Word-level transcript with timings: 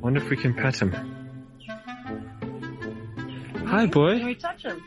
Wonder 0.00 0.22
if 0.22 0.30
we 0.30 0.36
can 0.36 0.54
pet 0.54 0.80
him. 0.80 0.92
Hi, 3.66 3.86
boy. 3.86 4.18
Can 4.18 4.26
we 4.26 4.34
touch 4.36 4.62
him? 4.62 4.80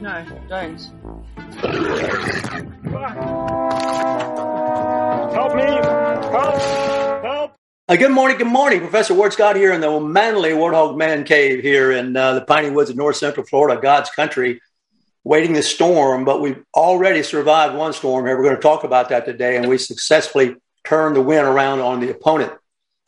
No, 0.00 0.24
don't. 0.48 0.80
Help 5.34 5.54
me! 5.54 5.62
Help! 6.32 6.62
Help! 7.22 7.54
Uh, 7.88 7.96
good 7.96 8.10
morning, 8.10 8.38
good 8.38 8.46
morning. 8.46 8.80
Professor 8.80 9.14
Ward 9.14 9.34
Scott 9.34 9.56
here 9.56 9.72
in 9.72 9.80
the 9.82 10.00
manly 10.00 10.50
Warthog 10.50 10.96
Man 10.96 11.24
Cave 11.24 11.62
here 11.62 11.92
in 11.92 12.16
uh, 12.16 12.34
the 12.34 12.40
piney 12.40 12.70
woods 12.70 12.88
of 12.90 12.96
north 12.96 13.16
central 13.16 13.44
Florida, 13.44 13.80
God's 13.80 14.08
country, 14.10 14.60
waiting 15.24 15.52
the 15.52 15.62
storm. 15.62 16.24
But 16.24 16.40
we've 16.40 16.64
already 16.74 17.22
survived 17.22 17.74
one 17.74 17.92
storm 17.92 18.24
here. 18.26 18.36
We're 18.36 18.44
going 18.44 18.56
to 18.56 18.62
talk 18.62 18.84
about 18.84 19.10
that 19.10 19.26
today, 19.26 19.56
and 19.56 19.68
we 19.68 19.76
successfully 19.76 20.56
turned 20.84 21.16
the 21.16 21.22
wind 21.22 21.46
around 21.46 21.80
on 21.80 22.00
the 22.00 22.10
opponent. 22.10 22.52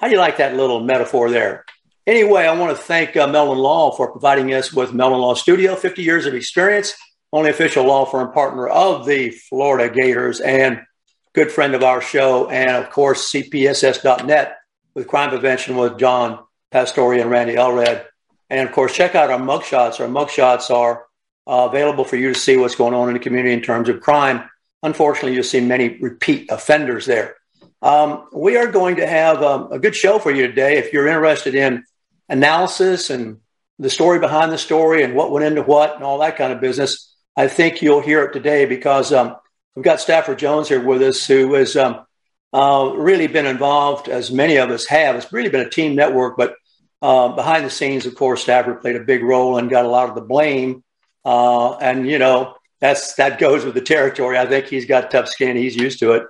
How 0.01 0.09
do 0.09 0.15
you 0.15 0.19
like 0.19 0.39
that 0.39 0.57
little 0.57 0.81
metaphor 0.81 1.29
there? 1.29 1.67
Anyway, 2.07 2.45
I 2.45 2.59
want 2.59 2.75
to 2.75 2.83
thank 2.83 3.19
uh, 3.19 3.27
Meldon 3.27 3.59
Law 3.59 3.91
for 3.95 4.11
providing 4.11 4.55
us 4.55 4.73
with 4.73 4.95
Meldon 4.95 5.21
Law 5.21 5.35
Studio, 5.35 5.77
50 5.77 6.03
years 6.03 6.25
of 6.25 6.33
experience, 6.33 6.95
only 7.35 7.51
official 7.51 7.85
law 7.85 8.07
firm 8.07 8.33
partner 8.33 8.67
of 8.67 9.05
the 9.05 9.29
Florida 9.29 9.95
Gators, 9.95 10.41
and 10.41 10.81
good 11.35 11.53
friend 11.53 11.75
of 11.75 11.83
our 11.83 12.01
show, 12.01 12.49
and 12.49 12.71
of 12.83 12.89
course, 12.89 13.31
CPSS.net 13.31 14.57
with 14.95 15.07
crime 15.07 15.29
prevention 15.29 15.77
with 15.77 15.99
John 15.99 16.45
Pastori 16.73 17.21
and 17.21 17.31
Randy 17.31 17.57
Elred. 17.57 18.07
And 18.49 18.67
of 18.67 18.75
course, 18.75 18.95
check 18.95 19.15
out 19.15 19.31
our 19.31 19.39
mugshots. 19.39 20.01
Our 20.01 20.09
mugshots 20.09 20.75
are 20.75 21.05
uh, 21.47 21.69
available 21.69 22.05
for 22.05 22.17
you 22.17 22.33
to 22.33 22.41
see 22.41 22.57
what's 22.57 22.75
going 22.75 22.95
on 22.95 23.09
in 23.09 23.15
the 23.15 23.21
community 23.21 23.53
in 23.53 23.61
terms 23.61 23.91
of 23.91 24.01
crime. 24.01 24.49
Unfortunately, 24.83 25.35
you'll 25.35 25.45
see 25.45 25.61
many 25.61 25.99
repeat 25.99 26.51
offenders 26.51 27.05
there. 27.05 27.37
Um, 27.83 28.29
we 28.33 28.57
are 28.57 28.67
going 28.67 28.97
to 28.97 29.07
have 29.07 29.43
um, 29.43 29.73
a 29.73 29.79
good 29.79 29.97
show 29.97 30.19
for 30.19 30.31
you 30.31 30.47
today. 30.47 30.79
If 30.79 30.93
you're 30.93 31.07
interested 31.07 31.55
in 31.55 31.85
analysis 32.29 33.11
and 33.11 33.39
the 33.79 33.91
story 33.91 34.19
behind 34.19 34.53
the 34.53 34.59
story 34.59 35.03
and 35.03 35.15
what 35.15 35.31
went 35.31 35.47
into 35.47 35.63
what 35.63 35.95
and 35.95 36.05
all 36.05 36.19
that 36.19 36.37
kind 36.37 36.53
of 36.53 36.61
business, 36.61 37.15
I 37.37 37.49
think 37.49 37.81
you'll 37.81 38.03
hear 38.03 38.25
it 38.25 38.33
today 38.33 38.67
because 38.67 39.13
um, 39.13 39.37
we've 39.75 39.85
got 39.85 40.01
Stafford 40.01 40.39
Jones 40.39 40.69
here 40.69 40.85
with 40.85 41.01
us, 41.01 41.27
who 41.27 41.55
has 41.55 41.75
um, 41.77 42.05
uh, 42.53 42.93
really 42.97 43.29
been 43.29 43.47
involved, 43.47 44.09
as 44.09 44.31
many 44.31 44.57
of 44.57 44.71
us 44.71 44.87
have. 44.87 45.17
It's 45.17 45.33
really 45.33 45.49
been 45.49 45.67
a 45.67 45.71
team 45.71 45.95
network, 45.95 46.37
but 46.37 46.57
uh, 47.01 47.29
behind 47.29 47.65
the 47.65 47.71
scenes, 47.71 48.05
of 48.05 48.15
course, 48.15 48.43
Stafford 48.43 48.83
played 48.83 48.97
a 48.97 49.01
big 49.01 49.23
role 49.23 49.57
and 49.57 49.71
got 49.71 49.87
a 49.87 49.89
lot 49.89 50.11
of 50.11 50.15
the 50.15 50.21
blame. 50.21 50.85
Uh, 51.25 51.77
and 51.77 52.09
you 52.09 52.19
know 52.19 52.57
that's 52.81 53.15
that 53.15 53.39
goes 53.39 53.65
with 53.65 53.75
the 53.75 53.81
territory. 53.81 54.39
I 54.39 54.47
think 54.47 54.67
he's 54.67 54.87
got 54.87 55.11
tough 55.11 55.29
skin; 55.29 55.57
he's 55.57 55.77
used 55.77 56.01
to 56.01 56.13
it. 56.13 56.27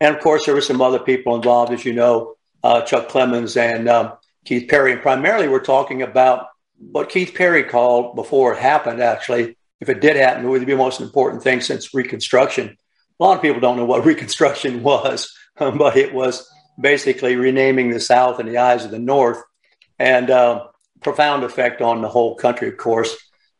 And 0.00 0.14
of 0.14 0.22
course, 0.22 0.46
there 0.46 0.54
were 0.54 0.60
some 0.60 0.80
other 0.80 0.98
people 0.98 1.36
involved, 1.36 1.72
as 1.72 1.84
you 1.84 1.92
know, 1.92 2.34
uh, 2.62 2.82
Chuck 2.82 3.08
Clemons 3.08 3.56
and 3.56 3.88
um, 3.88 4.12
Keith 4.44 4.68
Perry. 4.68 4.92
And 4.92 5.02
primarily, 5.02 5.48
we're 5.48 5.60
talking 5.60 6.02
about 6.02 6.46
what 6.78 7.10
Keith 7.10 7.34
Perry 7.34 7.64
called 7.64 8.16
before 8.16 8.54
it 8.54 8.58
happened. 8.58 9.00
Actually, 9.00 9.56
if 9.80 9.88
it 9.88 10.00
did 10.00 10.16
happen, 10.16 10.44
it 10.44 10.48
would 10.48 10.66
be 10.66 10.72
the 10.72 10.78
most 10.78 11.00
important 11.00 11.42
thing 11.42 11.60
since 11.60 11.94
Reconstruction. 11.94 12.76
A 13.18 13.22
lot 13.22 13.36
of 13.36 13.42
people 13.42 13.60
don't 13.60 13.76
know 13.76 13.84
what 13.84 14.04
Reconstruction 14.06 14.82
was, 14.82 15.32
but 15.58 15.96
it 15.96 16.14
was 16.14 16.48
basically 16.80 17.36
renaming 17.36 17.90
the 17.90 18.00
South 18.00 18.40
in 18.40 18.46
the 18.46 18.58
eyes 18.58 18.84
of 18.84 18.90
the 18.90 18.98
North, 18.98 19.42
and 19.98 20.30
uh, 20.30 20.66
profound 21.02 21.44
effect 21.44 21.82
on 21.82 22.00
the 22.00 22.08
whole 22.08 22.34
country, 22.34 22.68
of 22.68 22.78
course. 22.78 23.14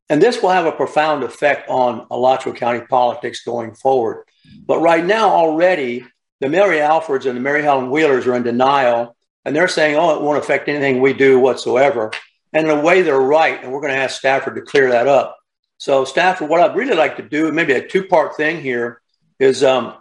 And 0.09 0.21
this 0.21 0.43
will 0.43 0.50
have 0.50 0.67
a 0.67 0.73
profound 0.73 1.23
effect 1.23 1.69
on 1.69 2.06
Alachua 2.11 2.55
County 2.55 2.81
politics 2.81 3.45
going 3.45 3.75
forward. 3.75 4.25
But 4.67 4.81
right 4.81 5.05
now, 5.05 5.29
already, 5.29 6.05
the 6.41 6.49
Mary 6.49 6.78
Alfords 6.78 7.27
and 7.27 7.37
the 7.37 7.49
Marihelen 7.49 7.91
Wheelers 7.91 8.27
are 8.27 8.34
in 8.34 8.43
denial, 8.43 9.17
and 9.45 9.55
they're 9.55 9.69
saying, 9.69 9.97
"Oh, 9.97 10.17
it 10.17 10.23
won't 10.23 10.39
affect 10.39 10.69
anything 10.69 11.01
we 11.01 11.12
do 11.12 11.39
whatsoever." 11.39 12.11
And 12.53 12.67
in 12.67 12.78
a 12.78 12.81
way, 12.81 13.03
they're 13.03 13.21
right, 13.21 13.62
and 13.62 13.73
we're 13.73 13.81
going 13.81 13.93
to 13.93 13.99
ask 13.99 14.19
Stafford 14.19 14.56
to 14.56 14.62
clear 14.62 14.91
that 14.91 15.06
up. 15.06 15.37
So, 15.79 16.05
Stafford, 16.05 16.49
what 16.49 16.61
I'd 16.61 16.77
really 16.77 16.97
like 16.97 17.17
to 17.17 17.23
do, 17.23 17.53
maybe 17.53 17.73
a 17.73 17.87
two-part 17.87 18.37
thing 18.37 18.61
here, 18.61 19.00
is, 19.39 19.62
um, 19.62 19.95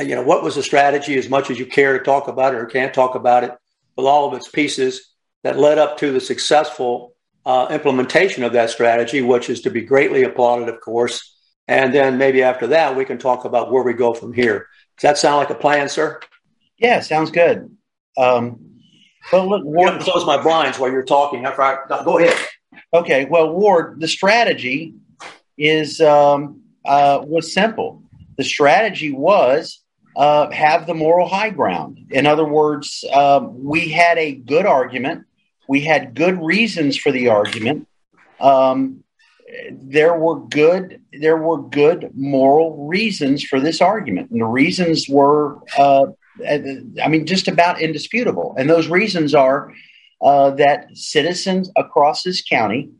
you 0.00 0.14
know, 0.14 0.22
what 0.22 0.42
was 0.42 0.56
the 0.56 0.62
strategy, 0.62 1.16
as 1.16 1.28
much 1.28 1.50
as 1.50 1.58
you 1.58 1.66
care 1.66 1.96
to 1.96 2.04
talk 2.04 2.28
about 2.28 2.54
it 2.54 2.58
or 2.58 2.66
can't 2.66 2.92
talk 2.92 3.14
about 3.14 3.44
it, 3.44 3.52
with 3.96 4.06
all 4.06 4.28
of 4.28 4.34
its 4.34 4.48
pieces 4.48 5.14
that 5.44 5.58
led 5.58 5.78
up 5.78 5.98
to 5.98 6.12
the 6.12 6.20
successful 6.20 7.14
uh, 7.46 7.68
implementation 7.70 8.44
of 8.44 8.52
that 8.52 8.70
strategy, 8.70 9.22
which 9.22 9.48
is 9.48 9.62
to 9.62 9.70
be 9.70 9.82
greatly 9.82 10.24
applauded, 10.24 10.68
of 10.68 10.80
course. 10.80 11.36
And 11.68 11.94
then 11.94 12.18
maybe 12.18 12.42
after 12.42 12.68
that, 12.68 12.96
we 12.96 13.04
can 13.04 13.18
talk 13.18 13.44
about 13.44 13.72
where 13.72 13.82
we 13.82 13.94
go 13.94 14.14
from 14.14 14.32
here. 14.32 14.66
Does 14.98 15.02
that 15.02 15.18
sound 15.18 15.36
like 15.38 15.50
a 15.50 15.54
plan, 15.54 15.88
sir? 15.88 16.20
Yeah, 16.78 17.00
sounds 17.00 17.30
good. 17.30 17.76
Um, 18.16 18.72
well, 19.32 19.48
look, 19.48 19.60
I'm 19.60 19.64
going 19.64 19.74
Ward. 19.74 20.00
to 20.00 20.04
close 20.04 20.26
my 20.26 20.42
blinds 20.42 20.78
while 20.78 20.90
you're 20.90 21.04
talking. 21.04 21.44
After 21.44 21.62
I, 21.62 21.78
no, 21.88 22.04
go 22.04 22.18
ahead. 22.18 22.36
Okay, 22.92 23.24
well, 23.26 23.50
Ward, 23.50 24.00
the 24.00 24.08
strategy 24.08 24.94
is 25.56 26.00
um, 26.00 26.62
uh, 26.84 27.20
was 27.22 27.52
simple. 27.52 28.02
The 28.36 28.44
strategy 28.44 29.12
was 29.12 29.82
uh, 30.16 30.50
have 30.50 30.86
the 30.86 30.94
moral 30.94 31.28
high 31.28 31.50
ground. 31.50 31.98
In 32.10 32.26
other 32.26 32.44
words, 32.44 33.04
um, 33.12 33.64
we 33.64 33.88
had 33.88 34.18
a 34.18 34.32
good 34.34 34.66
argument. 34.66 35.24
We 35.68 35.80
had 35.80 36.14
good 36.14 36.42
reasons 36.42 36.96
for 36.96 37.12
the 37.12 37.28
argument. 37.28 37.88
Um, 38.40 39.04
there 39.70 40.18
were 40.18 40.40
good 40.40 41.00
there 41.12 41.36
were 41.36 41.60
good 41.62 42.10
moral 42.14 42.86
reasons 42.86 43.44
for 43.44 43.60
this 43.60 43.80
argument, 43.80 44.30
and 44.30 44.40
the 44.40 44.46
reasons 44.46 45.08
were 45.08 45.58
uh, 45.76 46.06
I 46.46 47.08
mean 47.08 47.26
just 47.26 47.48
about 47.48 47.80
indisputable. 47.80 48.54
And 48.56 48.68
those 48.68 48.88
reasons 48.88 49.34
are 49.34 49.72
uh, 50.22 50.50
that 50.52 50.86
citizens 50.96 51.70
across 51.76 52.22
this 52.22 52.42
county, 52.42 52.90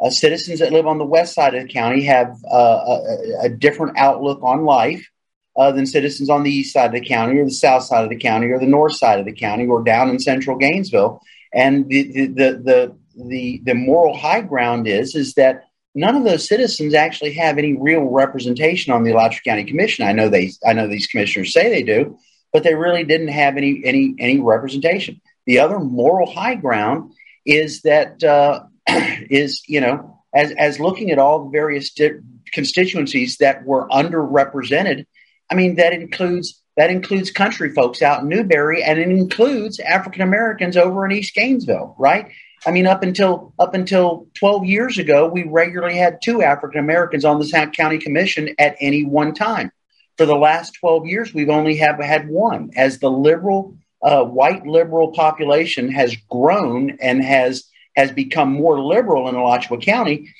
uh, 0.00 0.10
citizens 0.10 0.60
that 0.60 0.72
live 0.72 0.86
on 0.86 0.98
the 0.98 1.04
west 1.04 1.34
side 1.34 1.54
of 1.54 1.62
the 1.62 1.72
county, 1.72 2.02
have 2.02 2.36
uh, 2.50 2.56
a, 2.56 3.44
a 3.44 3.48
different 3.48 3.96
outlook 3.96 4.40
on 4.42 4.64
life 4.64 5.08
uh, 5.56 5.72
than 5.72 5.86
citizens 5.86 6.28
on 6.28 6.42
the 6.42 6.50
east 6.50 6.72
side 6.72 6.86
of 6.94 7.00
the 7.00 7.08
county, 7.08 7.38
or 7.38 7.44
the 7.44 7.50
south 7.50 7.84
side 7.84 8.04
of 8.04 8.10
the 8.10 8.18
county, 8.18 8.48
or 8.48 8.58
the 8.58 8.66
north 8.66 8.96
side 8.96 9.18
of 9.18 9.24
the 9.24 9.34
county, 9.34 9.66
or 9.66 9.82
down 9.82 10.10
in 10.10 10.18
central 10.18 10.58
Gainesville. 10.58 11.20
And 11.54 11.88
the 11.88 12.12
the 12.12 12.26
the 12.26 12.62
the, 12.64 12.96
the, 13.28 13.60
the 13.64 13.74
moral 13.74 14.16
high 14.16 14.40
ground 14.42 14.86
is 14.86 15.14
is 15.14 15.34
that 15.34 15.64
none 15.94 16.16
of 16.16 16.24
those 16.24 16.48
citizens 16.48 16.94
actually 16.94 17.34
have 17.34 17.58
any 17.58 17.74
real 17.74 18.02
representation 18.02 18.92
on 18.92 19.04
the 19.04 19.12
Alachua 19.12 19.40
County 19.44 19.64
Commission. 19.64 20.06
I 20.06 20.12
know 20.12 20.28
they 20.28 20.52
I 20.66 20.72
know 20.72 20.88
these 20.88 21.06
commissioners 21.06 21.52
say 21.52 21.68
they 21.68 21.82
do, 21.82 22.18
but 22.52 22.62
they 22.62 22.74
really 22.74 23.04
didn't 23.04 23.28
have 23.28 23.56
any 23.56 23.82
any 23.84 24.14
any 24.18 24.40
representation. 24.40 25.20
The 25.46 25.58
other 25.58 25.78
moral 25.78 26.30
high 26.30 26.54
ground 26.54 27.12
is 27.44 27.82
that 27.82 28.22
uh, 28.22 28.64
is 28.88 29.62
you 29.66 29.80
know 29.80 30.20
as 30.34 30.52
as 30.52 30.80
looking 30.80 31.10
at 31.10 31.18
all 31.18 31.44
the 31.44 31.50
various 31.50 31.92
di- 31.92 32.20
constituencies 32.52 33.38
that 33.38 33.64
were 33.64 33.88
underrepresented. 33.88 35.06
I 35.50 35.54
mean 35.54 35.76
that 35.76 35.92
includes 35.92 36.62
that 36.76 36.90
includes 36.90 37.30
country 37.30 37.74
folks 37.74 38.00
out 38.00 38.22
in 38.22 38.28
Newberry, 38.28 38.82
and 38.82 38.98
it 38.98 39.08
includes 39.08 39.78
African 39.80 40.22
Americans 40.22 40.76
over 40.76 41.04
in 41.04 41.12
East 41.12 41.34
Gainesville, 41.34 41.94
right? 41.98 42.30
I 42.64 42.70
mean, 42.70 42.86
up 42.86 43.02
until 43.02 43.52
up 43.58 43.74
until 43.74 44.28
12 44.34 44.64
years 44.64 44.98
ago, 44.98 45.28
we 45.28 45.42
regularly 45.44 45.96
had 45.96 46.20
two 46.22 46.42
African 46.42 46.80
Americans 46.80 47.24
on 47.24 47.38
the 47.38 47.70
county 47.76 47.98
commission 47.98 48.54
at 48.58 48.76
any 48.80 49.04
one 49.04 49.34
time. 49.34 49.72
For 50.16 50.26
the 50.26 50.36
last 50.36 50.74
12 50.80 51.06
years, 51.06 51.34
we've 51.34 51.48
only 51.48 51.76
have 51.76 51.98
had 51.98 52.28
one. 52.28 52.70
As 52.76 52.98
the 52.98 53.10
liberal, 53.10 53.76
uh, 54.02 54.24
white 54.24 54.66
liberal 54.66 55.12
population 55.12 55.90
has 55.90 56.16
grown 56.30 56.98
and 57.00 57.22
has 57.24 57.64
has 57.96 58.12
become 58.12 58.52
more 58.52 58.80
liberal 58.80 59.28
in 59.28 59.34
Alachua 59.34 59.78
County, 59.78 60.32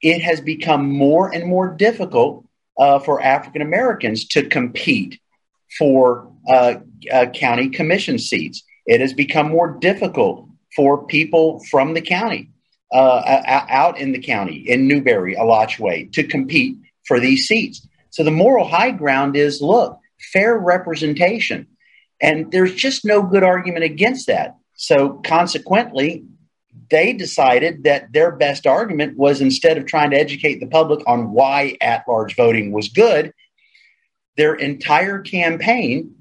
it 0.00 0.22
has 0.22 0.40
become 0.40 0.90
more 0.90 1.32
and 1.32 1.44
more 1.44 1.68
difficult 1.74 2.46
uh, 2.78 2.98
for 2.98 3.20
African 3.20 3.62
Americans 3.62 4.26
to 4.28 4.46
compete 4.48 5.20
for 5.78 6.30
uh, 6.48 6.76
uh, 7.12 7.26
county 7.34 7.68
commission 7.68 8.18
seats. 8.18 8.62
It 8.86 9.00
has 9.00 9.12
become 9.12 9.48
more 9.48 9.76
difficult 9.80 10.48
for 10.76 11.06
people 11.06 11.62
from 11.70 11.94
the 11.94 12.00
county, 12.00 12.50
uh, 12.92 13.42
out 13.46 13.98
in 13.98 14.12
the 14.12 14.18
county, 14.18 14.56
in 14.56 14.88
Newberry, 14.88 15.34
Alachua, 15.34 16.06
to 16.06 16.24
compete 16.24 16.76
for 17.06 17.20
these 17.20 17.46
seats. 17.46 17.86
So 18.10 18.22
the 18.22 18.30
moral 18.30 18.66
high 18.66 18.90
ground 18.90 19.36
is 19.36 19.60
look, 19.60 19.98
fair 20.32 20.56
representation. 20.56 21.66
And 22.20 22.50
there's 22.50 22.74
just 22.74 23.04
no 23.04 23.22
good 23.22 23.42
argument 23.42 23.84
against 23.84 24.28
that. 24.28 24.56
So 24.74 25.20
consequently, 25.24 26.24
they 26.90 27.12
decided 27.12 27.84
that 27.84 28.12
their 28.12 28.32
best 28.32 28.66
argument 28.66 29.16
was 29.16 29.40
instead 29.40 29.78
of 29.78 29.86
trying 29.86 30.10
to 30.10 30.16
educate 30.18 30.60
the 30.60 30.66
public 30.66 31.00
on 31.06 31.32
why 31.32 31.76
at 31.80 32.04
large 32.08 32.36
voting 32.36 32.72
was 32.72 32.88
good, 32.88 33.32
their 34.36 34.54
entire 34.54 35.20
campaign 35.20 36.14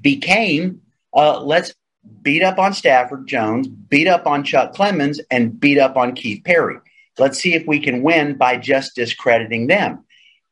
became 0.00 0.82
uh, 1.14 1.40
let's 1.40 1.74
beat 2.22 2.42
up 2.42 2.58
on 2.58 2.72
Stafford 2.72 3.26
Jones, 3.26 3.68
beat 3.68 4.08
up 4.08 4.26
on 4.26 4.44
Chuck 4.44 4.74
Clemons, 4.74 5.20
and 5.30 5.58
beat 5.58 5.78
up 5.78 5.96
on 5.96 6.14
Keith 6.14 6.42
Perry. 6.44 6.78
Let's 7.18 7.38
see 7.38 7.54
if 7.54 7.66
we 7.66 7.80
can 7.80 8.02
win 8.02 8.36
by 8.36 8.56
just 8.56 8.94
discrediting 8.94 9.68
them. 9.68 10.04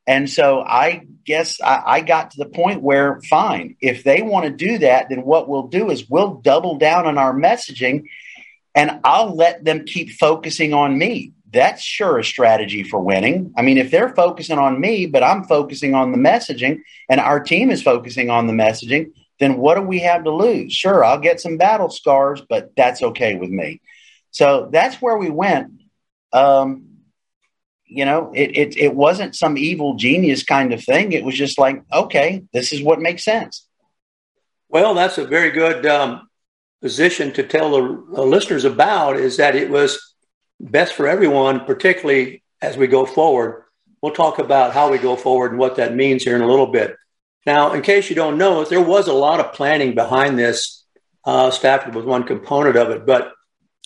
And 0.06 0.28
so 0.28 0.60
I 0.60 1.06
guess 1.24 1.60
I, 1.60 1.82
I, 1.84 2.00
got 2.00 2.32
to 2.32 2.38
the 2.38 2.48
point 2.48 2.82
where, 2.82 3.20
fine, 3.22 3.76
if 3.80 4.04
they 4.04 4.20
want 4.20 4.44
to 4.44 4.50
do 4.50 4.78
that, 4.78 5.08
then 5.08 5.24
what 5.24 5.48
we'll 5.48 5.68
do 5.68 5.90
is 5.90 6.08
we'll 6.08 6.34
double 6.34 6.76
down 6.76 7.06
on 7.06 7.16
our 7.16 7.34
messaging 7.34 8.04
and 8.74 9.00
I'll 9.04 9.34
let 9.34 9.64
them 9.64 9.84
keep 9.86 10.10
focusing 10.10 10.74
on 10.74 10.98
me. 10.98 11.32
That's 11.50 11.82
sure 11.82 12.18
a 12.18 12.24
strategy 12.24 12.82
for 12.82 13.00
winning. 13.00 13.54
I 13.56 13.62
mean, 13.62 13.78
if 13.78 13.90
they're 13.90 14.14
focusing 14.14 14.58
on 14.58 14.80
me, 14.80 15.06
but 15.06 15.22
I'm 15.22 15.44
focusing 15.44 15.94
on 15.94 16.12
the 16.12 16.18
messaging 16.18 16.80
and 17.08 17.20
our 17.20 17.40
team 17.40 17.70
is 17.70 17.82
focusing 17.82 18.28
on 18.28 18.46
the 18.46 18.52
messaging, 18.52 19.12
then 19.40 19.56
what 19.56 19.74
do 19.74 19.82
we 19.82 20.00
have 20.00 20.24
to 20.24 20.30
lose? 20.30 20.72
Sure, 20.72 21.04
I'll 21.04 21.18
get 21.18 21.40
some 21.40 21.56
battle 21.56 21.90
scars, 21.90 22.42
but 22.48 22.72
that's 22.76 23.02
okay 23.02 23.34
with 23.34 23.50
me. 23.50 23.80
So 24.30 24.68
that's 24.72 25.00
where 25.02 25.16
we 25.16 25.30
went. 25.30 25.72
Um, 26.32 26.94
you 27.86 28.04
know, 28.04 28.32
it, 28.34 28.56
it, 28.56 28.76
it 28.76 28.94
wasn't 28.94 29.36
some 29.36 29.56
evil 29.56 29.94
genius 29.94 30.42
kind 30.42 30.72
of 30.72 30.82
thing. 30.82 31.12
It 31.12 31.24
was 31.24 31.36
just 31.36 31.58
like, 31.58 31.82
okay, 31.92 32.44
this 32.52 32.72
is 32.72 32.82
what 32.82 33.00
makes 33.00 33.24
sense. 33.24 33.66
Well, 34.68 34.94
that's 34.94 35.18
a 35.18 35.26
very 35.26 35.50
good 35.50 35.86
um, 35.86 36.28
position 36.82 37.32
to 37.32 37.42
tell 37.42 37.70
the, 37.70 38.04
the 38.16 38.22
listeners 38.22 38.64
about 38.64 39.16
is 39.16 39.36
that 39.36 39.54
it 39.54 39.70
was 39.70 40.14
best 40.58 40.94
for 40.94 41.06
everyone, 41.06 41.64
particularly 41.64 42.42
as 42.60 42.76
we 42.76 42.86
go 42.86 43.06
forward. 43.06 43.64
We'll 44.02 44.12
talk 44.12 44.38
about 44.38 44.74
how 44.74 44.90
we 44.90 44.98
go 44.98 45.16
forward 45.16 45.52
and 45.52 45.60
what 45.60 45.76
that 45.76 45.94
means 45.94 46.24
here 46.24 46.34
in 46.34 46.42
a 46.42 46.48
little 46.48 46.66
bit. 46.66 46.96
Now, 47.46 47.72
in 47.72 47.82
case 47.82 48.08
you 48.08 48.16
don't 48.16 48.38
know, 48.38 48.64
there 48.64 48.80
was 48.80 49.08
a 49.08 49.12
lot 49.12 49.40
of 49.40 49.52
planning 49.52 49.94
behind 49.94 50.38
this. 50.38 50.84
Uh, 51.24 51.50
Stafford 51.50 51.94
was 51.94 52.04
one 52.04 52.24
component 52.24 52.76
of 52.76 52.90
it, 52.90 53.06
but 53.06 53.32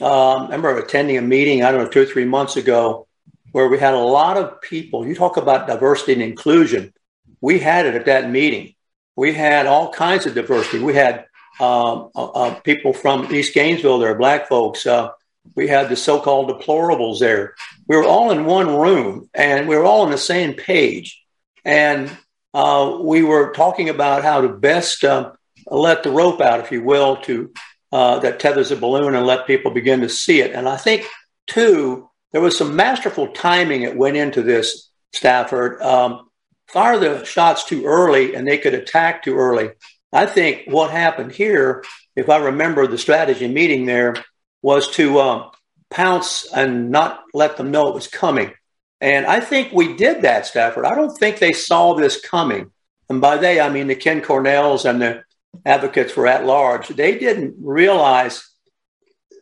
um, 0.00 0.42
I 0.42 0.56
remember 0.56 0.78
attending 0.78 1.18
a 1.18 1.22
meeting, 1.22 1.62
I 1.62 1.72
don't 1.72 1.84
know, 1.84 1.88
two 1.88 2.02
or 2.02 2.06
three 2.06 2.24
months 2.24 2.56
ago, 2.56 3.08
where 3.52 3.68
we 3.68 3.78
had 3.78 3.94
a 3.94 3.98
lot 3.98 4.36
of 4.36 4.60
people. 4.60 5.06
You 5.06 5.14
talk 5.14 5.36
about 5.36 5.66
diversity 5.66 6.12
and 6.12 6.22
inclusion. 6.22 6.92
We 7.40 7.58
had 7.58 7.86
it 7.86 7.94
at 7.94 8.06
that 8.06 8.30
meeting. 8.30 8.74
We 9.16 9.32
had 9.32 9.66
all 9.66 9.92
kinds 9.92 10.26
of 10.26 10.34
diversity. 10.34 10.78
We 10.82 10.94
had 10.94 11.26
um, 11.60 12.10
uh, 12.14 12.26
uh, 12.26 12.60
people 12.60 12.92
from 12.92 13.32
East 13.34 13.54
Gainesville 13.54 13.98
there, 13.98 14.14
black 14.14 14.48
folks. 14.48 14.86
Uh, 14.86 15.10
we 15.56 15.66
had 15.66 15.88
the 15.88 15.96
so-called 15.96 16.50
deplorables 16.50 17.18
there. 17.18 17.54
We 17.88 17.96
were 17.96 18.04
all 18.04 18.30
in 18.30 18.44
one 18.44 18.76
room, 18.76 19.28
and 19.34 19.66
we 19.66 19.76
were 19.76 19.84
all 19.84 20.02
on 20.02 20.10
the 20.10 20.18
same 20.18 20.54
page. 20.54 21.20
And 21.64 22.10
uh, 22.54 22.98
we 23.00 23.22
were 23.22 23.52
talking 23.52 23.88
about 23.88 24.22
how 24.22 24.40
to 24.40 24.48
best 24.48 25.04
uh, 25.04 25.32
let 25.66 26.02
the 26.02 26.10
rope 26.10 26.40
out, 26.40 26.60
if 26.60 26.72
you 26.72 26.82
will, 26.82 27.16
to 27.18 27.52
uh, 27.92 28.18
that 28.20 28.40
tethers 28.40 28.70
a 28.70 28.76
balloon 28.76 29.14
and 29.14 29.26
let 29.26 29.46
people 29.46 29.70
begin 29.70 30.00
to 30.00 30.08
see 30.08 30.40
it. 30.40 30.52
And 30.52 30.68
I 30.68 30.76
think, 30.76 31.06
too, 31.46 32.08
there 32.32 32.40
was 32.40 32.56
some 32.56 32.76
masterful 32.76 33.28
timing 33.28 33.82
that 33.82 33.96
went 33.96 34.16
into 34.16 34.42
this, 34.42 34.90
Stafford. 35.12 35.80
Um, 35.80 36.28
fire 36.68 36.98
the 36.98 37.24
shots 37.24 37.64
too 37.64 37.86
early 37.86 38.34
and 38.34 38.46
they 38.46 38.58
could 38.58 38.74
attack 38.74 39.22
too 39.22 39.36
early. 39.36 39.70
I 40.12 40.26
think 40.26 40.64
what 40.66 40.90
happened 40.90 41.32
here, 41.32 41.84
if 42.16 42.28
I 42.28 42.36
remember 42.36 42.86
the 42.86 42.98
strategy 42.98 43.48
meeting 43.48 43.86
there, 43.86 44.16
was 44.62 44.90
to 44.92 45.20
um, 45.20 45.50
pounce 45.90 46.46
and 46.52 46.90
not 46.90 47.22
let 47.32 47.56
them 47.56 47.70
know 47.70 47.88
it 47.88 47.94
was 47.94 48.06
coming. 48.06 48.52
And 49.00 49.26
I 49.26 49.40
think 49.40 49.72
we 49.72 49.94
did 49.94 50.22
that, 50.22 50.46
Stafford. 50.46 50.84
I 50.84 50.94
don't 50.94 51.16
think 51.16 51.38
they 51.38 51.52
saw 51.52 51.94
this 51.94 52.20
coming. 52.20 52.72
And 53.08 53.20
by 53.20 53.36
they, 53.36 53.60
I 53.60 53.70
mean 53.70 53.86
the 53.86 53.94
Ken 53.94 54.20
Cornells 54.20 54.88
and 54.88 55.00
the 55.00 55.24
advocates 55.64 56.16
were 56.16 56.26
at 56.26 56.44
large. 56.44 56.88
They 56.88 57.18
didn't 57.18 57.56
realize 57.60 58.48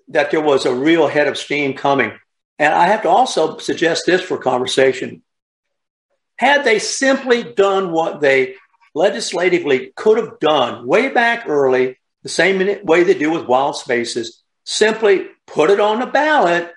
that 0.08 0.30
there 0.30 0.40
was 0.40 0.66
a 0.66 0.74
real 0.74 1.08
head 1.08 1.26
of 1.26 1.38
steam 1.38 1.74
coming. 1.74 2.12
And 2.58 2.72
I 2.72 2.86
have 2.86 3.02
to 3.02 3.08
also 3.08 3.58
suggest 3.58 4.06
this 4.06 4.22
for 4.22 4.38
conversation. 4.38 5.22
Had 6.38 6.64
they 6.64 6.78
simply 6.78 7.42
done 7.42 7.92
what 7.92 8.20
they 8.20 8.56
legislatively 8.94 9.92
could 9.96 10.18
have 10.18 10.38
done 10.38 10.86
way 10.86 11.08
back 11.08 11.44
early, 11.48 11.98
the 12.22 12.28
same 12.28 12.84
way 12.84 13.04
they 13.04 13.14
do 13.14 13.30
with 13.30 13.46
wild 13.46 13.76
spaces, 13.76 14.42
simply 14.64 15.28
put 15.46 15.70
it 15.70 15.80
on 15.80 16.00
the 16.00 16.06
ballot, 16.06 16.72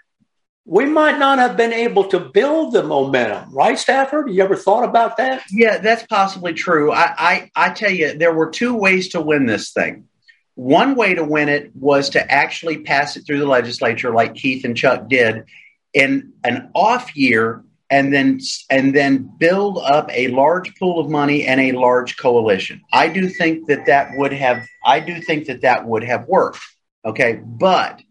we 0.65 0.85
might 0.85 1.17
not 1.17 1.39
have 1.39 1.57
been 1.57 1.73
able 1.73 2.05
to 2.05 2.19
build 2.19 2.73
the 2.73 2.83
momentum, 2.83 3.53
right, 3.53 3.77
Stafford? 3.77 4.29
You 4.29 4.43
ever 4.43 4.55
thought 4.55 4.83
about 4.83 5.17
that? 5.17 5.43
Yeah, 5.51 5.79
that's 5.79 6.05
possibly 6.05 6.53
true. 6.53 6.91
I, 6.91 7.13
I, 7.17 7.51
I 7.55 7.69
tell 7.71 7.91
you, 7.91 8.17
there 8.17 8.33
were 8.33 8.49
two 8.49 8.75
ways 8.75 9.09
to 9.09 9.21
win 9.21 9.45
this 9.45 9.71
thing. 9.71 10.07
One 10.55 10.95
way 10.95 11.15
to 11.15 11.23
win 11.23 11.49
it 11.49 11.75
was 11.75 12.09
to 12.11 12.31
actually 12.31 12.79
pass 12.79 13.15
it 13.15 13.25
through 13.25 13.39
the 13.39 13.47
legislature, 13.47 14.13
like 14.13 14.35
Keith 14.35 14.65
and 14.65 14.75
Chuck 14.75 15.07
did, 15.07 15.45
in 15.93 16.33
an 16.43 16.69
off 16.75 17.15
year, 17.15 17.63
and 17.89 18.13
then 18.13 18.39
and 18.69 18.93
then 18.93 19.31
build 19.39 19.79
up 19.79 20.09
a 20.13 20.27
large 20.27 20.75
pool 20.75 20.99
of 20.99 21.09
money 21.09 21.47
and 21.47 21.59
a 21.59 21.71
large 21.71 22.17
coalition. 22.17 22.81
I 22.93 23.07
do 23.07 23.27
think 23.27 23.67
that 23.67 23.85
that 23.87 24.11
would 24.15 24.33
have. 24.33 24.67
I 24.85 24.99
do 24.99 25.21
think 25.21 25.47
that 25.47 25.61
that 25.61 25.87
would 25.87 26.03
have 26.03 26.27
worked. 26.27 26.59
Okay, 27.05 27.39
but 27.43 28.01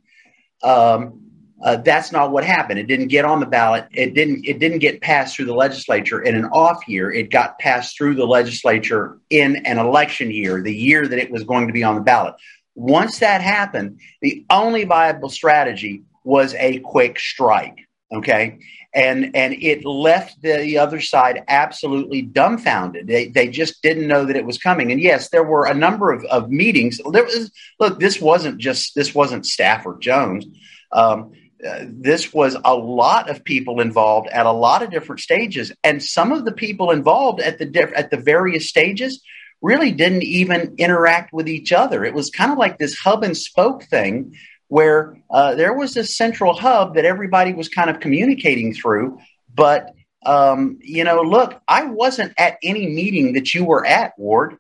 um, 0.62 1.17
uh, 1.62 1.76
that's 1.76 2.12
not 2.12 2.30
what 2.30 2.44
happened. 2.44 2.78
It 2.78 2.86
didn't 2.86 3.08
get 3.08 3.24
on 3.24 3.40
the 3.40 3.46
ballot. 3.46 3.86
It 3.92 4.14
didn't. 4.14 4.46
It 4.46 4.60
didn't 4.60 4.78
get 4.78 5.00
passed 5.00 5.34
through 5.34 5.46
the 5.46 5.54
legislature 5.54 6.22
in 6.22 6.36
an 6.36 6.44
off 6.46 6.86
year. 6.86 7.10
It 7.10 7.30
got 7.30 7.58
passed 7.58 7.96
through 7.96 8.14
the 8.14 8.26
legislature 8.26 9.18
in 9.30 9.56
an 9.66 9.78
election 9.78 10.30
year, 10.30 10.62
the 10.62 10.74
year 10.74 11.08
that 11.08 11.18
it 11.18 11.30
was 11.30 11.42
going 11.44 11.66
to 11.66 11.72
be 11.72 11.82
on 11.82 11.96
the 11.96 12.00
ballot. 12.00 12.34
Once 12.76 13.18
that 13.18 13.40
happened, 13.40 14.00
the 14.22 14.46
only 14.50 14.84
viable 14.84 15.28
strategy 15.28 16.04
was 16.22 16.54
a 16.54 16.78
quick 16.80 17.18
strike. 17.18 17.88
Okay, 18.12 18.60
and 18.94 19.34
and 19.34 19.54
it 19.54 19.84
left 19.84 20.40
the 20.40 20.78
other 20.78 21.00
side 21.00 21.42
absolutely 21.48 22.22
dumbfounded. 22.22 23.08
They 23.08 23.28
they 23.28 23.48
just 23.48 23.82
didn't 23.82 24.06
know 24.06 24.24
that 24.24 24.36
it 24.36 24.46
was 24.46 24.58
coming. 24.58 24.92
And 24.92 25.00
yes, 25.00 25.30
there 25.30 25.42
were 25.42 25.66
a 25.66 25.74
number 25.74 26.12
of, 26.12 26.24
of 26.26 26.50
meetings. 26.50 27.00
There 27.12 27.24
was 27.24 27.50
look. 27.80 27.98
This 27.98 28.20
wasn't 28.20 28.58
just 28.58 28.94
this 28.94 29.12
wasn't 29.12 29.44
Stafford 29.44 30.00
Jones. 30.00 30.46
Um, 30.92 31.32
uh, 31.66 31.84
this 31.88 32.32
was 32.32 32.56
a 32.64 32.74
lot 32.74 33.28
of 33.28 33.42
people 33.42 33.80
involved 33.80 34.28
at 34.28 34.46
a 34.46 34.52
lot 34.52 34.82
of 34.82 34.90
different 34.90 35.20
stages, 35.20 35.72
and 35.82 36.02
some 36.02 36.30
of 36.32 36.44
the 36.44 36.52
people 36.52 36.90
involved 36.90 37.40
at 37.40 37.58
the 37.58 37.66
diff- 37.66 37.92
at 37.96 38.10
the 38.10 38.16
various 38.16 38.68
stages 38.68 39.22
really 39.60 39.90
didn't 39.90 40.22
even 40.22 40.74
interact 40.78 41.32
with 41.32 41.48
each 41.48 41.72
other. 41.72 42.04
It 42.04 42.14
was 42.14 42.30
kind 42.30 42.52
of 42.52 42.58
like 42.58 42.78
this 42.78 42.96
hub 42.96 43.24
and 43.24 43.36
spoke 43.36 43.82
thing 43.84 44.36
where 44.68 45.16
uh, 45.30 45.56
there 45.56 45.74
was 45.74 45.96
a 45.96 46.04
central 46.04 46.54
hub 46.54 46.94
that 46.94 47.04
everybody 47.04 47.52
was 47.54 47.68
kind 47.68 47.90
of 47.90 47.98
communicating 47.98 48.72
through. 48.72 49.18
But 49.52 49.94
um, 50.24 50.78
you 50.80 51.02
know, 51.02 51.22
look, 51.22 51.60
I 51.66 51.86
wasn't 51.86 52.34
at 52.38 52.58
any 52.62 52.86
meeting 52.86 53.32
that 53.32 53.52
you 53.52 53.64
were 53.64 53.84
at, 53.84 54.12
Ward. 54.16 54.56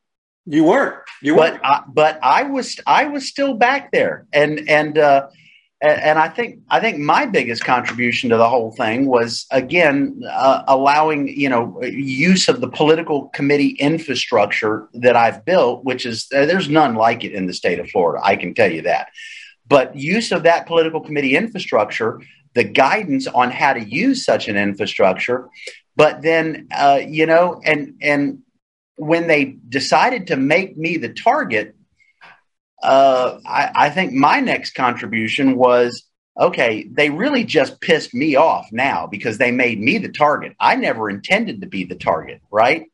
You 0.46 0.64
weren't. 0.64 0.96
You 1.22 1.36
weren't. 1.36 1.60
But 1.62 1.64
I, 1.64 1.82
but 1.86 2.18
I 2.22 2.42
was. 2.44 2.80
I 2.86 3.04
was 3.04 3.28
still 3.28 3.54
back 3.54 3.92
there, 3.92 4.26
and 4.32 4.68
and. 4.68 4.98
Uh, 4.98 5.28
and 5.80 6.18
I 6.18 6.28
think 6.28 6.60
I 6.70 6.80
think 6.80 6.98
my 6.98 7.24
biggest 7.26 7.64
contribution 7.64 8.30
to 8.30 8.36
the 8.36 8.48
whole 8.48 8.72
thing 8.72 9.06
was 9.06 9.46
again 9.52 10.20
uh, 10.28 10.64
allowing 10.66 11.28
you 11.28 11.48
know 11.48 11.80
use 11.82 12.48
of 12.48 12.60
the 12.60 12.68
political 12.68 13.28
committee 13.28 13.76
infrastructure 13.78 14.88
that 14.94 15.14
I've 15.14 15.44
built, 15.44 15.84
which 15.84 16.04
is 16.04 16.26
uh, 16.34 16.46
there's 16.46 16.68
none 16.68 16.96
like 16.96 17.22
it 17.22 17.32
in 17.32 17.46
the 17.46 17.54
state 17.54 17.78
of 17.78 17.88
Florida. 17.90 18.24
I 18.24 18.36
can 18.36 18.54
tell 18.54 18.70
you 18.70 18.82
that. 18.82 19.08
But 19.68 19.94
use 19.94 20.32
of 20.32 20.44
that 20.44 20.66
political 20.66 21.00
committee 21.00 21.36
infrastructure, 21.36 22.22
the 22.54 22.64
guidance 22.64 23.26
on 23.28 23.50
how 23.50 23.74
to 23.74 23.84
use 23.84 24.24
such 24.24 24.48
an 24.48 24.56
infrastructure, 24.56 25.48
but 25.94 26.22
then 26.22 26.68
uh, 26.74 27.00
you 27.06 27.26
know, 27.26 27.60
and 27.64 27.94
and 28.02 28.40
when 28.96 29.28
they 29.28 29.56
decided 29.68 30.26
to 30.26 30.36
make 30.36 30.76
me 30.76 30.96
the 30.96 31.12
target 31.12 31.76
uh, 32.82 33.38
I, 33.46 33.70
I 33.74 33.90
think 33.90 34.12
my 34.12 34.40
next 34.40 34.72
contribution 34.74 35.56
was 35.56 36.04
okay, 36.38 36.86
they 36.88 37.10
really 37.10 37.42
just 37.44 37.80
pissed 37.80 38.14
me 38.14 38.36
off 38.36 38.68
now 38.70 39.08
because 39.08 39.38
they 39.38 39.50
made 39.50 39.80
me 39.80 39.98
the 39.98 40.08
target. 40.08 40.54
I 40.60 40.76
never 40.76 41.10
intended 41.10 41.62
to 41.62 41.66
be 41.66 41.84
the 41.84 41.96
target, 41.96 42.40
right? 42.50 42.86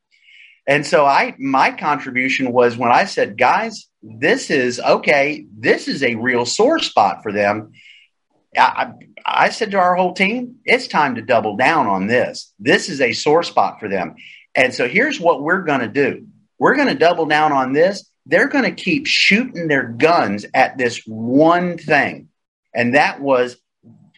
And 0.67 0.87
so 0.87 1.05
I 1.05 1.35
my 1.39 1.73
contribution 1.73 2.53
was 2.53 2.77
when 2.77 2.91
I 2.91 3.05
said, 3.05 3.37
guys, 3.37 3.87
this 4.03 4.51
is 4.51 4.81
okay, 4.81 5.47
this 5.53 5.89
is 5.89 6.03
a 6.03 6.15
real 6.15 6.47
sore 6.47 6.79
spot 6.79 7.23
for 7.23 7.33
them. 7.33 7.73
I, 8.57 8.93
I 9.27 9.49
said 9.51 9.73
to 9.73 9.79
our 9.79 9.95
whole 9.95 10.15
team, 10.15 10.57
it's 10.65 10.87
time 10.87 11.17
to 11.17 11.23
double 11.23 11.57
down 11.57 11.87
on 11.87 12.07
this. 12.07 12.53
This 12.59 12.89
is 12.89 13.01
a 13.01 13.13
sore 13.13 13.43
spot 13.43 13.81
for 13.81 13.89
them. 13.89 14.15
And 14.55 14.73
so 14.73 14.89
here's 14.89 15.21
what 15.21 15.43
we're 15.43 15.63
going 15.63 15.81
to 15.81 15.89
do. 15.89 16.29
We're 16.59 16.77
going 16.77 16.89
to 16.89 16.95
double 16.95 17.27
down 17.27 17.53
on 17.53 17.73
this 17.73 18.09
they're 18.27 18.49
going 18.49 18.65
to 18.65 18.83
keep 18.83 19.07
shooting 19.07 19.69
their 19.69 19.85
guns 19.85 20.47
at 20.55 20.79
this 20.79 21.03
one 21.07 21.79
thing, 21.79 22.29
and 22.75 22.95
that 22.95 23.21
was 23.21 23.57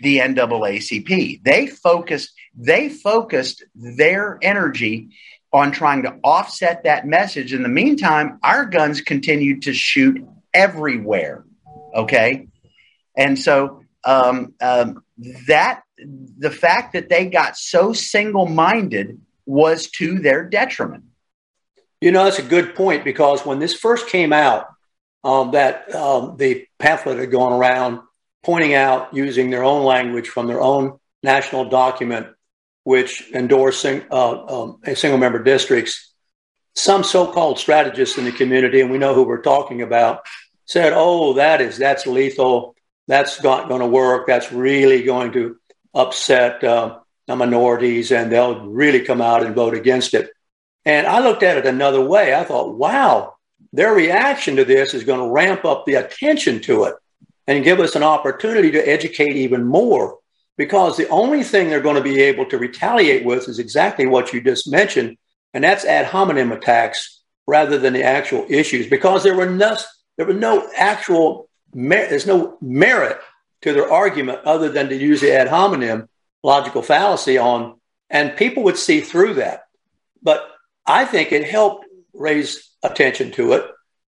the 0.01 0.19
NAACP. 0.19 1.43
They 1.43 1.67
focused 1.67 2.33
they 2.57 2.89
focused 2.89 3.65
their 3.75 4.39
energy 4.41 5.11
on 5.53 5.73
trying 5.73 6.03
to 6.03 6.19
offset 6.23 6.85
that 6.85 7.07
message. 7.07 7.53
In 7.53 7.63
the 7.63 7.69
meantime, 7.69 8.39
our 8.43 8.65
guns 8.65 9.01
continued 9.01 9.63
to 9.63 9.73
shoot 9.73 10.25
everywhere. 10.55 11.45
Okay, 11.95 12.49
and 13.17 13.39
so 13.39 13.83
um, 14.05 14.55
um, 14.61 15.03
that 15.49 15.83
the 15.99 16.51
fact 16.51 16.93
that 16.93 17.09
they 17.09 17.27
got 17.27 17.57
so 17.57 17.93
single 17.93 18.47
minded 18.47 19.21
was 19.47 19.89
to 19.91 20.19
their 20.19 20.45
detriment. 20.45 21.05
You 22.01 22.13
know, 22.13 22.25
that's 22.25 22.39
a 22.39 22.43
good 22.43 22.75
point 22.75 23.05
because 23.05 23.45
when 23.45 23.59
this 23.59 23.75
first 23.75 24.09
came 24.09 24.33
out, 24.33 24.67
um, 25.25 25.51
that 25.53 25.93
um, 25.95 26.37
the 26.37 26.67
pamphlet 26.79 27.19
had 27.19 27.33
gone 27.33 27.53
around 27.53 28.01
pointing 28.45 28.75
out 28.75 29.13
using 29.13 29.51
their 29.51 29.65
own 29.65 29.85
language 29.85 30.29
from 30.29 30.47
their 30.47 30.61
own 30.61 31.01
national 31.23 31.69
document, 31.69 32.29
which 32.85 33.29
endorsed 33.33 33.85
uh, 33.85 34.63
um, 34.63 34.79
single 34.95 35.19
member 35.19 35.43
districts. 35.43 36.13
Some 36.77 37.03
so-called 37.03 37.59
strategists 37.59 38.19
in 38.19 38.25
the 38.25 38.33
community, 38.33 38.81
and 38.81 38.91
we 38.91 38.99
know 38.99 39.15
who 39.15 39.25
we're 39.25 39.43
talking 39.43 39.83
about, 39.83 40.21
said, 40.67 40.93
"Oh, 40.95 41.33
that 41.35 41.61
is 41.61 41.77
that's 41.79 42.07
lethal. 42.07 42.77
That's 43.09 43.43
not 43.43 43.69
going 43.69 43.81
to 43.81 43.87
work. 43.87 44.29
That's 44.29 44.53
really 44.53 45.03
going 45.03 45.33
to 45.33 45.57
upset 45.93 46.63
uh, 46.63 46.99
the 47.27 47.35
minorities, 47.35 48.13
and 48.13 48.31
they'll 48.31 48.67
really 48.67 49.01
come 49.01 49.21
out 49.21 49.43
and 49.43 49.57
vote 49.57 49.75
against 49.75 50.15
it." 50.15 50.31
And 50.87 51.07
I 51.07 51.19
looked 51.19 51.43
at 51.43 51.59
it 51.59 51.67
another 51.67 52.01
way. 52.01 52.35
I 52.35 52.45
thought, 52.45 52.77
"Wow, 52.77 53.35
their 53.73 53.93
reaction 53.93 54.57
to 54.57 54.65
this 54.65 54.95
is 54.95 55.05
going 55.05 55.21
to 55.21 55.29
ramp 55.29 55.67
up 55.67 55.85
the 55.85 55.97
attention 55.97 56.61
to 56.63 56.85
it." 56.85 56.95
and 57.47 57.65
give 57.65 57.81
us 57.81 57.95
an 57.95 58.03
opportunity 58.03 58.71
to 58.73 58.89
educate 58.89 59.37
even 59.37 59.65
more. 59.65 60.19
Because 60.57 60.97
the 60.97 61.09
only 61.09 61.43
thing 61.43 61.69
they're 61.69 61.81
going 61.81 61.97
to 61.97 62.03
be 62.03 62.21
able 62.23 62.47
to 62.47 62.59
retaliate 62.59 63.25
with 63.25 63.49
is 63.49 63.59
exactly 63.59 64.07
what 64.07 64.33
you 64.33 64.41
just 64.41 64.71
mentioned, 64.71 65.19
and 65.53 65.63
that's 65.63 65.85
ad 65.85 66.07
hominem 66.07 66.51
attacks 66.51 67.21
rather 67.47 67.79
than 67.79 67.93
the 67.93 68.03
actual 68.03 68.47
issues. 68.49 68.87
Because 68.89 69.23
there 69.23 69.37
were 69.37 69.51
no, 69.51 69.77
there 70.17 70.27
was 70.27 70.37
no 70.37 70.69
actual, 70.77 71.49
there's 71.73 72.27
no 72.27 72.57
merit 72.63 73.19
to 73.63 73.73
their 73.75 73.93
argument 73.93 74.41
other 74.45 74.71
than 74.71 74.89
to 74.89 74.97
use 74.97 75.21
the 75.21 75.33
ad 75.33 75.49
hominem 75.49 76.09
logical 76.43 76.83
fallacy 76.83 77.37
on, 77.37 77.79
and 78.09 78.37
people 78.37 78.63
would 78.63 78.79
see 78.79 79.01
through 79.01 79.35
that. 79.35 79.65
But 80.23 80.49
I 80.87 81.05
think 81.05 81.33
it 81.33 81.45
helped 81.45 81.87
raise 82.13 82.71
attention 82.83 83.33
to 83.33 83.53
it, 83.53 83.65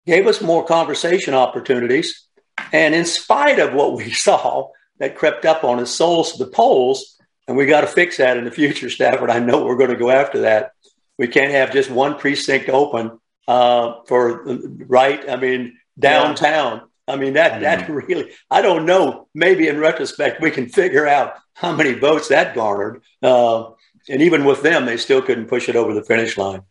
gave 0.07 0.27
us 0.27 0.43
more 0.43 0.65
conversation 0.65 1.35
opportunities, 1.35 2.27
and 2.73 2.95
in 2.95 3.05
spite 3.05 3.59
of 3.59 3.75
what 3.75 3.95
we 3.95 4.11
saw 4.13 4.71
that 4.99 5.17
crept 5.17 5.45
up 5.45 5.65
on 5.65 5.81
us, 5.81 5.91
souls 5.91 6.33
to 6.33 6.45
the 6.45 6.51
polls, 6.51 7.19
and 7.47 7.57
we 7.57 7.67
got 7.67 7.83
to 7.83 7.87
fix 7.87 8.17
that 8.19 8.37
in 8.37 8.45
the 8.45 8.51
future, 8.51 8.91
Stafford. 8.91 9.31
I 9.31 9.39
know 9.39 9.65
we're 9.65 9.77
going 9.77 9.91
to 9.91 9.97
go 9.97 10.11
after 10.11 10.43
that. 10.43 10.73
We 11.19 11.29
can't 11.29 11.53
have 11.53 11.73
just 11.73 11.91
one 11.91 12.19
precinct 12.19 12.69
open 12.69 13.21
uh, 13.47 14.03
for 14.07 14.45
right. 14.45 15.29
I 15.29 15.37
mean, 15.37 15.79
downtown. 15.99 16.83
I 17.07 17.17
mean 17.17 17.35
that 17.35 17.61
that 17.61 17.89
really. 17.89 18.33
I 18.51 18.63
don't 18.63 18.87
know. 18.87 19.29
Maybe 19.35 19.69
in 19.69 19.79
retrospect, 19.79 20.41
we 20.41 20.51
can 20.51 20.69
figure 20.69 21.07
out 21.07 21.35
how 21.53 21.77
many 21.77 21.93
votes 21.93 22.29
that 22.29 22.55
garnered. 22.55 23.03
Uh, 23.23 23.71
and 24.09 24.23
even 24.23 24.45
with 24.45 24.63
them, 24.63 24.87
they 24.87 24.97
still 24.97 25.23
couldn't 25.23 25.47
push 25.47 25.69
it 25.69 25.77
over 25.77 25.95
the 25.95 26.03
finish 26.05 26.37
line. 26.37 26.63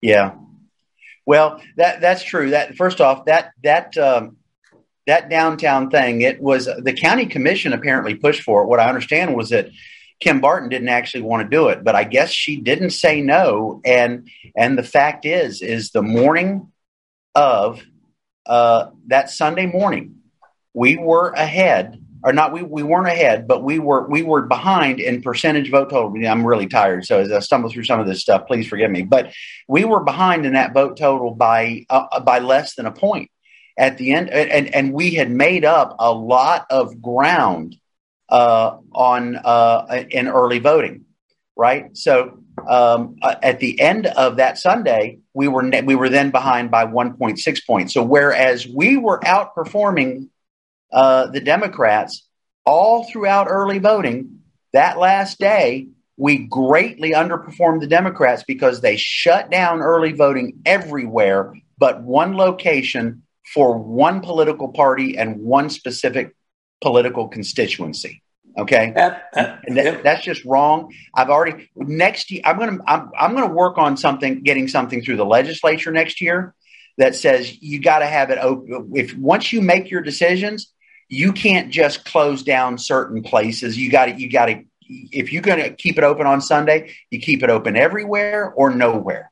Yeah. 0.00 0.34
Well, 1.24 1.60
that 1.76 2.00
that's 2.00 2.22
true. 2.22 2.50
That 2.50 2.76
first 2.76 3.00
off, 3.00 3.26
that 3.26 3.52
that 3.62 3.96
um, 3.96 4.36
that 5.06 5.30
downtown 5.30 5.90
thing, 5.90 6.22
it 6.22 6.40
was 6.40 6.66
the 6.66 6.92
county 6.92 7.26
commission 7.26 7.72
apparently 7.72 8.14
pushed 8.14 8.42
for 8.42 8.62
it. 8.62 8.66
What 8.66 8.80
I 8.80 8.88
understand 8.88 9.34
was 9.34 9.50
that 9.50 9.70
Kim 10.20 10.40
Barton 10.40 10.68
didn't 10.68 10.88
actually 10.88 11.22
want 11.22 11.42
to 11.42 11.56
do 11.56 11.68
it, 11.68 11.82
but 11.84 11.94
I 11.94 12.04
guess 12.04 12.30
she 12.30 12.56
didn't 12.60 12.90
say 12.90 13.20
no. 13.20 13.80
And 13.84 14.28
and 14.56 14.76
the 14.76 14.82
fact 14.82 15.24
is, 15.24 15.62
is 15.62 15.90
the 15.90 16.02
morning 16.02 16.72
of 17.34 17.82
uh, 18.46 18.90
that 19.06 19.30
Sunday 19.30 19.66
morning, 19.66 20.16
we 20.74 20.96
were 20.96 21.30
ahead, 21.30 22.01
or 22.24 22.32
not 22.32 22.52
we 22.52 22.62
we 22.62 22.82
weren't 22.82 23.08
ahead, 23.08 23.48
but 23.48 23.62
we 23.62 23.78
were 23.78 24.06
we 24.08 24.22
were 24.22 24.42
behind 24.42 25.00
in 25.00 25.22
percentage 25.22 25.70
vote 25.70 25.90
total. 25.90 26.14
I'm 26.26 26.46
really 26.46 26.66
tired, 26.66 27.04
so 27.04 27.20
as 27.20 27.32
I 27.32 27.40
stumble 27.40 27.70
through 27.70 27.84
some 27.84 28.00
of 28.00 28.06
this 28.06 28.20
stuff, 28.20 28.46
please 28.46 28.68
forgive 28.68 28.90
me. 28.90 29.02
But 29.02 29.32
we 29.68 29.84
were 29.84 30.00
behind 30.00 30.46
in 30.46 30.52
that 30.54 30.74
vote 30.74 30.96
total 30.96 31.34
by 31.34 31.86
uh, 31.90 32.20
by 32.20 32.38
less 32.38 32.74
than 32.74 32.86
a 32.86 32.92
point 32.92 33.30
at 33.76 33.98
the 33.98 34.12
end, 34.12 34.30
and, 34.30 34.74
and 34.74 34.92
we 34.92 35.14
had 35.14 35.30
made 35.30 35.64
up 35.64 35.96
a 35.98 36.12
lot 36.12 36.66
of 36.70 37.00
ground 37.00 37.76
uh, 38.28 38.76
on 38.92 39.36
uh, 39.36 40.04
in 40.10 40.28
early 40.28 40.58
voting, 40.58 41.04
right? 41.56 41.96
So 41.96 42.38
um, 42.68 43.16
uh, 43.22 43.36
at 43.42 43.60
the 43.60 43.80
end 43.80 44.06
of 44.06 44.36
that 44.36 44.58
Sunday, 44.58 45.18
we 45.34 45.48
were 45.48 45.68
we 45.84 45.94
were 45.94 46.08
then 46.08 46.30
behind 46.30 46.70
by 46.70 46.86
1.6 46.86 47.66
points. 47.66 47.94
So 47.94 48.02
whereas 48.02 48.66
we 48.66 48.96
were 48.96 49.20
outperforming 49.20 50.28
uh, 50.92 51.26
the 51.28 51.40
Democrats 51.40 52.26
all 52.64 53.04
throughout 53.04 53.46
early 53.48 53.78
voting, 53.78 54.40
that 54.72 54.98
last 54.98 55.38
day 55.38 55.88
we 56.16 56.46
greatly 56.46 57.12
underperformed 57.12 57.80
the 57.80 57.86
Democrats 57.86 58.44
because 58.46 58.80
they 58.80 58.96
shut 58.96 59.50
down 59.50 59.80
early 59.80 60.12
voting 60.12 60.60
everywhere 60.64 61.52
but 61.82 62.00
one 62.00 62.36
location 62.36 63.24
for 63.52 63.76
one 63.76 64.20
political 64.20 64.68
party 64.68 65.18
and 65.18 65.40
one 65.40 65.68
specific 65.68 66.32
political 66.80 67.26
constituency. 67.26 68.22
Okay, 68.56 68.92
that, 68.94 70.02
that's 70.04 70.22
just 70.22 70.44
wrong. 70.44 70.94
I've 71.12 71.28
already 71.28 71.70
next 71.74 72.30
year. 72.30 72.42
I'm 72.44 72.56
gonna 72.56 72.78
I'm, 72.86 73.10
I'm 73.18 73.34
gonna 73.34 73.52
work 73.52 73.78
on 73.78 73.96
something, 73.96 74.44
getting 74.44 74.68
something 74.68 75.02
through 75.02 75.16
the 75.16 75.26
legislature 75.26 75.90
next 75.90 76.20
year 76.20 76.54
that 76.98 77.16
says 77.16 77.60
you 77.60 77.80
got 77.80 77.98
to 77.98 78.06
have 78.06 78.30
it 78.30 78.38
open. 78.38 78.92
If 78.94 79.16
once 79.16 79.52
you 79.52 79.60
make 79.60 79.90
your 79.90 80.02
decisions, 80.02 80.72
you 81.08 81.32
can't 81.32 81.70
just 81.70 82.04
close 82.04 82.42
down 82.42 82.78
certain 82.78 83.22
places. 83.22 83.76
You 83.76 83.90
got 83.90 84.06
to 84.06 84.20
you 84.20 84.30
got 84.30 84.46
to 84.46 84.64
if 84.88 85.32
you're 85.32 85.42
going 85.42 85.62
to 85.62 85.70
keep 85.74 85.98
it 85.98 86.04
open 86.04 86.26
on 86.26 86.40
Sunday, 86.40 86.94
you 87.10 87.20
keep 87.20 87.42
it 87.42 87.50
open 87.50 87.76
everywhere 87.76 88.52
or 88.54 88.74
nowhere. 88.74 89.30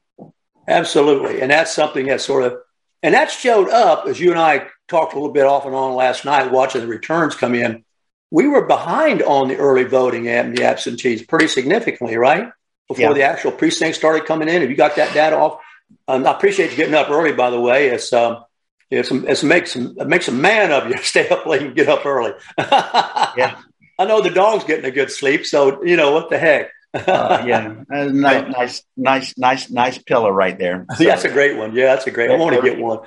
Absolutely, 0.68 1.40
and 1.40 1.50
that's 1.50 1.74
something 1.74 2.06
that 2.06 2.20
sort 2.20 2.44
of 2.44 2.58
and 3.02 3.14
that 3.14 3.30
showed 3.30 3.70
up 3.70 4.06
as 4.06 4.20
you 4.20 4.30
and 4.30 4.38
I 4.38 4.68
talked 4.88 5.14
a 5.14 5.16
little 5.16 5.32
bit 5.32 5.46
off 5.46 5.64
and 5.64 5.74
on 5.74 5.94
last 5.94 6.24
night, 6.24 6.50
watching 6.50 6.82
the 6.82 6.86
returns 6.86 7.34
come 7.34 7.54
in. 7.54 7.84
We 8.30 8.46
were 8.46 8.66
behind 8.66 9.22
on 9.22 9.48
the 9.48 9.56
early 9.56 9.84
voting 9.84 10.28
and 10.28 10.56
the 10.56 10.64
absentees 10.64 11.22
pretty 11.22 11.48
significantly, 11.48 12.16
right? 12.16 12.50
Before 12.86 13.08
yeah. 13.08 13.12
the 13.12 13.22
actual 13.22 13.52
precinct 13.52 13.96
started 13.96 14.26
coming 14.26 14.48
in. 14.48 14.60
Have 14.60 14.70
you 14.70 14.76
got 14.76 14.96
that 14.96 15.14
data 15.14 15.36
off? 15.36 15.60
Um, 16.06 16.26
I 16.26 16.32
appreciate 16.32 16.70
you 16.70 16.76
getting 16.76 16.94
up 16.94 17.10
early, 17.10 17.32
by 17.32 17.50
the 17.50 17.60
way. 17.60 17.88
It's, 17.88 18.12
um, 18.12 18.44
it's, 18.90 19.10
it's 19.10 19.42
makes, 19.42 19.76
it 19.76 20.06
makes 20.06 20.28
a 20.28 20.32
man 20.32 20.72
of 20.72 20.88
you 20.88 20.96
stay 21.02 21.28
up 21.28 21.46
late 21.46 21.62
and 21.62 21.74
get 21.74 21.88
up 21.88 22.04
early. 22.06 22.32
yeah. 22.58 23.60
I 23.98 24.06
know 24.06 24.22
the 24.22 24.30
dog's 24.30 24.64
getting 24.64 24.86
a 24.86 24.90
good 24.90 25.10
sleep, 25.10 25.44
so, 25.44 25.84
you 25.84 25.94
know, 25.94 26.12
what 26.12 26.30
the 26.30 26.38
heck 26.38 26.70
uh, 26.92 27.44
yeah, 27.46 27.74
nice, 27.88 28.12
nice, 28.48 28.82
nice, 28.96 29.38
nice, 29.38 29.70
nice 29.70 29.98
pillow 29.98 30.30
right 30.30 30.58
there. 30.58 30.86
So, 30.96 31.04
that's 31.04 31.24
a 31.24 31.30
great 31.30 31.56
one. 31.56 31.74
Yeah, 31.74 31.94
that's 31.94 32.06
a 32.06 32.10
great. 32.10 32.30
One. 32.30 32.40
I 32.40 32.42
want 32.42 32.56
to 32.56 32.62
get 32.62 32.78
one. 32.78 33.00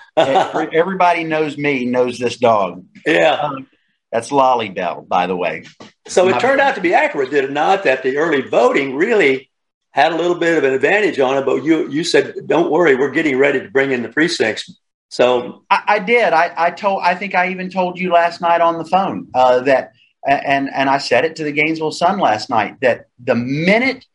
everybody 0.74 1.24
knows 1.24 1.58
me, 1.58 1.86
knows 1.86 2.18
this 2.18 2.38
dog. 2.38 2.86
Yeah, 3.06 3.34
um, 3.34 3.68
that's 4.12 4.32
Lolly 4.32 4.70
Bell, 4.70 5.02
by 5.02 5.28
the 5.28 5.36
way. 5.36 5.66
So 6.08 6.30
it 6.30 6.40
turned 6.40 6.62
out 6.62 6.76
to 6.76 6.82
be 6.82 6.94
accurate, 6.94 7.32
did 7.32 7.46
it 7.46 7.52
not? 7.52 7.84
That 7.84 8.04
the 8.04 8.18
early 8.18 8.42
voting 8.42 8.96
really 8.96 9.50
had 9.92 10.14
a 10.14 10.16
little 10.16 10.36
bit 10.36 10.58
of 10.58 10.64
an 10.64 10.74
advantage 10.74 11.20
on 11.20 11.38
it. 11.38 11.46
But 11.46 11.64
you 11.64 11.90
you 11.90 12.04
said, 12.04 12.36
don't 12.46 12.72
worry, 12.72 12.96
we're 12.96 13.12
getting 13.12 13.38
ready 13.38 13.60
to 13.60 13.70
bring 13.70 13.92
in 13.92 14.02
the 14.02 14.10
precincts. 14.10 14.74
So 15.14 15.64
I, 15.70 15.84
I 15.88 16.00
did. 16.00 16.34
I, 16.34 16.52
I 16.58 16.72
told. 16.72 17.04
I 17.04 17.14
think 17.14 17.36
I 17.36 17.52
even 17.52 17.70
told 17.70 18.00
you 18.00 18.12
last 18.12 18.42
night 18.42 18.62
on 18.62 18.80
the 18.80 18.86
phone 18.86 19.28
uh, 19.36 19.60
that 19.60 19.92
and 20.28 20.74
and 20.74 20.90
I 20.90 20.98
said 20.98 21.24
it 21.24 21.36
to 21.36 21.44
the 21.44 21.52
Gainesville 21.52 21.92
Sun 21.92 22.18
last 22.18 22.50
night 22.50 22.78
that 22.82 23.10
the 23.24 23.36
minute 23.36 24.06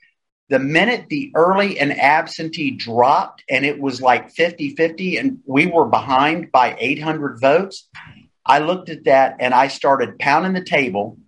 the 0.48 0.58
minute 0.58 1.06
the 1.08 1.30
early 1.36 1.78
and 1.78 1.92
absentee 1.92 2.72
dropped 2.72 3.44
and 3.48 3.64
it 3.64 3.78
was 3.80 4.00
like 4.00 4.34
50-50 4.34 5.20
and 5.20 5.38
we 5.46 5.66
were 5.66 5.84
behind 5.84 6.50
by 6.50 6.74
800 6.78 7.38
votes 7.38 7.86
i 8.46 8.58
looked 8.58 8.88
at 8.88 9.04
that 9.04 9.36
and 9.40 9.52
i 9.52 9.68
started 9.68 10.18
pounding 10.18 10.54
the 10.54 10.64
table 10.64 11.18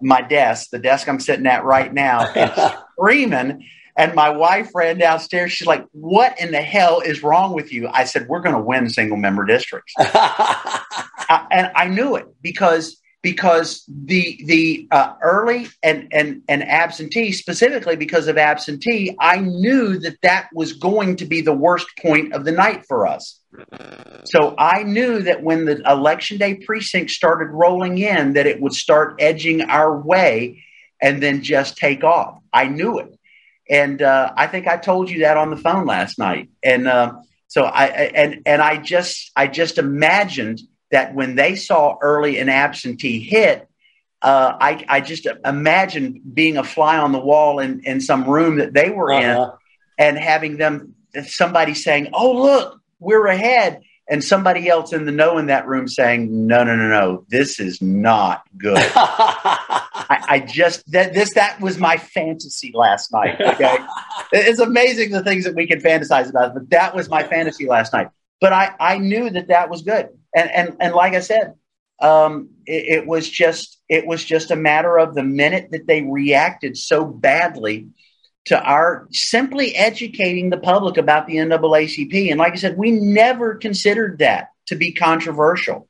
my 0.00 0.20
desk 0.22 0.70
the 0.70 0.80
desk 0.80 1.08
i'm 1.08 1.20
sitting 1.20 1.46
at 1.46 1.64
right 1.64 1.94
now 1.94 2.26
and 2.34 2.74
screaming 2.98 3.64
and 3.96 4.14
my 4.14 4.30
wife 4.30 4.70
ran 4.74 4.98
downstairs. 4.98 5.52
She's 5.52 5.66
like 5.66 5.84
what 5.92 6.40
in 6.40 6.50
the 6.50 6.62
hell 6.62 7.00
is 7.00 7.22
wrong 7.22 7.54
with 7.54 7.72
you? 7.72 7.88
I 7.88 8.04
said 8.04 8.28
we're 8.28 8.40
going 8.40 8.56
to 8.56 8.62
win 8.62 8.88
single 8.90 9.16
member 9.16 9.44
districts. 9.44 9.94
And 11.28 11.70
i 11.74 11.86
knew 11.88 12.16
it 12.16 12.26
because 12.42 13.00
because 13.22 13.84
the 13.88 14.38
the 14.44 14.86
uh, 14.90 15.14
early 15.22 15.68
and 15.82 16.08
and 16.12 16.42
and 16.48 16.62
absentee 16.62 17.32
specifically 17.32 17.96
because 17.96 18.28
of 18.28 18.36
absentee 18.36 19.16
i 19.20 19.38
knew 19.38 19.98
that 19.98 20.20
that 20.22 20.48
was 20.52 20.74
going 20.74 21.16
to 21.16 21.24
be 21.24 21.40
the 21.40 21.54
worst 21.54 21.86
point 22.00 22.34
of 22.34 22.44
the 22.44 22.52
night 22.52 22.84
for 22.86 23.06
us. 23.06 23.40
So 24.24 24.54
i 24.58 24.82
knew 24.82 25.20
that 25.22 25.42
when 25.42 25.64
the 25.64 25.80
election 25.90 26.38
day 26.38 26.56
precinct 26.56 27.10
started 27.10 27.50
rolling 27.50 27.98
in 27.98 28.34
that 28.34 28.46
it 28.46 28.60
would 28.60 28.74
start 28.74 29.16
edging 29.18 29.62
our 29.62 29.98
way 29.98 30.62
and 31.00 31.22
then 31.22 31.42
just 31.42 31.76
take 31.76 32.04
off. 32.04 32.38
I 32.52 32.66
knew 32.66 32.98
it 32.98 33.18
and 33.68 34.02
uh, 34.02 34.32
i 34.36 34.46
think 34.46 34.66
i 34.66 34.76
told 34.76 35.10
you 35.10 35.20
that 35.20 35.36
on 35.36 35.50
the 35.50 35.56
phone 35.56 35.86
last 35.86 36.18
night 36.18 36.48
and 36.62 36.86
uh, 36.86 37.12
so 37.48 37.64
i 37.64 37.86
and 37.86 38.42
and 38.46 38.60
i 38.62 38.76
just 38.76 39.30
i 39.36 39.46
just 39.46 39.78
imagined 39.78 40.60
that 40.94 41.12
when 41.12 41.34
they 41.34 41.56
saw 41.56 41.96
early 42.00 42.38
and 42.38 42.48
absentee 42.48 43.18
hit, 43.18 43.68
uh, 44.22 44.56
I, 44.60 44.84
I, 44.88 45.00
just 45.00 45.26
imagine 45.44 46.22
being 46.32 46.56
a 46.56 46.62
fly 46.62 46.98
on 46.98 47.10
the 47.10 47.18
wall 47.18 47.58
in, 47.58 47.80
in 47.80 48.00
some 48.00 48.24
room 48.30 48.58
that 48.58 48.72
they 48.72 48.90
were 48.90 49.12
uh-huh. 49.12 49.56
in 49.98 50.06
and 50.06 50.16
having 50.16 50.56
them, 50.56 50.94
somebody 51.26 51.74
saying, 51.74 52.10
Oh, 52.12 52.40
look, 52.40 52.80
we're 53.00 53.26
ahead. 53.26 53.82
And 54.08 54.22
somebody 54.22 54.68
else 54.68 54.92
in 54.92 55.06
the 55.06 55.12
know 55.12 55.38
in 55.38 55.46
that 55.46 55.66
room 55.66 55.88
saying, 55.88 56.46
No, 56.46 56.62
no, 56.62 56.76
no, 56.76 56.88
no, 56.88 57.24
this 57.28 57.58
is 57.58 57.80
not 57.80 58.42
good. 58.58 58.76
I, 58.96 60.24
I, 60.28 60.38
just, 60.40 60.90
that, 60.92 61.14
this, 61.14 61.34
that 61.34 61.60
was 61.60 61.78
my 61.78 61.96
fantasy 61.96 62.70
last 62.74 63.12
night. 63.12 63.40
Okay. 63.40 63.78
it's 64.32 64.60
amazing 64.60 65.10
the 65.10 65.24
things 65.24 65.44
that 65.44 65.54
we 65.54 65.66
can 65.66 65.80
fantasize 65.80 66.28
about, 66.28 66.52
but 66.52 66.68
that 66.70 66.94
was 66.94 67.08
my 67.08 67.22
fantasy 67.22 67.66
last 67.66 67.92
night. 67.94 68.10
But 68.40 68.52
I, 68.52 68.74
I 68.78 68.98
knew 68.98 69.30
that 69.30 69.48
that 69.48 69.70
was 69.70 69.82
good 69.82 70.10
and 70.34 70.50
and 70.50 70.76
and 70.80 70.94
like 70.94 71.14
I 71.14 71.20
said, 71.20 71.54
um, 72.02 72.50
it, 72.66 73.00
it, 73.02 73.06
was 73.06 73.28
just 73.28 73.80
it 73.88 74.06
was 74.06 74.24
just 74.24 74.50
a 74.50 74.56
matter 74.56 74.98
of 74.98 75.14
the 75.14 75.22
minute 75.22 75.68
that 75.70 75.86
they 75.86 76.02
reacted 76.02 76.76
so 76.76 77.04
badly 77.04 77.88
to 78.46 78.60
our 78.60 79.08
simply 79.10 79.74
educating 79.74 80.50
the 80.50 80.58
public 80.58 80.96
about 80.96 81.26
the 81.26 81.36
NAACP. 81.36 82.30
And 82.30 82.38
like 82.38 82.52
I 82.52 82.56
said, 82.56 82.76
we 82.76 82.90
never 82.90 83.54
considered 83.54 84.18
that 84.18 84.48
to 84.66 84.76
be 84.76 84.92
controversial. 84.92 85.88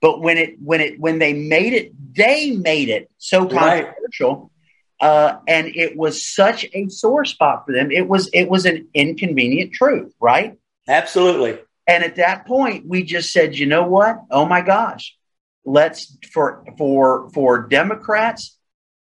But 0.00 0.20
when 0.20 0.38
it 0.38 0.56
when 0.60 0.80
it 0.80 0.98
when 0.98 1.18
they 1.18 1.34
made 1.34 1.74
it, 1.74 1.92
they 2.14 2.52
made 2.52 2.88
it 2.88 3.10
so 3.18 3.46
controversial. 3.46 4.50
Right. 5.00 5.08
Uh, 5.08 5.40
and 5.48 5.66
it 5.66 5.96
was 5.96 6.26
such 6.26 6.66
a 6.74 6.88
sore 6.88 7.24
spot 7.24 7.64
for 7.66 7.72
them. 7.72 7.90
It 7.90 8.08
was 8.08 8.28
it 8.32 8.48
was 8.48 8.66
an 8.66 8.88
inconvenient 8.94 9.72
truth, 9.72 10.12
right? 10.20 10.58
Absolutely. 10.88 11.58
And 11.86 12.04
at 12.04 12.16
that 12.16 12.46
point, 12.46 12.86
we 12.86 13.02
just 13.02 13.32
said, 13.32 13.56
you 13.56 13.66
know 13.66 13.84
what? 13.84 14.18
Oh 14.30 14.46
my 14.46 14.60
gosh, 14.60 15.16
let's 15.64 16.16
for 16.32 16.64
for 16.78 17.30
for 17.30 17.66
Democrats, 17.66 18.56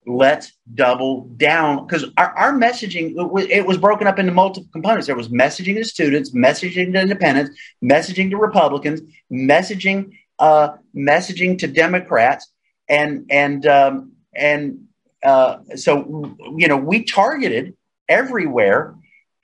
let's 0.08 0.54
double 0.74 1.26
down 1.38 1.86
because 1.86 2.06
our, 2.18 2.30
our 2.38 2.54
messaging 2.54 3.14
it 3.50 3.66
was 3.66 3.78
broken 3.78 4.08
up 4.08 4.20
into 4.20 4.32
multiple 4.32 4.70
components. 4.72 5.08
There 5.08 5.16
was 5.16 5.30
messaging 5.30 5.76
to 5.76 5.86
students, 5.86 6.32
messaging 6.32 6.94
to 6.94 7.02
independents, 7.02 7.60
messaging 7.84 8.30
to 8.32 8.38
Republicans, 8.38 9.02
messaging 9.32 10.12
uh, 10.40 10.70
messaging 10.96 11.58
to 11.60 11.68
Democrats, 11.68 12.52
and 12.88 13.26
and 13.30 13.66
um, 13.66 14.14
and 14.36 14.86
uh, 15.24 15.58
so 15.76 16.38
you 16.58 16.68
know 16.68 16.78
we 16.78 17.04
targeted 17.04 17.76
everywhere, 18.08 18.96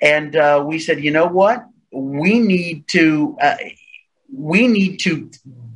and 0.02 0.36
uh, 0.36 0.64
we 0.66 0.80
said, 0.80 1.04
you 1.04 1.12
know 1.12 1.28
what? 1.28 1.66
we 1.92 2.40
need 2.40 2.88
to 2.88 3.38
uh, 3.42 3.58
we 4.34 4.68
need 4.68 4.98
to 4.98 5.30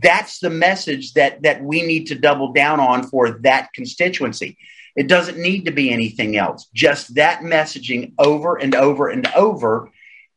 that's 0.06 0.40
the 0.40 0.50
message 0.50 1.14
that 1.14 1.42
that 1.42 1.64
we 1.64 1.82
need 1.82 2.06
to 2.08 2.16
double 2.16 2.54
down 2.54 2.80
on 2.80 3.04
for 3.04 3.40
that 3.40 3.74
constituency. 3.74 4.58
It 4.96 5.08
doesn't 5.08 5.38
need 5.38 5.66
to 5.66 5.72
be 5.72 5.92
anything 5.92 6.38
else 6.38 6.70
just 6.74 7.16
that 7.16 7.42
messaging 7.42 8.14
over 8.18 8.56
and 8.56 8.76
over 8.76 9.10
and 9.10 9.28
over. 9.36 9.92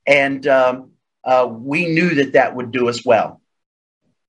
And 0.06 0.44
um, 0.46 0.92
uh, 1.22 1.46
we 1.50 1.86
knew 1.86 2.16
that 2.16 2.32
that 2.32 2.56
would 2.56 2.72
do 2.72 2.88
us 2.88 3.04
well. 3.04 3.40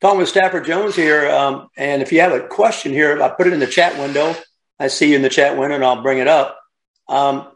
Talking 0.01 0.19
with 0.19 0.29
stafford 0.29 0.65
jones 0.65 0.95
here 0.95 1.29
um, 1.29 1.69
and 1.75 2.01
if 2.01 2.11
you 2.11 2.21
have 2.21 2.31
a 2.31 2.47
question 2.47 2.93
here 2.93 3.21
i 3.21 3.27
put 3.29 3.47
it 3.47 3.53
in 3.53 3.59
the 3.59 3.67
chat 3.67 3.97
window. 3.97 4.35
I 4.79 4.87
see 4.87 5.09
you 5.09 5.15
in 5.15 5.21
the 5.21 5.29
chat 5.29 5.57
window 5.57 5.75
and 5.75 5.85
i'll 5.85 6.03
bring 6.03 6.19
it 6.19 6.27
up. 6.27 6.59
Um, 7.07 7.47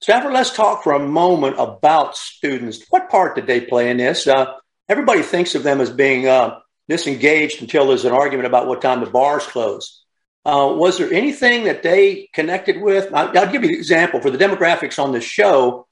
Stafford, 0.00 0.32
let's 0.32 0.56
talk 0.56 0.82
for 0.82 0.94
a 0.94 0.98
moment 0.98 1.56
about 1.58 2.16
students. 2.16 2.86
What 2.88 3.10
part 3.10 3.34
did 3.34 3.46
they 3.46 3.60
play 3.60 3.90
in 3.90 3.98
this? 3.98 4.26
Uh, 4.26 4.54
everybody 4.88 5.20
thinks 5.20 5.54
of 5.54 5.62
them 5.62 5.78
as 5.78 5.90
being 5.90 6.26
uh, 6.26 6.60
disengaged 6.90 7.62
until 7.62 7.86
there's 7.86 8.04
an 8.04 8.12
argument 8.12 8.46
about 8.46 8.66
what 8.66 8.82
time 8.82 9.00
the 9.00 9.10
bars 9.10 9.46
close. 9.46 10.04
Uh, 10.44 10.74
was 10.76 10.98
there 10.98 11.12
anything 11.12 11.64
that 11.64 11.82
they 11.82 12.28
connected 12.34 12.80
with? 12.80 13.12
I'll, 13.14 13.36
I'll, 13.38 13.50
give 13.50 13.62
you 13.62 13.70
an 13.70 13.74
example 13.76 14.20
for 14.20 14.30
the 14.30 14.38
demographics 14.38 15.02
on 15.02 15.12
the 15.12 15.20
show. 15.20 15.86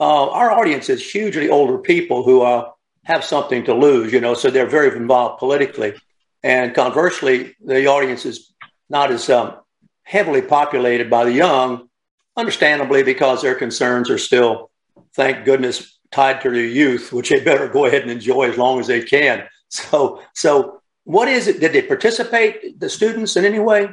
Uh, 0.00 0.30
our 0.30 0.50
audience 0.50 0.88
is 0.88 1.08
hugely 1.08 1.48
older 1.48 1.78
people 1.78 2.24
who 2.24 2.42
uh, 2.42 2.70
have 3.04 3.24
something 3.24 3.64
to 3.64 3.74
lose, 3.74 4.12
you 4.12 4.20
know, 4.20 4.34
so 4.34 4.50
they're 4.50 4.66
very 4.66 4.94
involved 4.96 5.38
politically. 5.38 5.94
And 6.42 6.74
conversely, 6.74 7.54
the 7.64 7.86
audience 7.86 8.26
is 8.26 8.52
not 8.88 9.10
as 9.12 9.30
um, 9.30 9.56
heavily 10.02 10.42
populated 10.42 11.08
by 11.08 11.24
the 11.24 11.32
young 11.32 11.88
understandably 12.36 13.02
because 13.02 13.42
their 13.42 13.54
concerns 13.54 14.10
are 14.10 14.18
still, 14.18 14.70
thank 15.14 15.44
goodness, 15.44 15.98
tied 16.10 16.40
to 16.40 16.50
their 16.50 16.64
youth, 16.64 17.12
which 17.12 17.28
they 17.28 17.40
better 17.40 17.68
go 17.68 17.84
ahead 17.84 18.02
and 18.02 18.10
enjoy 18.10 18.50
as 18.50 18.58
long 18.58 18.80
as 18.80 18.86
they 18.86 19.02
can. 19.02 19.46
So, 19.70 20.20
so 20.34 20.82
what 21.04 21.28
is 21.28 21.48
it? 21.48 21.60
Did 21.60 21.72
they 21.72 21.82
participate, 21.82 22.78
the 22.78 22.88
students, 22.88 23.36
in 23.36 23.44
any 23.44 23.60
way? 23.60 23.88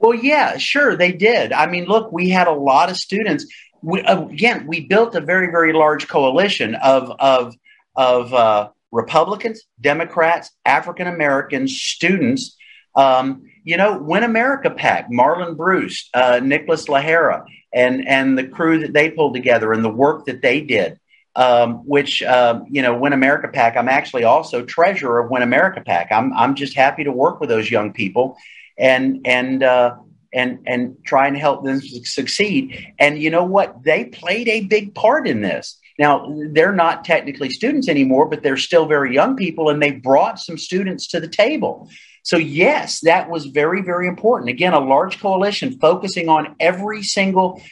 Well, 0.00 0.14
yeah, 0.14 0.56
sure, 0.56 0.96
they 0.96 1.12
did. 1.12 1.52
I 1.52 1.66
mean, 1.66 1.84
look, 1.84 2.12
we 2.12 2.28
had 2.30 2.48
a 2.48 2.52
lot 2.52 2.90
of 2.90 2.96
students. 2.96 3.46
We, 3.82 4.00
again, 4.00 4.66
we 4.66 4.86
built 4.86 5.14
a 5.14 5.20
very, 5.20 5.50
very 5.50 5.72
large 5.72 6.08
coalition 6.08 6.74
of 6.74 7.12
of 7.18 7.54
of 7.94 8.34
uh, 8.34 8.70
Republicans, 8.92 9.62
Democrats, 9.80 10.50
African 10.64 11.06
Americans, 11.06 11.80
students. 11.80 12.56
Um, 12.94 13.42
you 13.64 13.76
know, 13.76 13.98
Win 13.98 14.22
America 14.22 14.70
PAC, 14.70 15.10
Marlon 15.10 15.56
Bruce, 15.56 16.08
uh, 16.14 16.40
Nicholas 16.42 16.86
Lahara, 16.86 17.44
and 17.72 18.06
and 18.06 18.38
the 18.38 18.46
crew 18.46 18.80
that 18.80 18.92
they 18.92 19.10
pulled 19.10 19.34
together 19.34 19.72
and 19.72 19.84
the 19.84 19.90
work 19.90 20.26
that 20.26 20.40
they 20.40 20.60
did. 20.60 20.98
Um, 21.36 21.86
which 21.86 22.22
uh, 22.22 22.60
you 22.70 22.80
know, 22.80 22.96
Win 22.96 23.12
America 23.12 23.48
PAC. 23.48 23.76
I'm 23.76 23.90
actually 23.90 24.24
also 24.24 24.64
treasurer 24.64 25.20
of 25.20 25.30
Win 25.30 25.42
America 25.42 25.82
PAC. 25.84 26.10
I'm 26.10 26.32
I'm 26.32 26.54
just 26.54 26.74
happy 26.74 27.04
to 27.04 27.12
work 27.12 27.40
with 27.40 27.50
those 27.50 27.70
young 27.70 27.92
people, 27.92 28.38
and 28.78 29.20
and 29.26 29.62
uh, 29.62 29.96
and 30.32 30.60
and 30.66 30.96
try 31.04 31.28
and 31.28 31.36
help 31.36 31.62
them 31.62 31.80
succeed. 31.80 32.94
And 32.98 33.20
you 33.20 33.28
know 33.28 33.44
what? 33.44 33.82
They 33.84 34.06
played 34.06 34.48
a 34.48 34.62
big 34.62 34.94
part 34.94 35.28
in 35.28 35.42
this. 35.42 35.78
Now 35.98 36.34
they're 36.52 36.72
not 36.72 37.04
technically 37.04 37.50
students 37.50 37.88
anymore, 37.88 38.28
but 38.30 38.42
they're 38.42 38.56
still 38.56 38.86
very 38.86 39.14
young 39.14 39.36
people, 39.36 39.68
and 39.68 39.82
they 39.82 39.92
brought 39.92 40.38
some 40.38 40.56
students 40.56 41.06
to 41.08 41.20
the 41.20 41.28
table. 41.28 41.90
So, 42.26 42.38
yes, 42.38 43.00
that 43.02 43.30
was 43.30 43.46
very, 43.46 43.82
very 43.82 44.08
important. 44.08 44.50
Again, 44.50 44.72
a 44.72 44.80
large 44.80 45.20
coalition 45.20 45.78
focusing 45.78 46.28
on 46.28 46.56
every 46.58 47.04
single, 47.04 47.62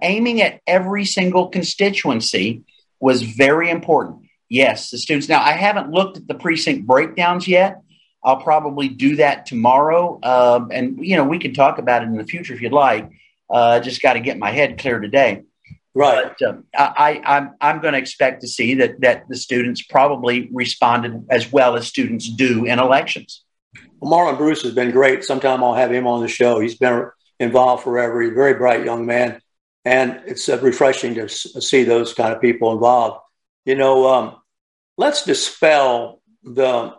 aiming 0.00 0.40
at 0.40 0.62
every 0.66 1.04
single 1.04 1.48
constituency 1.48 2.62
was 3.00 3.22
very 3.22 3.70
important. 3.70 4.28
Yes, 4.48 4.90
the 4.90 4.98
students. 4.98 5.28
Now, 5.28 5.42
I 5.42 5.52
haven't 5.52 5.90
looked 5.90 6.16
at 6.16 6.26
the 6.26 6.34
precinct 6.34 6.86
breakdowns 6.86 7.46
yet. 7.46 7.82
I'll 8.24 8.42
probably 8.42 8.88
do 8.88 9.16
that 9.16 9.46
tomorrow. 9.46 10.18
Um, 10.22 10.70
and, 10.72 11.04
you 11.04 11.16
know, 11.16 11.24
we 11.24 11.38
can 11.38 11.54
talk 11.54 11.78
about 11.78 12.02
it 12.02 12.06
in 12.06 12.16
the 12.16 12.24
future 12.24 12.54
if 12.54 12.60
you'd 12.60 12.72
like. 12.72 13.10
Uh, 13.48 13.80
just 13.80 14.02
got 14.02 14.14
to 14.14 14.20
get 14.20 14.38
my 14.38 14.50
head 14.50 14.78
clear 14.78 14.98
today. 14.98 15.42
Right. 15.94 16.32
But, 16.38 16.48
um, 16.48 16.64
I, 16.74 17.20
I'm, 17.24 17.54
I'm 17.60 17.80
going 17.80 17.92
to 17.92 17.98
expect 17.98 18.40
to 18.42 18.48
see 18.48 18.74
that, 18.74 19.00
that 19.00 19.28
the 19.28 19.36
students 19.36 19.82
probably 19.82 20.48
responded 20.52 21.26
as 21.30 21.50
well 21.52 21.76
as 21.76 21.86
students 21.86 22.28
do 22.28 22.64
in 22.64 22.78
elections. 22.78 23.44
Well, 24.00 24.12
Marlon 24.12 24.36
Bruce 24.36 24.62
has 24.62 24.74
been 24.74 24.90
great. 24.90 25.24
Sometime 25.24 25.62
I'll 25.62 25.74
have 25.74 25.92
him 25.92 26.06
on 26.06 26.20
the 26.20 26.28
show. 26.28 26.60
He's 26.60 26.76
been 26.76 27.10
involved 27.40 27.84
forever. 27.84 28.20
He's 28.20 28.32
a 28.32 28.34
very 28.34 28.54
bright 28.54 28.84
young 28.84 29.06
man. 29.06 29.40
And 29.84 30.22
it's 30.26 30.48
uh, 30.48 30.58
refreshing 30.58 31.14
to 31.14 31.28
see 31.28 31.84
those 31.84 32.12
kind 32.12 32.34
of 32.34 32.40
people 32.40 32.72
involved. 32.72 33.20
You 33.64 33.74
know, 33.74 34.06
um, 34.08 34.36
let's 34.96 35.24
dispel 35.24 36.20
the 36.42 36.94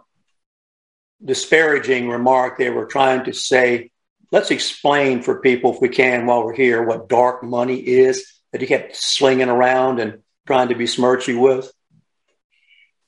disparaging 1.24 2.10
remark 2.10 2.58
they 2.58 2.70
were 2.70 2.86
trying 2.86 3.26
to 3.26 3.34
say. 3.34 3.92
Let's 4.32 4.52
explain 4.52 5.22
for 5.22 5.42
people, 5.42 5.74
if 5.74 5.82
we 5.82 5.90
can, 5.90 6.26
while 6.26 6.44
we're 6.44 6.54
here, 6.54 6.84
what 6.84 7.10
dark 7.10 7.44
money 7.44 7.80
is 7.80 8.26
that 8.52 8.62
he 8.62 8.68
kept 8.68 8.96
slinging 8.96 9.50
around 9.50 10.00
and 10.00 10.22
trying 10.48 10.70
to 10.70 10.76
besmirch 10.76 11.28
you 11.28 11.40
with. 11.40 11.72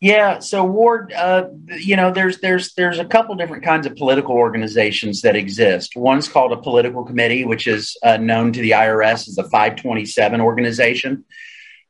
Yeah, 0.02 0.40
so 0.40 0.64
Ward, 0.64 1.14
uh, 1.14 1.50
you 1.80 1.96
know, 1.96 2.12
there's 2.12 2.40
there's 2.40 2.74
there's 2.74 2.98
a 2.98 3.06
couple 3.06 3.36
different 3.36 3.64
kinds 3.64 3.86
of 3.86 3.96
political 3.96 4.34
organizations 4.36 5.22
that 5.22 5.36
exist. 5.36 5.96
One's 5.96 6.28
called 6.28 6.52
a 6.52 6.58
political 6.58 7.06
committee, 7.06 7.46
which 7.46 7.68
is 7.68 7.96
uh, 8.02 8.18
known 8.18 8.52
to 8.54 8.62
the 8.62 8.72
IRS 8.72 9.28
as 9.28 9.36
the 9.36 9.44
527 9.44 10.42
organization, 10.42 11.24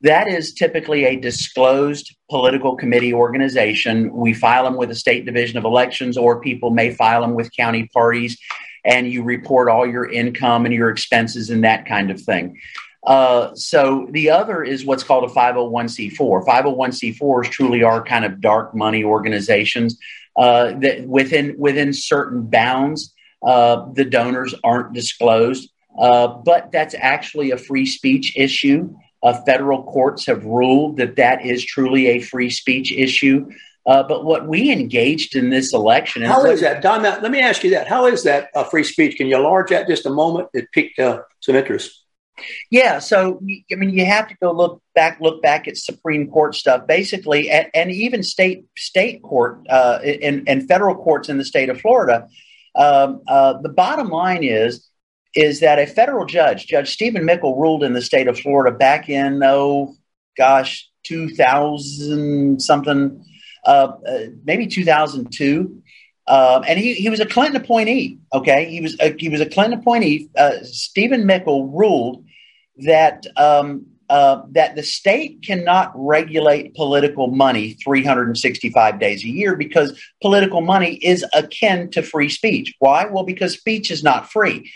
That 0.02 0.28
is 0.28 0.54
typically 0.54 1.06
a 1.06 1.16
disclosed 1.16 2.14
political 2.30 2.76
committee 2.76 3.14
organization. 3.14 4.12
We 4.14 4.34
file 4.34 4.66
them 4.66 4.76
with 4.76 4.90
the 4.90 4.96
state 4.96 5.26
division 5.26 5.58
of 5.58 5.64
elections, 5.64 6.18
or 6.18 6.42
people 6.42 6.72
may 6.72 6.94
file 6.94 7.22
them 7.22 7.34
with 7.34 7.56
county 7.56 7.90
parties, 7.94 8.38
and 8.84 9.08
you 9.08 9.24
report 9.24 9.70
all 9.70 9.88
your 9.88 10.12
income 10.12 10.66
and 10.66 10.74
your 10.74 10.90
expenses 10.90 11.50
and 11.50 11.64
that 11.64 11.86
kind 11.86 12.12
of 12.12 12.20
thing. 12.20 12.60
Uh, 13.06 13.54
so 13.56 14.08
the 14.12 14.30
other 14.30 14.64
is 14.64 14.86
what's 14.86 15.04
called 15.04 15.24
a 15.24 15.34
501c4. 15.34 16.46
501c4s 16.46 17.50
truly 17.50 17.84
are 17.84 18.04
kind 18.04 18.26
of 18.26 18.42
dark 18.42 18.76
money 18.76 19.04
organizations 19.04 19.98
uh, 20.38 20.74
that 20.80 21.08
within 21.08 21.56
within 21.58 21.94
certain 21.94 22.44
bounds, 22.44 23.14
uh, 23.46 23.86
the 23.94 24.06
donors 24.06 24.54
aren't 24.64 24.94
disclosed. 24.94 25.70
Uh, 26.00 26.28
but 26.28 26.72
that's 26.72 26.96
actually 26.98 27.52
a 27.52 27.58
free 27.58 27.86
speech 27.86 28.38
issue. 28.38 28.94
Uh, 29.24 29.34
federal 29.46 29.84
courts 29.84 30.26
have 30.26 30.44
ruled 30.46 30.98
that 30.98 31.16
that 31.16 31.46
is 31.46 31.64
truly 31.66 32.08
a 32.08 32.20
free 32.22 32.50
speech 32.50 32.92
issue. 32.92 33.50
Uh, 33.86 34.04
but 34.04 34.24
what 34.24 34.48
we 34.48 34.72
engaged 34.72 35.36
in 35.36 35.50
this 35.50 35.74
election, 35.74 36.22
how 36.22 36.46
is 36.46 36.62
that, 36.62 36.84
Don? 36.84 37.02
Let 37.02 37.32
me 37.32 37.42
ask 37.42 37.64
you 37.64 37.72
that. 37.72 37.88
How 37.88 38.06
is 38.06 38.24
that 38.24 38.50
free 38.70 38.84
speech? 38.84 39.18
Can 39.18 39.28
you 39.28 39.36
enlarge 39.36 39.70
that 39.72 39.88
just 39.88 40.06
a 40.06 40.12
moment? 40.12 40.50
It 40.54 40.72
piqued 40.72 41.00
uh, 41.00 41.24
some 41.40 41.56
interest. 41.56 42.01
Yeah, 42.70 43.00
so 43.00 43.42
I 43.72 43.76
mean, 43.76 43.90
you 43.92 44.06
have 44.06 44.28
to 44.30 44.36
go 44.42 44.52
look 44.52 44.82
back, 44.96 45.20
look 45.20 45.42
back 45.42 45.68
at 45.68 45.78
Supreme 45.78 46.30
Court 46.30 46.56
stuff, 46.56 46.88
basically, 46.88 47.50
and, 47.50 47.68
and 47.74 47.92
even 47.92 48.24
state 48.24 48.66
state 48.78 49.22
court 49.22 49.60
uh, 49.70 50.00
and, 50.04 50.48
and 50.48 50.68
federal 50.68 50.96
courts 50.96 51.30
in 51.30 51.38
the 51.38 51.46
state 51.46 51.70
of 51.70 51.80
Florida. 51.82 52.28
Um, 52.76 53.22
uh, 53.28 53.62
the 53.62 53.70
bottom 53.70 54.10
line 54.10 54.44
is 54.44 54.88
is 55.36 55.62
that 55.62 55.80
a 55.80 55.88
federal 55.88 56.26
judge, 56.26 56.68
Judge 56.68 56.92
Stephan 56.92 57.26
Mickle, 57.26 57.58
ruled 57.58 57.84
in 57.84 57.94
the 57.94 58.02
state 58.02 58.28
of 58.28 58.40
Florida 58.40 58.76
back 58.76 59.10
in 59.10 59.42
oh 59.44 59.96
gosh, 60.38 60.90
two 61.04 61.30
thousand 61.30 62.62
something, 62.62 63.24
uh, 63.66 63.94
uh 64.08 64.20
maybe 64.44 64.68
two 64.68 64.86
thousand 64.86 65.32
two. 65.32 65.82
Um, 66.28 66.64
and 66.68 66.80
he, 66.80 66.94
he 66.94 67.10
was 67.10 67.20
a 67.20 67.26
Clinton 67.26 67.62
appointee. 67.62 68.20
Okay, 68.34 68.70
he 68.70 68.80
was 68.80 68.98
a, 69.00 69.14
he 69.18 69.28
was 69.28 69.42
a 69.42 69.50
Clinton 69.50 69.80
appointee. 69.80 70.30
Uh, 70.38 70.64
Stephan 70.64 71.26
Mickle 71.26 71.68
ruled 71.68 72.24
that 72.78 73.26
um, 73.38 73.86
uh, 74.12 74.42
that 74.50 74.76
the 74.76 74.84
state 74.84 75.42
cannot 75.42 75.94
regulate 75.96 76.76
political 76.76 77.28
money 77.28 77.78
365 77.82 79.00
days 79.00 79.24
a 79.24 79.28
year 79.28 79.56
because 79.56 79.98
political 80.22 80.60
money 80.60 80.96
is 80.96 81.26
akin 81.34 81.90
to 81.90 82.02
free 82.02 82.28
speech. 82.28 82.74
Why? 82.80 83.06
Well, 83.06 83.24
because 83.24 83.54
speech 83.54 83.90
is 83.90 84.04
not 84.04 84.30
free. 84.30 84.70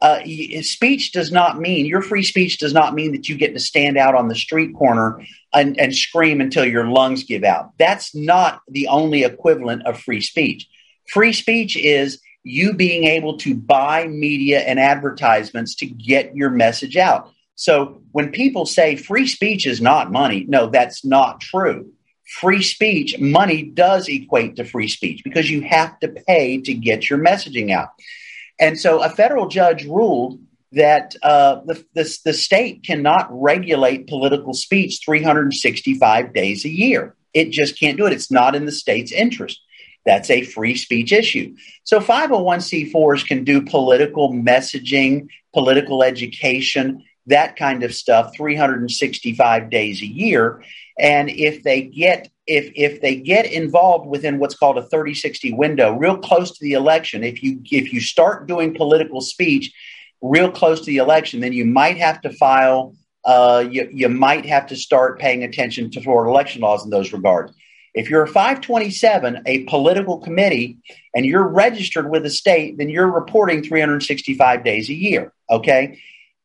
Uh, 0.00 0.20
speech 0.62 1.12
does 1.12 1.30
not 1.30 1.58
mean 1.58 1.84
your 1.84 2.00
free 2.00 2.22
speech 2.22 2.56
does 2.58 2.72
not 2.72 2.94
mean 2.94 3.12
that 3.12 3.28
you 3.28 3.36
get 3.36 3.52
to 3.52 3.60
stand 3.60 3.98
out 3.98 4.14
on 4.14 4.28
the 4.28 4.34
street 4.34 4.72
corner 4.74 5.20
and, 5.52 5.78
and 5.78 5.94
scream 5.94 6.40
until 6.40 6.64
your 6.64 6.86
lungs 6.86 7.24
give 7.24 7.44
out. 7.44 7.72
That's 7.78 8.14
not 8.14 8.62
the 8.68 8.88
only 8.88 9.24
equivalent 9.24 9.86
of 9.86 10.00
free 10.00 10.22
speech. 10.22 10.66
Free 11.08 11.34
speech 11.34 11.76
is 11.76 12.22
you 12.42 12.72
being 12.72 13.04
able 13.04 13.36
to 13.38 13.54
buy 13.54 14.06
media 14.06 14.60
and 14.60 14.78
advertisements 14.78 15.74
to 15.74 15.86
get 15.86 16.34
your 16.34 16.48
message 16.48 16.96
out. 16.96 17.32
So 17.58 18.02
when 18.12 18.30
people 18.30 18.66
say 18.66 18.94
free 18.94 19.26
speech 19.26 19.66
is 19.66 19.80
not 19.80 20.12
money, 20.12 20.46
no, 20.48 20.68
that's 20.68 21.04
not 21.04 21.40
true. 21.40 21.90
Free 22.40 22.62
speech, 22.62 23.18
money 23.18 23.64
does 23.64 24.08
equate 24.08 24.54
to 24.56 24.64
free 24.64 24.86
speech 24.86 25.24
because 25.24 25.50
you 25.50 25.62
have 25.62 25.98
to 25.98 26.08
pay 26.08 26.60
to 26.60 26.72
get 26.72 27.10
your 27.10 27.18
messaging 27.18 27.72
out. 27.72 27.88
And 28.60 28.78
so 28.78 29.02
a 29.02 29.10
federal 29.10 29.48
judge 29.48 29.84
ruled 29.84 30.38
that 30.70 31.16
uh, 31.20 31.62
the, 31.66 31.84
the, 31.94 32.18
the 32.26 32.32
state 32.32 32.84
cannot 32.84 33.26
regulate 33.28 34.06
political 34.06 34.54
speech 34.54 35.00
365 35.04 36.32
days 36.32 36.64
a 36.64 36.68
year. 36.68 37.16
It 37.34 37.50
just 37.50 37.78
can't 37.78 37.96
do 37.96 38.06
it. 38.06 38.12
It's 38.12 38.30
not 38.30 38.54
in 38.54 38.66
the 38.66 38.72
state's 38.72 39.10
interest. 39.10 39.60
That's 40.06 40.30
a 40.30 40.44
free 40.44 40.76
speech 40.76 41.10
issue. 41.10 41.56
So 41.82 41.98
501c4s 41.98 43.26
can 43.26 43.42
do 43.42 43.62
political 43.62 44.32
messaging, 44.32 45.26
political 45.52 46.04
education, 46.04 47.02
that 47.28 47.56
kind 47.56 47.82
of 47.82 47.94
stuff 47.94 48.34
365 48.36 49.70
days 49.70 50.02
a 50.02 50.06
year 50.06 50.62
and 50.98 51.30
if 51.30 51.62
they 51.62 51.82
get 51.82 52.28
if 52.46 52.70
if 52.74 53.00
they 53.00 53.16
get 53.16 53.50
involved 53.50 54.08
within 54.08 54.38
what's 54.38 54.56
called 54.56 54.78
a 54.78 54.82
3060 54.82 55.52
window 55.52 55.92
real 55.92 56.18
close 56.18 56.50
to 56.50 56.64
the 56.64 56.72
election 56.72 57.22
if 57.22 57.42
you 57.42 57.60
if 57.70 57.92
you 57.92 58.00
start 58.00 58.46
doing 58.46 58.74
political 58.74 59.20
speech 59.20 59.72
real 60.20 60.50
close 60.50 60.80
to 60.80 60.86
the 60.86 60.96
election 60.96 61.40
then 61.40 61.52
you 61.52 61.64
might 61.64 61.98
have 61.98 62.20
to 62.20 62.30
file 62.30 62.94
uh, 63.24 63.64
you, 63.70 63.88
you 63.92 64.08
might 64.08 64.46
have 64.46 64.66
to 64.66 64.76
start 64.76 65.18
paying 65.18 65.44
attention 65.44 65.90
to 65.90 66.00
Florida 66.00 66.30
election 66.30 66.62
laws 66.62 66.84
in 66.84 66.88
those 66.88 67.12
regards. 67.12 67.52
If 67.92 68.08
you're 68.08 68.22
a 68.22 68.28
527, 68.28 69.42
a 69.44 69.64
political 69.64 70.18
committee, 70.18 70.78
and 71.14 71.26
you're 71.26 71.46
registered 71.46 72.08
with 72.08 72.22
the 72.22 72.30
state, 72.30 72.78
then 72.78 72.88
you're 72.88 73.10
reporting 73.10 73.62
365 73.62 74.64
days 74.64 74.88
a 74.88 74.94
year. 74.94 75.32
Okay 75.50 75.98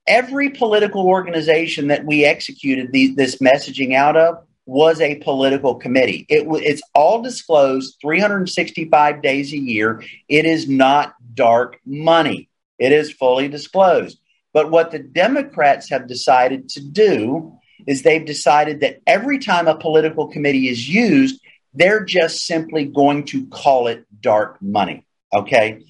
every 0.08 0.50
political 0.50 1.08
organization 1.08 1.88
that 1.88 2.06
we 2.06 2.26
executed 2.26 2.92
the, 2.92 3.14
this 3.16 3.38
messaging 3.38 3.96
out 3.96 4.18
of 4.18 4.44
was 4.66 5.02
a 5.02 5.16
political 5.16 5.76
committee. 5.76 6.26
It, 6.30 6.48
it's 6.64 6.82
all 6.96 7.22
disclosed 7.22 7.98
365 8.02 9.22
days 9.22 9.52
a 9.52 9.58
year. 9.58 10.04
It 10.30 10.46
is 10.46 10.70
not 10.70 11.16
dark 11.34 11.80
money. 11.86 12.50
It 12.80 12.92
is 12.92 13.12
fully 13.12 13.48
disclosed. 13.48 14.20
But 14.54 14.72
what 14.72 14.92
the 14.92 15.00
Democrats 15.00 15.90
have 15.90 16.08
decided 16.08 16.70
to 16.70 16.82
do 16.82 17.58
is 17.88 18.04
they've 18.04 18.26
decided 18.26 18.80
that 18.82 19.02
every 19.06 19.40
time 19.40 19.68
a 19.68 19.76
political 19.76 20.28
committee 20.28 20.70
is 20.70 20.88
used, 20.88 21.42
they're 21.74 22.06
just 22.06 22.46
simply 22.46 22.86
going 22.86 23.26
to 23.26 23.48
call 23.48 23.88
it 23.88 24.06
dark 24.22 24.62
money. 24.62 25.06
Okay 25.34 25.84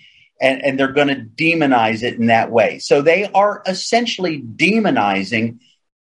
and, 0.43 0.61
and 0.61 0.77
they're 0.77 0.91
going 0.91 1.07
to 1.07 1.21
demonize 1.21 2.03
it 2.03 2.19
in 2.19 2.27
that 2.27 2.51
way. 2.51 2.77
So 2.79 3.01
they 3.01 3.31
are 3.33 3.63
essentially 3.65 4.41
demonizing 4.41 5.59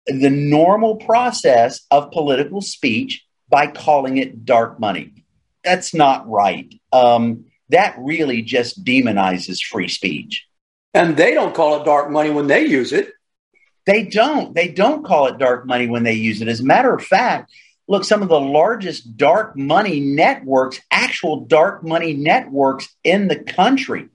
the 0.06 0.30
normal 0.30 0.96
process 0.96 1.84
of 1.90 2.12
political 2.12 2.60
speech 2.60 3.26
by 3.48 3.66
calling 3.66 4.16
it 4.16 4.44
dark 4.44 4.78
money. 4.78 5.24
That's 5.64 5.92
not 5.92 6.28
right. 6.30 6.72
Um, 6.92 7.46
that 7.70 7.96
really 7.98 8.42
just 8.42 8.84
demonizes 8.84 9.60
free 9.60 9.88
speech. 9.88 10.46
And 10.94 11.16
they 11.16 11.34
don't 11.34 11.54
call 11.54 11.80
it 11.80 11.84
dark 11.84 12.10
money 12.10 12.30
when 12.30 12.46
they 12.46 12.64
use 12.64 12.92
it. 12.92 13.12
They 13.86 14.04
don't. 14.04 14.54
They 14.54 14.68
don't 14.68 15.04
call 15.04 15.26
it 15.26 15.38
dark 15.38 15.66
money 15.66 15.88
when 15.88 16.04
they 16.04 16.12
use 16.12 16.40
it. 16.40 16.48
As 16.48 16.60
a 16.60 16.64
matter 16.64 16.94
of 16.94 17.04
fact, 17.04 17.50
look, 17.88 18.04
some 18.04 18.22
of 18.22 18.28
the 18.28 18.40
largest 18.40 19.16
dark 19.16 19.56
money 19.56 19.98
networks, 19.98 20.80
actual 20.92 21.40
dark 21.40 21.82
money 21.82 22.12
networks 22.12 22.88
in 23.02 23.26
the 23.26 23.38
country, 23.38 24.08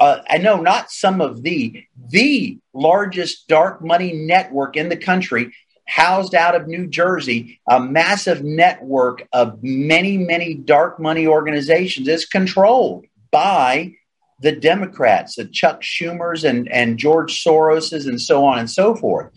uh, 0.00 0.22
I 0.28 0.38
know 0.38 0.60
not 0.60 0.90
some 0.90 1.20
of 1.20 1.42
the, 1.42 1.84
the 2.08 2.58
largest 2.72 3.46
dark 3.48 3.84
money 3.84 4.12
network 4.12 4.76
in 4.76 4.88
the 4.88 4.96
country, 4.96 5.54
housed 5.86 6.34
out 6.34 6.54
of 6.54 6.66
New 6.66 6.86
Jersey, 6.86 7.60
a 7.68 7.78
massive 7.78 8.42
network 8.42 9.28
of 9.32 9.62
many, 9.62 10.16
many 10.16 10.54
dark 10.54 10.98
money 10.98 11.26
organizations 11.26 12.08
is 12.08 12.24
controlled 12.24 13.04
by 13.30 13.92
the 14.40 14.52
Democrats, 14.52 15.36
the 15.36 15.44
Chuck 15.44 15.82
Schumers 15.82 16.48
and, 16.48 16.66
and 16.72 16.98
George 16.98 17.44
Soroses 17.44 18.06
and 18.06 18.20
so 18.20 18.46
on 18.46 18.58
and 18.58 18.70
so 18.70 18.94
forth. 18.94 19.30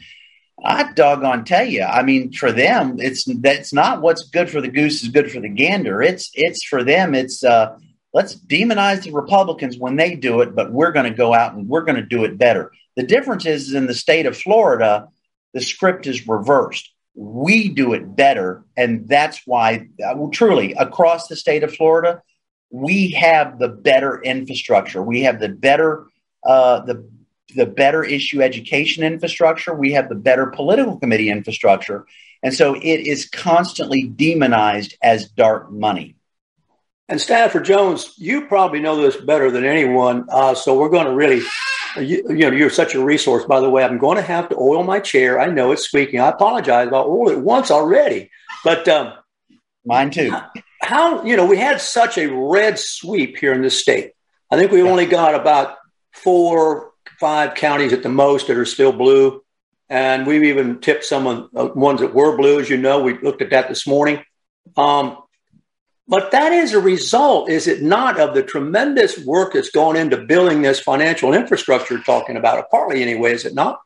I 0.63 0.93
doggone 0.93 1.43
tell 1.43 1.65
you, 1.65 1.83
I 1.83 2.03
mean, 2.03 2.31
for 2.31 2.53
them, 2.53 2.97
it's 2.99 3.25
that's 3.41 3.73
not 3.73 4.01
what's 4.01 4.29
good 4.29 4.49
for 4.49 4.61
the 4.61 4.69
goose 4.69 5.03
is 5.03 5.09
good 5.09 5.29
for 5.29 5.41
the 5.41 5.49
gander. 5.49 6.01
It's 6.01 6.31
it's 6.35 6.63
for 6.63 6.85
them. 6.85 7.15
It's 7.15 7.43
uh, 7.43 7.75
let's 8.13 8.35
demonize 8.35 9.03
the 9.03 9.11
Republicans 9.11 9.77
when 9.77 9.95
they 9.95 10.15
do 10.15 10.41
it, 10.41 10.55
but 10.55 10.71
we're 10.71 10.91
going 10.91 11.11
to 11.11 11.17
go 11.17 11.33
out 11.33 11.53
and 11.53 11.67
we're 11.67 11.81
going 11.81 11.95
to 11.95 12.05
do 12.05 12.23
it 12.23 12.37
better. 12.37 12.71
The 12.95 13.03
difference 13.03 13.45
is 13.45 13.73
in 13.73 13.87
the 13.87 13.93
state 13.93 14.27
of 14.27 14.37
Florida, 14.37 15.09
the 15.53 15.61
script 15.61 16.07
is 16.07 16.27
reversed. 16.27 16.91
We 17.15 17.69
do 17.69 17.93
it 17.93 18.15
better. 18.15 18.63
And 18.77 19.07
that's 19.07 19.41
why, 19.45 19.87
uh, 20.03 20.13
well, 20.15 20.29
truly, 20.29 20.73
across 20.73 21.27
the 21.27 21.35
state 21.35 21.63
of 21.63 21.75
Florida, 21.75 22.21
we 22.69 23.11
have 23.11 23.59
the 23.59 23.67
better 23.67 24.21
infrastructure. 24.21 25.01
We 25.01 25.23
have 25.23 25.39
the 25.39 25.49
better, 25.49 26.07
uh, 26.43 26.79
the 26.81 27.07
the 27.55 27.65
better 27.67 28.03
issue 28.03 28.41
education 28.41 29.03
infrastructure. 29.03 29.75
We 29.75 29.93
have 29.93 30.09
the 30.09 30.15
better 30.15 30.47
political 30.47 30.97
committee 30.97 31.29
infrastructure. 31.29 32.07
And 32.41 32.53
so 32.53 32.73
it 32.73 32.81
is 32.81 33.29
constantly 33.29 34.03
demonized 34.03 34.97
as 35.03 35.29
dark 35.29 35.71
money. 35.71 36.15
And 37.09 37.19
Stafford 37.19 37.65
Jones, 37.65 38.13
you 38.17 38.47
probably 38.47 38.79
know 38.79 38.95
this 38.95 39.17
better 39.17 39.51
than 39.51 39.65
anyone. 39.65 40.25
Uh, 40.29 40.55
so 40.55 40.77
we're 40.77 40.89
going 40.89 41.05
to 41.05 41.13
really, 41.13 41.41
you, 41.97 42.23
you, 42.29 42.49
know, 42.49 42.51
you're 42.51 42.69
such 42.69 42.95
a 42.95 43.03
resource. 43.03 43.43
By 43.43 43.59
the 43.59 43.69
way, 43.69 43.83
I'm 43.83 43.97
going 43.97 44.15
to 44.15 44.23
have 44.23 44.49
to 44.49 44.57
oil 44.57 44.83
my 44.83 44.99
chair. 44.99 45.39
I 45.39 45.47
know 45.47 45.71
it's 45.71 45.83
squeaking. 45.83 46.21
I 46.21 46.29
apologize. 46.29 46.87
I 46.87 46.95
oiled 46.95 47.31
it 47.31 47.39
once 47.39 47.71
already, 47.71 48.31
but 48.63 48.87
um, 48.87 49.13
mine 49.85 50.11
too. 50.11 50.33
How 50.81 51.23
you 51.23 51.37
know 51.37 51.45
we 51.45 51.57
had 51.57 51.79
such 51.81 52.17
a 52.17 52.27
red 52.27 52.79
sweep 52.79 53.37
here 53.37 53.53
in 53.53 53.61
this 53.61 53.79
state? 53.79 54.11
I 54.49 54.57
think 54.57 54.71
we 54.71 54.81
only 54.81 55.05
got 55.05 55.35
about 55.35 55.77
four, 56.13 56.91
five 57.19 57.55
counties 57.55 57.93
at 57.93 58.03
the 58.03 58.09
most 58.09 58.47
that 58.47 58.57
are 58.57 58.65
still 58.65 58.91
blue, 58.91 59.43
and 59.89 60.25
we've 60.25 60.43
even 60.43 60.79
tipped 60.79 61.05
some 61.05 61.27
of 61.27 61.49
the 61.51 61.65
ones 61.67 61.99
that 61.99 62.13
were 62.13 62.37
blue. 62.37 62.59
As 62.59 62.69
you 62.69 62.77
know, 62.77 63.01
we 63.01 63.17
looked 63.19 63.41
at 63.41 63.49
that 63.51 63.67
this 63.69 63.87
morning. 63.87 64.23
Um, 64.77 65.22
but 66.07 66.31
that 66.31 66.51
is 66.51 66.73
a 66.73 66.79
result, 66.79 67.49
is 67.49 67.67
it 67.67 67.81
not, 67.81 68.19
of 68.19 68.33
the 68.33 68.43
tremendous 68.43 69.17
work 69.19 69.53
that's 69.53 69.69
gone 69.69 69.95
into 69.95 70.17
building 70.17 70.61
this 70.61 70.79
financial 70.79 71.33
infrastructure 71.33 71.99
talking 71.99 72.35
about 72.35 72.59
it, 72.59 72.65
partly 72.69 73.01
anyway, 73.01 73.33
is 73.33 73.45
it 73.45 73.53
not? 73.53 73.79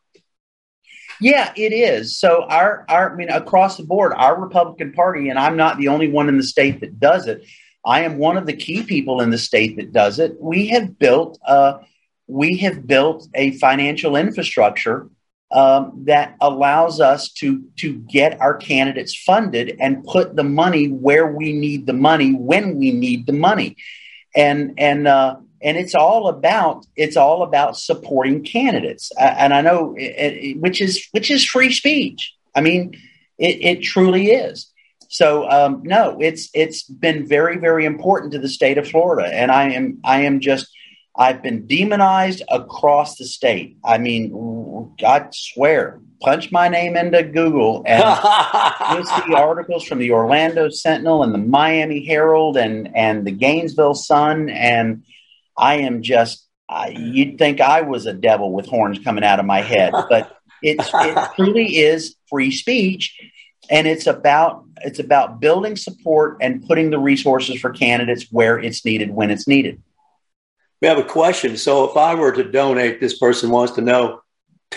Yeah, 1.20 1.52
it 1.56 1.74
is. 1.74 2.20
So 2.20 2.44
our 2.44 2.86
our 2.90 3.14
I 3.14 3.16
mean 3.16 3.30
across 3.30 3.78
the 3.78 3.84
board, 3.84 4.14
our 4.16 4.40
Republican 4.40 4.94
Party, 4.94 5.30
and 5.30 5.40
I'm 5.40 5.58
not 5.58 5.78
the 5.78 5.88
only 5.88 6.10
one 6.10 6.30
in 6.30 6.38
the 6.38 6.44
state 6.44 6.82
that 6.82 7.00
does 7.00 7.28
it. 7.28 7.44
I 7.86 8.02
am 8.02 8.18
one 8.18 8.38
of 8.38 8.46
the 8.46 8.56
key 8.56 8.84
people 8.84 9.22
in 9.22 9.30
the 9.30 9.38
state 9.38 9.78
that 9.78 9.92
does 9.92 10.20
it. 10.20 10.40
We 10.40 10.68
have 10.68 11.00
built 11.00 11.40
uh, 11.46 11.80
we 12.28 12.58
have 12.58 12.86
built 12.86 13.28
a 13.34 13.52
financial 13.58 14.16
infrastructure 14.16 15.10
um, 15.52 16.04
that 16.06 16.36
allows 16.42 17.00
us 17.00 17.32
to 17.32 17.64
to 17.78 17.94
get 17.94 18.40
our 18.42 18.56
candidates 18.56 19.16
funded 19.16 19.78
and 19.80 20.04
put 20.04 20.36
the 20.36 20.44
money 20.44 20.88
where 20.88 21.28
we 21.28 21.54
need 21.54 21.86
the 21.86 21.94
money 21.94 22.34
when 22.34 22.78
we 22.78 22.92
need 22.92 23.26
the 23.26 23.34
money, 23.34 23.78
and 24.36 24.74
and 24.78 25.08
uh, 25.08 25.38
and 25.62 25.78
it's 25.78 25.96
all 25.96 26.28
about 26.28 26.86
it's 26.96 27.18
all 27.18 27.44
about 27.44 27.78
supporting 27.78 28.44
candidates. 28.44 29.12
Uh, 29.18 29.36
and 29.38 29.54
I 29.54 29.62
know 29.62 29.96
it, 29.98 30.02
it, 30.02 30.60
which 30.60 30.82
is 30.82 31.08
which 31.12 31.32
is 31.32 31.46
free 31.46 31.72
speech. 31.72 32.34
I 32.54 32.62
mean, 32.62 33.00
it, 33.38 33.62
it 33.62 33.84
truly 33.84 34.32
is. 34.32 34.72
So 35.10 35.50
um, 35.50 35.82
no, 35.84 36.20
it's 36.20 36.50
it's 36.54 36.84
been 36.84 37.26
very 37.26 37.58
very 37.58 37.86
important 37.86 38.34
to 38.34 38.40
the 38.40 38.50
state 38.50 38.78
of 38.78 38.90
Florida, 38.90 39.34
and 39.34 39.50
I 39.50 39.70
am 39.70 40.00
I 40.04 40.22
am 40.22 40.42
just 40.42 40.68
I've 41.18 41.42
been 41.42 41.66
demonized 41.66 42.44
across 42.50 43.18
the 43.18 43.26
state. 43.26 43.78
I 43.84 43.98
mean, 43.98 44.32
I 45.06 45.28
swear, 45.32 46.00
punch 46.22 46.52
my 46.52 46.68
name 46.68 46.96
into 46.96 47.24
Google 47.24 47.84
and 47.86 48.02
you'll 48.94 49.06
see 49.06 49.34
articles 49.34 49.84
from 49.84 50.00
the 50.00 50.12
Orlando 50.12 50.70
Sentinel 50.70 51.24
and 51.24 51.34
the 51.34 51.40
Miami 51.40 52.06
Herald 52.06 52.58
and, 52.58 52.96
and 52.96 53.26
the 53.26 53.32
Gainesville 53.32 53.96
Sun. 53.96 54.50
And 54.50 55.04
I 55.58 55.76
am 55.76 56.02
just, 56.02 56.48
I, 56.70 56.90
you'd 56.90 57.38
think 57.38 57.62
I 57.62 57.82
was 57.82 58.06
a 58.06 58.13
devil 58.13 58.52
with 58.52 58.68
horns 58.68 59.00
coming 59.00 59.24
out 59.24 59.40
of 59.40 59.46
my 59.46 59.62
head, 59.62 59.92
but 59.92 60.38
it's, 60.62 60.90
it 60.94 61.30
truly 61.36 61.78
is 61.78 62.16
free 62.30 62.52
speech. 62.52 63.16
And 63.70 63.86
it's 63.86 64.08
about 64.08 64.63
it's 64.84 65.00
about 65.00 65.40
building 65.40 65.76
support 65.76 66.38
and 66.42 66.66
putting 66.66 66.90
the 66.90 67.00
resources 67.00 67.60
for 67.60 67.72
candidates 67.72 68.28
where 68.32 68.60
it's 68.60 68.86
needed 68.86 69.12
when 69.12 69.32
it's 69.32 69.48
needed. 69.48 69.82
We 70.82 70.88
have 70.88 71.00
a 71.00 71.04
question. 71.04 71.58
So, 71.58 71.90
if 71.90 71.98
I 71.98 72.13
were 72.16 72.32
to 72.32 72.44
donate, 72.44 73.00
this 73.00 73.18
person 73.18 73.50
wants 73.50 73.74
to 73.74 73.82
know 73.82 74.22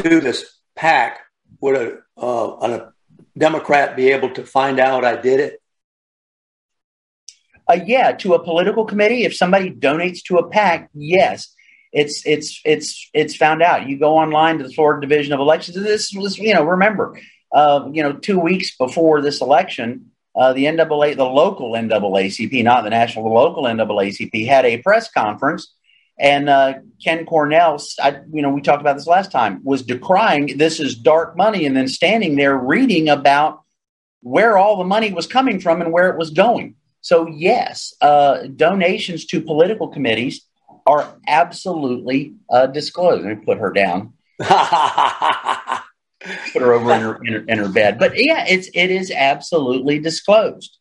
to 0.02 0.20
this 0.20 0.58
PAC, 0.76 1.18
would 1.60 1.76
a, 1.76 1.98
uh, 2.20 2.56
a 2.60 2.92
Democrat 3.36 3.96
be 3.96 4.10
able 4.10 4.30
to 4.34 4.44
find 4.44 4.78
out 4.80 5.04
I 5.04 5.16
did 5.16 5.40
it? 5.40 5.62
Uh, 7.68 7.78
yeah, 7.86 8.12
to 8.12 8.34
a 8.34 8.42
political 8.42 8.84
committee. 8.84 9.24
If 9.24 9.34
somebody 9.34 9.70
donates 9.70 10.22
to 10.24 10.38
a 10.38 10.48
PAC, 10.48 10.90
yes, 10.94 11.54
it's 11.92 12.22
it's 12.26 12.60
it's 12.64 13.10
it's 13.12 13.36
found 13.36 13.62
out. 13.62 13.88
You 13.88 13.98
go 13.98 14.16
online 14.16 14.58
to 14.58 14.64
the 14.64 14.72
Florida 14.72 15.06
Division 15.06 15.32
of 15.32 15.40
Elections. 15.40 15.76
This 15.76 16.12
was, 16.12 16.38
you 16.38 16.54
know, 16.54 16.64
remember, 16.64 17.20
uh, 17.52 17.88
you 17.92 18.02
know, 18.02 18.12
two 18.12 18.40
weeks 18.40 18.76
before 18.76 19.20
this 19.20 19.40
election, 19.40 20.10
uh, 20.34 20.52
the 20.52 20.70
NAA, 20.70 21.14
the 21.14 21.24
local 21.24 21.72
NAACP, 21.72 22.64
not 22.64 22.84
the 22.84 22.90
national, 22.90 23.24
the 23.24 23.34
local 23.34 23.64
NAACP, 23.64 24.46
had 24.46 24.64
a 24.64 24.78
press 24.78 25.10
conference 25.10 25.72
and 26.20 26.50
uh, 26.50 26.74
Ken 27.02 27.24
Cornell, 27.24 27.82
I, 27.98 28.20
you 28.30 28.42
know, 28.42 28.50
we 28.50 28.60
talked 28.60 28.82
about 28.82 28.96
this 28.96 29.06
last 29.06 29.32
time, 29.32 29.60
was 29.64 29.82
decrying 29.82 30.58
this 30.58 30.78
is 30.78 30.94
dark 30.94 31.34
money, 31.34 31.64
and 31.64 31.74
then 31.74 31.88
standing 31.88 32.36
there 32.36 32.56
reading 32.56 33.08
about 33.08 33.62
where 34.20 34.58
all 34.58 34.76
the 34.76 34.84
money 34.84 35.12
was 35.12 35.26
coming 35.26 35.60
from 35.60 35.80
and 35.80 35.92
where 35.92 36.10
it 36.10 36.18
was 36.18 36.28
going. 36.30 36.74
So 37.00 37.26
yes, 37.26 37.94
uh, 38.02 38.48
donations 38.54 39.24
to 39.26 39.40
political 39.40 39.88
committees 39.88 40.46
are 40.86 41.10
absolutely 41.26 42.34
uh, 42.50 42.66
disclosed. 42.66 43.24
Let 43.24 43.38
me 43.38 43.44
put 43.44 43.56
her 43.56 43.72
down. 43.72 44.12
put 44.38 44.48
her 46.60 46.74
over 46.74 46.92
in 46.92 47.00
her, 47.00 47.18
in 47.24 47.32
her, 47.32 47.44
in 47.48 47.58
her 47.58 47.68
bed. 47.70 47.98
But 47.98 48.12
yeah, 48.16 48.44
it's 48.46 48.68
it 48.74 48.90
is 48.90 49.10
absolutely 49.10 49.98
disclosed. 50.00 50.76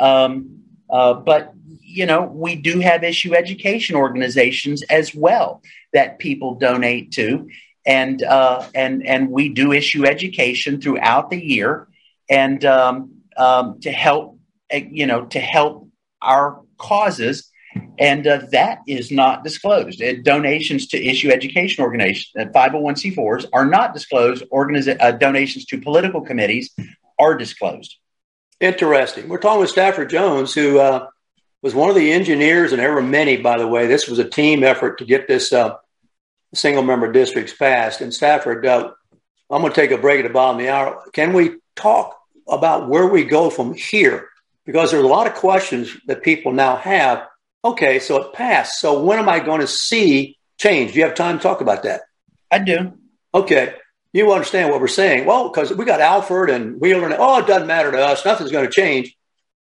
Um, 0.00 0.62
uh, 0.88 1.12
but 1.12 1.52
you 1.88 2.06
know, 2.06 2.22
we 2.22 2.54
do 2.54 2.80
have 2.80 3.02
issue 3.02 3.34
education 3.34 3.96
organizations 3.96 4.82
as 4.90 5.14
well 5.14 5.62
that 5.92 6.18
people 6.18 6.54
donate 6.54 7.12
to, 7.12 7.48
and 7.86 8.22
uh, 8.22 8.60
and 8.74 9.06
and 9.06 9.30
we 9.30 9.48
do 9.48 9.72
issue 9.72 10.04
education 10.04 10.80
throughout 10.80 11.30
the 11.30 11.42
year, 11.54 11.88
and 12.28 12.62
um, 12.64 12.94
um, 13.36 13.80
to 13.80 13.90
help, 13.90 14.38
uh, 14.74 14.80
you 14.90 15.06
know, 15.06 15.24
to 15.26 15.40
help 15.40 15.88
our 16.20 16.60
causes, 16.76 17.50
and 17.98 18.26
uh, 18.26 18.40
that 18.52 18.78
is 18.86 19.10
not 19.10 19.42
disclosed. 19.42 20.02
Uh, 20.02 20.12
donations 20.22 20.88
to 20.88 20.96
issue 21.02 21.30
education 21.30 21.82
organizations, 21.82 22.30
uh, 22.38 22.50
five 22.52 22.72
hundred 22.72 22.84
one 22.84 22.96
c 22.96 23.10
fours, 23.10 23.46
are 23.52 23.66
not 23.66 23.94
disclosed. 23.94 24.44
Organiza- 24.52 25.00
uh, 25.00 25.12
donations 25.12 25.64
to 25.64 25.80
political 25.80 26.20
committees 26.20 26.74
are 27.18 27.34
disclosed. 27.36 27.96
Interesting. 28.60 29.28
We're 29.28 29.38
talking 29.38 29.60
with 29.60 29.70
Stafford 29.70 30.10
Jones, 30.10 30.52
who 30.52 30.78
was 31.62 31.74
one 31.74 31.88
of 31.90 31.96
the 31.96 32.12
engineers, 32.12 32.72
and 32.72 32.80
there 32.80 32.94
were 32.94 33.02
many, 33.02 33.36
by 33.36 33.58
the 33.58 33.66
way. 33.66 33.86
This 33.86 34.08
was 34.08 34.18
a 34.18 34.28
team 34.28 34.62
effort 34.62 34.98
to 34.98 35.04
get 35.04 35.26
this 35.26 35.52
uh, 35.52 35.76
single 36.54 36.82
member 36.82 37.10
districts 37.10 37.52
passed. 37.52 38.00
And 38.00 38.14
Stafford, 38.14 38.64
uh, 38.64 38.92
I'm 39.50 39.60
going 39.62 39.72
to 39.72 39.80
take 39.80 39.90
a 39.90 39.98
break 39.98 40.20
at 40.20 40.28
the 40.28 40.32
bottom 40.32 40.56
of 40.56 40.62
the 40.62 40.72
hour. 40.72 41.02
Can 41.12 41.32
we 41.32 41.56
talk 41.74 42.16
about 42.46 42.88
where 42.88 43.06
we 43.06 43.24
go 43.24 43.50
from 43.50 43.74
here? 43.74 44.28
Because 44.64 44.90
there's 44.90 45.04
a 45.04 45.08
lot 45.08 45.26
of 45.26 45.34
questions 45.34 45.96
that 46.06 46.22
people 46.22 46.52
now 46.52 46.76
have. 46.76 47.26
Okay, 47.64 47.98
so 47.98 48.22
it 48.22 48.34
passed. 48.34 48.80
So 48.80 49.02
when 49.02 49.18
am 49.18 49.28
I 49.28 49.40
going 49.40 49.60
to 49.60 49.66
see 49.66 50.38
change? 50.58 50.92
Do 50.92 50.98
you 50.98 51.04
have 51.04 51.14
time 51.14 51.38
to 51.38 51.42
talk 51.42 51.60
about 51.60 51.82
that? 51.82 52.02
I 52.50 52.58
do. 52.60 52.92
Okay. 53.34 53.74
You 54.12 54.32
understand 54.32 54.70
what 54.70 54.80
we're 54.80 54.88
saying? 54.88 55.26
Well, 55.26 55.48
because 55.48 55.72
we 55.72 55.84
got 55.84 56.00
Alford 56.00 56.50
and 56.50 56.80
Wheeler, 56.80 57.04
and 57.04 57.14
oh, 57.18 57.38
it 57.38 57.46
doesn't 57.46 57.66
matter 57.66 57.92
to 57.92 57.98
us. 57.98 58.24
Nothing's 58.24 58.50
going 58.52 58.64
to 58.64 58.72
change. 58.72 59.14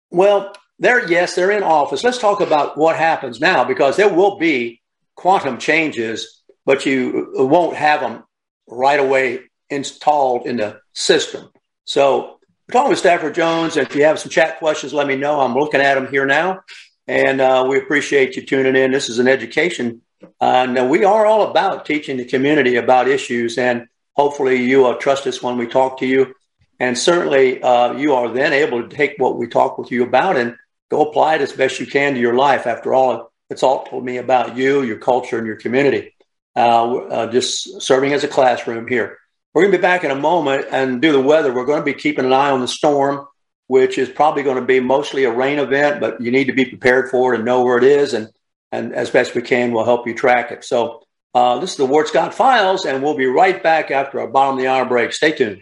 Well, 0.09 0.53
they're 0.79 1.09
yes, 1.09 1.35
they're 1.35 1.51
in 1.51 1.63
office. 1.63 2.03
Let's 2.03 2.17
talk 2.17 2.41
about 2.41 2.77
what 2.77 2.95
happens 2.95 3.39
now 3.39 3.63
because 3.63 3.95
there 3.95 4.13
will 4.13 4.37
be 4.37 4.81
quantum 5.15 5.57
changes, 5.57 6.41
but 6.65 6.85
you 6.85 7.31
won't 7.35 7.75
have 7.75 8.01
them 8.01 8.23
right 8.67 8.99
away 8.99 9.41
installed 9.69 10.45
in 10.45 10.57
the 10.57 10.79
system. 10.93 11.49
So 11.85 12.39
we're 12.67 12.73
talking 12.73 12.89
with 12.89 12.99
Stafford 12.99 13.35
Jones. 13.35 13.77
If 13.77 13.95
you 13.95 14.03
have 14.05 14.19
some 14.19 14.29
chat 14.29 14.59
questions, 14.59 14.93
let 14.93 15.07
me 15.07 15.15
know. 15.15 15.39
I'm 15.39 15.53
looking 15.53 15.81
at 15.81 15.95
them 15.95 16.07
here 16.07 16.25
now. 16.25 16.61
And 17.07 17.41
uh, 17.41 17.65
we 17.67 17.77
appreciate 17.77 18.35
you 18.35 18.45
tuning 18.45 18.75
in. 18.75 18.91
This 18.91 19.09
is 19.09 19.19
an 19.19 19.27
education. 19.27 20.01
Uh, 20.39 20.67
and 20.69 20.89
we 20.89 21.03
are 21.03 21.25
all 21.25 21.49
about 21.49 21.85
teaching 21.85 22.17
the 22.17 22.25
community 22.25 22.77
about 22.77 23.09
issues. 23.09 23.57
And 23.57 23.87
hopefully 24.13 24.63
you 24.63 24.79
will 24.79 24.95
trust 24.95 25.27
us 25.27 25.43
when 25.43 25.57
we 25.57 25.67
talk 25.67 25.99
to 25.99 26.05
you. 26.05 26.33
And 26.79 26.97
certainly 26.97 27.61
uh, 27.61 27.93
you 27.93 28.13
are 28.13 28.29
then 28.29 28.53
able 28.53 28.87
to 28.87 28.95
take 28.95 29.15
what 29.17 29.37
we 29.37 29.47
talk 29.47 29.77
with 29.77 29.91
you 29.91 30.03
about 30.03 30.37
and 30.37 30.55
go 30.93 31.09
apply 31.09 31.35
it 31.35 31.41
as 31.41 31.51
best 31.51 31.79
you 31.79 31.87
can 31.87 32.13
to 32.13 32.19
your 32.19 32.35
life. 32.35 32.67
After 32.67 32.93
all, 32.93 33.31
it's 33.49 33.63
all 33.63 33.85
told 33.85 34.05
me 34.05 34.17
about 34.17 34.55
you, 34.55 34.83
your 34.83 34.97
culture, 34.97 35.37
and 35.37 35.47
your 35.47 35.55
community. 35.55 36.13
Uh, 36.55 36.95
uh, 36.95 37.31
just 37.31 37.81
serving 37.81 38.13
as 38.13 38.23
a 38.23 38.27
classroom 38.27 38.87
here. 38.87 39.17
We're 39.53 39.63
going 39.63 39.71
to 39.71 39.77
be 39.77 39.81
back 39.81 40.03
in 40.03 40.11
a 40.11 40.15
moment 40.15 40.67
and 40.71 41.01
do 41.01 41.11
the 41.11 41.19
weather. 41.19 41.53
We're 41.53 41.65
going 41.65 41.79
to 41.79 41.85
be 41.85 41.93
keeping 41.95 42.25
an 42.25 42.33
eye 42.33 42.51
on 42.51 42.61
the 42.61 42.67
storm, 42.67 43.27
which 43.67 43.97
is 43.97 44.09
probably 44.09 44.43
going 44.43 44.59
to 44.59 44.65
be 44.65 44.79
mostly 44.79 45.23
a 45.23 45.31
rain 45.31 45.59
event, 45.59 45.99
but 45.99 46.21
you 46.21 46.31
need 46.31 46.45
to 46.45 46.53
be 46.53 46.65
prepared 46.65 47.09
for 47.09 47.33
it 47.33 47.37
and 47.37 47.45
know 47.45 47.63
where 47.63 47.77
it 47.77 47.83
is. 47.83 48.13
And, 48.13 48.29
and 48.71 48.93
as 48.93 49.09
best 49.09 49.35
we 49.35 49.41
can, 49.41 49.71
we'll 49.71 49.85
help 49.85 50.07
you 50.07 50.13
track 50.13 50.51
it. 50.51 50.63
So 50.63 51.03
uh, 51.33 51.59
this 51.59 51.71
is 51.71 51.77
the 51.77 51.85
Ward 51.85 52.07
Scott 52.07 52.33
Files, 52.35 52.85
and 52.85 53.01
we'll 53.01 53.17
be 53.17 53.25
right 53.25 53.61
back 53.61 53.89
after 53.89 54.19
our 54.19 54.27
bottom 54.27 54.57
of 54.57 54.61
the 54.61 54.69
hour 54.69 54.85
break. 54.85 55.11
Stay 55.13 55.31
tuned. 55.31 55.61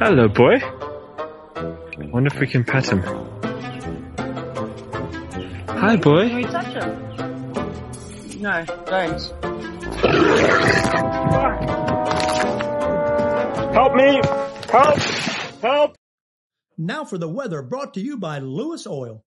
Hello, 0.00 0.28
boy. 0.28 0.56
I 0.56 2.06
wonder 2.06 2.28
if 2.32 2.40
we 2.40 2.46
can 2.46 2.64
pet 2.64 2.90
him. 2.90 3.02
Hi, 5.68 5.94
boy. 5.96 6.26
Can 6.26 6.36
we 6.36 6.44
touch 6.44 6.72
him? 6.72 8.40
No, 8.40 8.64
don't. 8.86 9.20
Help 13.74 13.94
me! 13.94 14.22
Help! 14.70 14.98
Help! 15.60 15.96
Now 16.78 17.04
for 17.04 17.18
the 17.18 17.28
weather 17.28 17.60
brought 17.60 17.92
to 17.92 18.00
you 18.00 18.16
by 18.16 18.38
Lewis 18.38 18.86
Oil. 18.86 19.22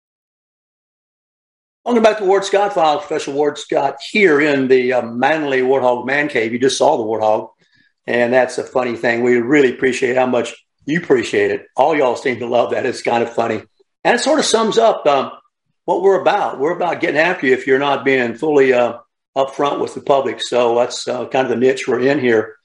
Welcome 1.86 2.02
back 2.02 2.18
to 2.18 2.26
Ward 2.26 2.46
Scott 2.46 2.74
Files. 2.74 3.06
Professor 3.06 3.30
Ward 3.30 3.60
Scott 3.60 3.98
here 4.10 4.42
in 4.42 4.68
the 4.68 4.94
uh, 4.94 5.04
Manly 5.04 5.62
Warthog 5.62 6.08
Man 6.08 6.30
Cave. 6.30 6.52
You 6.52 6.58
just 6.58 6.80
saw 6.80 6.98
the 6.98 7.04
Warthog, 7.04 7.50
and 8.06 8.34
that's 8.34 8.58
a 8.58 8.64
funny 8.64 8.96
thing. 8.96 9.24
We 9.24 9.38
really 9.38 9.74
appreciate 9.74 10.18
how 10.18 10.26
much 10.26 10.54
you 10.86 11.00
appreciate 11.00 11.52
it. 11.52 11.68
All 11.76 11.96
y'all 11.96 12.16
seem 12.16 12.40
to 12.40 12.48
love 12.48 12.72
that. 12.72 12.86
It's 12.86 13.02
kind 13.02 13.24
of 13.24 13.34
funny. 13.34 13.64
And 14.04 14.16
it 14.16 14.20
sort 14.20 14.40
of 14.40 14.46
sums 14.46 14.78
up 14.78 15.06
um, 15.06 15.32
what 15.86 16.02
we're 16.02 16.22
about. 16.22 16.60
We're 16.60 16.76
about 16.76 17.00
getting 17.00 17.20
after 17.20 17.48
you 17.48 17.54
if 17.54 17.68
you're 17.68 17.80
not 17.80 18.04
being 18.04 18.36
fully 18.36 18.74
uh, 18.74 18.98
upfront 19.36 19.80
with 19.80 19.94
the 19.94 20.02
public. 20.02 20.42
So 20.42 20.76
that's 20.76 21.08
uh, 21.08 21.28
kind 21.28 21.46
of 21.46 21.50
the 21.50 21.66
niche 21.66 21.88
we're 21.88 22.02
in 22.02 22.20
here. 22.20 22.56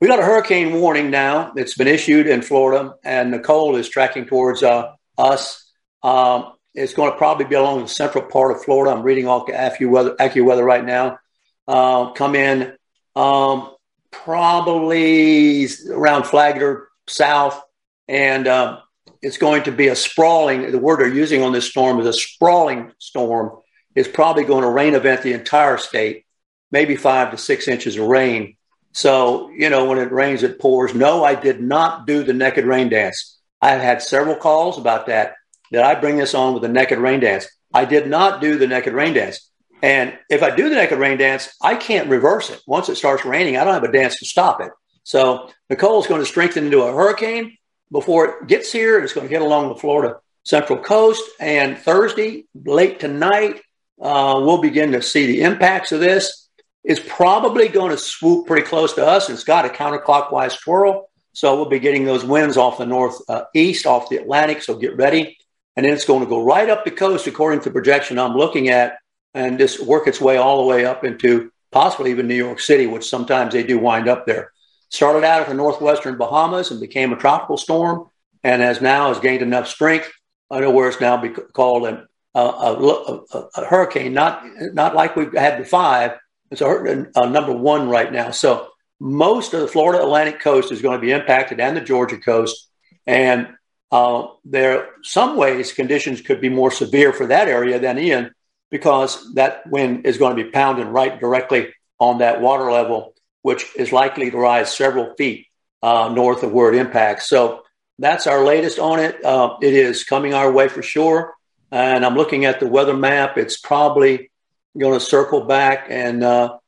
We 0.00 0.08
got 0.08 0.18
a 0.18 0.24
hurricane 0.24 0.80
warning 0.80 1.10
now. 1.10 1.52
It's 1.56 1.76
been 1.76 1.88
issued 1.88 2.26
in 2.26 2.42
Florida, 2.42 2.94
and 3.04 3.42
cold 3.42 3.76
is 3.76 3.88
tracking 3.88 4.26
towards 4.26 4.62
uh, 4.62 4.92
us. 5.16 5.72
Um, 6.02 6.52
it's 6.74 6.92
going 6.92 7.12
to 7.12 7.16
probably 7.16 7.46
be 7.46 7.54
along 7.54 7.82
the 7.82 7.88
central 7.88 8.24
part 8.24 8.54
of 8.54 8.64
Florida. 8.64 8.94
I'm 8.94 9.02
reading 9.02 9.28
off 9.28 9.46
AccuWeather, 9.46 10.16
AccuWeather 10.16 10.64
right 10.64 10.84
now. 10.84 11.18
Uh, 11.66 12.12
come 12.12 12.34
in 12.34 12.74
um, 13.16 13.73
probably 14.22 15.66
around 15.90 16.24
Flagler 16.24 16.88
south, 17.06 17.60
and 18.08 18.46
um, 18.48 18.78
it's 19.22 19.38
going 19.38 19.64
to 19.64 19.72
be 19.72 19.88
a 19.88 19.96
sprawling. 19.96 20.70
The 20.70 20.78
word 20.78 21.00
they're 21.00 21.08
using 21.08 21.42
on 21.42 21.52
this 21.52 21.68
storm 21.68 22.00
is 22.00 22.06
a 22.06 22.12
sprawling 22.12 22.92
storm. 22.98 23.58
It's 23.94 24.08
probably 24.08 24.44
going 24.44 24.62
to 24.62 24.70
rain 24.70 24.94
event 24.94 25.22
the 25.22 25.32
entire 25.32 25.78
state, 25.78 26.24
maybe 26.70 26.96
five 26.96 27.30
to 27.30 27.38
six 27.38 27.68
inches 27.68 27.96
of 27.96 28.06
rain. 28.06 28.56
So 28.92 29.50
you 29.50 29.70
know 29.70 29.86
when 29.86 29.98
it 29.98 30.12
rains, 30.12 30.42
it 30.42 30.60
pours. 30.60 30.94
No, 30.94 31.24
I 31.24 31.34
did 31.34 31.60
not 31.60 32.06
do 32.06 32.22
the 32.22 32.32
naked 32.32 32.64
rain 32.64 32.88
dance. 32.88 33.38
I've 33.60 33.80
had 33.80 34.02
several 34.02 34.36
calls 34.36 34.78
about 34.78 35.06
that. 35.06 35.34
Did 35.72 35.80
I 35.80 35.94
bring 35.94 36.16
this 36.16 36.34
on 36.34 36.52
with 36.52 36.62
the 36.62 36.68
naked 36.68 36.98
rain 36.98 37.20
dance? 37.20 37.48
I 37.72 37.84
did 37.84 38.08
not 38.08 38.40
do 38.40 38.56
the 38.56 38.66
naked 38.66 38.92
rain 38.92 39.14
dance. 39.14 39.50
And 39.82 40.18
if 40.30 40.42
I 40.42 40.54
do 40.54 40.68
the 40.68 40.76
naked 40.76 40.98
rain 40.98 41.18
dance, 41.18 41.54
I 41.60 41.74
can't 41.74 42.08
reverse 42.08 42.50
it. 42.50 42.60
Once 42.66 42.88
it 42.88 42.96
starts 42.96 43.24
raining, 43.24 43.56
I 43.56 43.64
don't 43.64 43.74
have 43.74 43.84
a 43.84 43.92
dance 43.92 44.18
to 44.18 44.24
stop 44.24 44.60
it. 44.60 44.70
So 45.02 45.50
Nicole's 45.68 46.06
going 46.06 46.22
to 46.22 46.26
strengthen 46.26 46.64
into 46.64 46.82
a 46.82 46.92
hurricane 46.92 47.58
before 47.92 48.24
it 48.24 48.46
gets 48.46 48.72
here. 48.72 48.98
It's 49.00 49.12
going 49.12 49.28
to 49.28 49.32
hit 49.32 49.42
along 49.42 49.68
the 49.68 49.74
Florida 49.74 50.16
Central 50.42 50.78
Coast. 50.78 51.22
And 51.38 51.76
Thursday, 51.76 52.46
late 52.54 53.00
tonight, 53.00 53.60
uh, 54.00 54.40
we'll 54.42 54.62
begin 54.62 54.92
to 54.92 55.02
see 55.02 55.26
the 55.26 55.42
impacts 55.42 55.92
of 55.92 56.00
this. 56.00 56.48
It's 56.82 57.00
probably 57.06 57.68
going 57.68 57.90
to 57.90 57.98
swoop 57.98 58.46
pretty 58.46 58.66
close 58.66 58.94
to 58.94 59.06
us. 59.06 59.30
It's 59.30 59.44
got 59.44 59.64
a 59.64 59.68
counterclockwise 59.68 60.58
twirl. 60.60 61.08
So 61.32 61.56
we'll 61.56 61.68
be 61.68 61.80
getting 61.80 62.04
those 62.04 62.24
winds 62.24 62.56
off 62.56 62.78
the 62.78 62.86
northeast, 62.86 63.86
uh, 63.86 63.90
off 63.90 64.08
the 64.08 64.18
Atlantic. 64.18 64.62
So 64.62 64.76
get 64.76 64.96
ready. 64.96 65.36
And 65.76 65.84
then 65.84 65.92
it's 65.92 66.04
going 66.04 66.20
to 66.20 66.28
go 66.28 66.44
right 66.44 66.70
up 66.70 66.84
the 66.84 66.90
coast, 66.90 67.26
according 67.26 67.60
to 67.60 67.68
the 67.68 67.72
projection 67.72 68.18
I'm 68.18 68.36
looking 68.36 68.68
at, 68.68 68.98
and 69.34 69.58
just 69.58 69.84
work 69.84 70.06
its 70.06 70.20
way 70.20 70.36
all 70.36 70.58
the 70.58 70.68
way 70.68 70.84
up 70.86 71.04
into 71.04 71.50
possibly 71.72 72.12
even 72.12 72.28
New 72.28 72.36
York 72.36 72.60
City, 72.60 72.86
which 72.86 73.08
sometimes 73.08 73.52
they 73.52 73.64
do 73.64 73.78
wind 73.78 74.08
up 74.08 74.26
there. 74.26 74.52
Started 74.90 75.24
out 75.24 75.42
at 75.42 75.48
the 75.48 75.54
northwestern 75.54 76.16
Bahamas 76.16 76.70
and 76.70 76.80
became 76.80 77.12
a 77.12 77.16
tropical 77.16 77.56
storm, 77.56 78.08
and 78.44 78.62
has 78.62 78.80
now 78.80 79.08
has 79.08 79.18
gained 79.18 79.42
enough 79.42 79.66
strength. 79.66 80.10
I 80.50 80.60
know 80.60 80.70
where 80.70 80.88
it's 80.88 81.00
now 81.00 81.16
be 81.16 81.30
called 81.30 81.88
a, 81.88 82.06
a, 82.34 82.40
a, 82.40 83.48
a, 83.56 83.64
hurricane, 83.66 84.14
not 84.14 84.44
not 84.72 84.94
like 84.94 85.16
we've 85.16 85.32
had 85.36 85.60
the 85.60 85.64
five. 85.64 86.12
It's 86.50 86.60
a, 86.60 87.06
a 87.16 87.28
number 87.28 87.52
one 87.52 87.88
right 87.88 88.12
now. 88.12 88.30
So 88.30 88.68
most 89.00 89.52
of 89.52 89.60
the 89.60 89.68
Florida 89.68 90.04
Atlantic 90.04 90.40
coast 90.40 90.70
is 90.70 90.80
going 90.80 91.00
to 91.00 91.04
be 91.04 91.10
impacted, 91.10 91.58
and 91.58 91.76
the 91.76 91.80
Georgia 91.80 92.18
coast. 92.18 92.68
And 93.06 93.48
uh, 93.90 94.28
there, 94.44 94.90
some 95.02 95.36
ways, 95.36 95.72
conditions 95.72 96.20
could 96.20 96.40
be 96.40 96.48
more 96.48 96.70
severe 96.70 97.12
for 97.12 97.26
that 97.26 97.48
area 97.48 97.80
than 97.80 97.98
Ian 97.98 98.34
because 98.74 99.34
that 99.34 99.64
wind 99.70 100.04
is 100.04 100.18
going 100.18 100.36
to 100.36 100.42
be 100.42 100.50
pounding 100.50 100.88
right 100.88 101.20
directly 101.20 101.72
on 102.00 102.18
that 102.18 102.40
water 102.40 102.72
level, 102.72 103.14
which 103.42 103.64
is 103.76 103.92
likely 103.92 104.32
to 104.32 104.36
rise 104.36 104.74
several 104.74 105.14
feet 105.14 105.46
uh, 105.80 106.08
north 106.12 106.42
of 106.42 106.50
where 106.50 106.72
it 106.72 106.76
impacts. 106.80 107.28
So 107.28 107.62
that's 108.00 108.26
our 108.26 108.44
latest 108.44 108.80
on 108.80 108.98
it. 108.98 109.24
Uh, 109.24 109.58
it 109.62 109.74
is 109.74 110.02
coming 110.02 110.34
our 110.34 110.50
way 110.50 110.66
for 110.66 110.82
sure. 110.82 111.34
And 111.70 112.04
I'm 112.04 112.16
looking 112.16 112.46
at 112.46 112.58
the 112.58 112.66
weather 112.66 112.96
map. 112.96 113.38
It's 113.38 113.56
probably 113.56 114.32
going 114.76 114.98
to 114.98 115.06
circle 115.06 115.44
back 115.44 115.86
and 115.88 116.24
uh, 116.24 116.58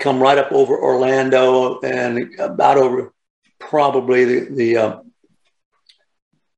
come 0.00 0.22
right 0.22 0.36
up 0.36 0.52
over 0.52 0.78
Orlando 0.78 1.80
and 1.80 2.38
about 2.38 2.76
over 2.76 3.14
probably 3.58 4.26
the, 4.26 4.54
the 4.54 4.76
uh, 4.76 4.98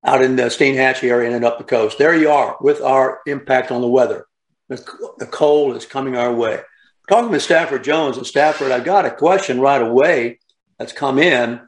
out 0.04 0.22
in 0.22 0.34
the 0.34 0.46
Steinhatchee 0.46 1.08
area 1.08 1.36
and 1.36 1.44
up 1.44 1.58
the 1.58 1.62
coast. 1.62 1.98
There 1.98 2.16
you 2.16 2.30
are 2.30 2.56
with 2.60 2.80
our 2.80 3.20
impact 3.28 3.70
on 3.70 3.80
the 3.80 3.86
weather. 3.86 4.26
The, 4.68 4.84
the 5.18 5.26
cold 5.26 5.76
is 5.76 5.86
coming 5.86 6.16
our 6.16 6.32
way. 6.32 6.60
Talking 7.08 7.30
with 7.30 7.42
Stafford 7.42 7.84
Jones 7.84 8.16
and 8.16 8.26
Stafford, 8.26 8.72
I 8.72 8.80
got 8.80 9.04
a 9.04 9.10
question 9.10 9.60
right 9.60 9.80
away 9.80 10.40
that's 10.78 10.92
come 10.92 11.18
in. 11.18 11.60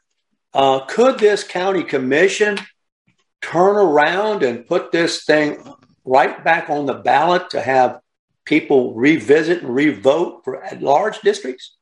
Uh, 0.52 0.84
could 0.86 1.18
this 1.18 1.44
county 1.44 1.84
commission 1.84 2.58
turn 3.40 3.76
around 3.76 4.42
and 4.42 4.66
put 4.66 4.90
this 4.90 5.24
thing 5.24 5.62
right 6.04 6.42
back 6.42 6.70
on 6.70 6.86
the 6.86 6.94
ballot 6.94 7.50
to 7.50 7.60
have 7.60 8.00
people 8.44 8.94
revisit 8.94 9.62
and 9.62 9.74
revote 9.74 10.42
for 10.44 10.64
at 10.64 10.82
large 10.82 11.20
districts? 11.20 11.76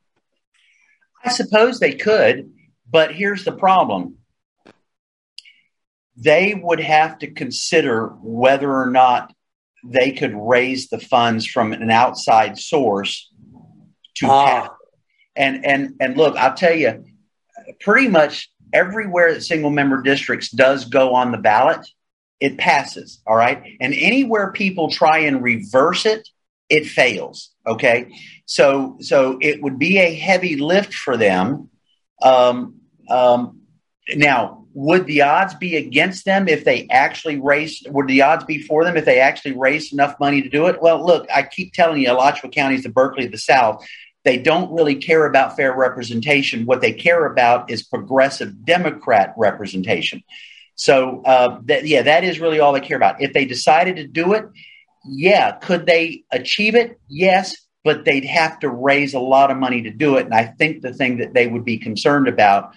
I 1.25 1.31
suppose 1.31 1.81
they 1.81 1.95
could, 1.95 2.53
but 2.91 3.14
here's 3.14 3.45
the 3.45 3.53
problem 3.53 4.19
they 6.17 6.55
would 6.55 6.81
have 6.81 7.19
to 7.19 7.31
consider 7.31 8.07
whether 8.23 8.73
or 8.73 8.91
not 8.91 9.35
they 9.91 10.12
could 10.12 10.34
raise 10.34 10.89
the 10.89 10.99
funds 10.99 11.47
from 11.47 11.72
an 11.72 11.91
outside 11.91 12.59
source 12.59 13.30
to 14.16 14.26
Ah. 14.28 14.68
and 15.34 15.64
and 15.64 15.95
and 16.01 16.16
look, 16.16 16.37
I'll 16.37 16.55
tell 16.55 16.74
you, 16.74 17.05
pretty 17.80 18.09
much 18.09 18.51
everywhere 18.72 19.34
that 19.34 19.43
single 19.43 19.70
member 19.70 20.03
districts 20.03 20.51
does 20.51 20.87
go 20.87 21.14
on 21.14 21.32
the 21.32 21.39
ballot, 21.39 21.87
it 22.41 22.59
passes. 22.59 23.20
All 23.26 23.37
right, 23.37 23.62
and 23.80 23.95
anywhere 23.95 24.53
people 24.53 24.91
try 24.91 25.18
and 25.20 25.43
reverse 25.43 26.07
it, 26.07 26.28
it 26.68 26.87
fails. 26.87 27.51
Okay, 27.66 28.12
so 28.47 28.97
so 29.01 29.39
it 29.41 29.62
would 29.62 29.78
be 29.78 29.99
a 29.99 30.14
heavy 30.14 30.57
lift 30.57 30.95
for 30.95 31.16
them. 31.16 31.70
Um, 32.22 32.80
um, 33.11 33.61
now, 34.14 34.66
would 34.77 35.07
the 35.07 35.22
odds 35.22 35.55
be 35.55 35.74
against 35.77 36.27
them 36.27 36.49
if 36.49 36.62
they 36.66 36.87
actually 36.91 37.39
raised? 37.39 37.91
Would 37.91 38.09
the 38.09 38.20
odds 38.20 38.45
be 38.45 38.59
for 38.59 38.85
them 38.85 38.99
if 38.99 39.07
they 39.07 39.20
actually 39.20 39.53
raised 39.53 39.91
enough 39.95 40.20
money 40.20 40.43
to 40.43 40.51
do 40.51 40.66
it? 40.66 40.83
Well, 40.83 41.03
look, 41.03 41.27
I 41.35 41.45
keep 41.45 41.72
telling 41.72 42.03
you, 42.03 42.12
Alachua 42.12 42.51
County 42.51 42.74
is 42.74 42.83
the 42.83 42.91
Berkeley 42.91 43.24
of 43.24 43.33
the 43.33 43.39
South. 43.39 43.83
They 44.22 44.37
don't 44.37 44.70
really 44.70 44.97
care 44.97 45.24
about 45.24 45.57
fair 45.57 45.74
representation. 45.74 46.66
What 46.66 46.83
they 46.83 46.93
care 46.93 47.24
about 47.24 47.70
is 47.70 47.85
progressive 47.85 48.66
Democrat 48.66 49.33
representation. 49.39 50.22
So, 50.74 51.22
uh, 51.24 51.59
that, 51.64 51.87
yeah, 51.87 52.03
that 52.03 52.24
is 52.24 52.39
really 52.39 52.61
all 52.61 52.74
they 52.74 52.81
care 52.81 52.99
about. 52.99 53.22
If 53.22 53.33
they 53.33 53.47
decided 53.47 53.97
to 53.97 54.07
do 54.07 54.35
it, 54.35 54.45
yeah, 55.07 55.53
could 55.53 55.87
they 55.87 56.24
achieve 56.31 56.74
it? 56.74 57.01
Yes, 57.09 57.57
but 57.83 58.05
they'd 58.05 58.27
have 58.27 58.59
to 58.59 58.68
raise 58.68 59.14
a 59.14 59.20
lot 59.20 59.51
of 59.51 59.57
money 59.57 59.81
to 59.83 59.91
do 59.91 60.16
it. 60.16 60.27
And 60.27 60.35
I 60.35 60.45
think 60.45 60.83
the 60.83 60.93
thing 60.93 61.16
that 61.16 61.33
they 61.33 61.47
would 61.47 61.64
be 61.64 61.79
concerned 61.79 62.29
about 62.29 62.74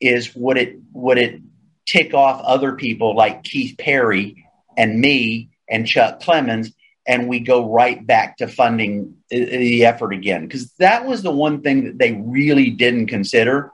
is 0.00 0.34
would 0.34 0.58
it 0.58 0.76
would 0.92 1.18
it 1.18 1.40
tick 1.86 2.14
off 2.14 2.42
other 2.44 2.72
people 2.72 3.14
like 3.14 3.44
Keith 3.44 3.76
Perry 3.78 4.44
and 4.76 5.00
me 5.00 5.50
and 5.68 5.86
Chuck 5.86 6.20
Clemons, 6.20 6.72
and 7.06 7.28
we 7.28 7.40
go 7.40 7.70
right 7.72 8.04
back 8.04 8.38
to 8.38 8.48
funding 8.48 9.16
the- 9.30 9.84
effort 9.84 10.12
again 10.12 10.42
because 10.42 10.72
that 10.74 11.06
was 11.06 11.22
the 11.22 11.30
one 11.30 11.62
thing 11.62 11.84
that 11.84 11.98
they 11.98 12.12
really 12.12 12.70
didn't 12.70 13.06
consider. 13.06 13.70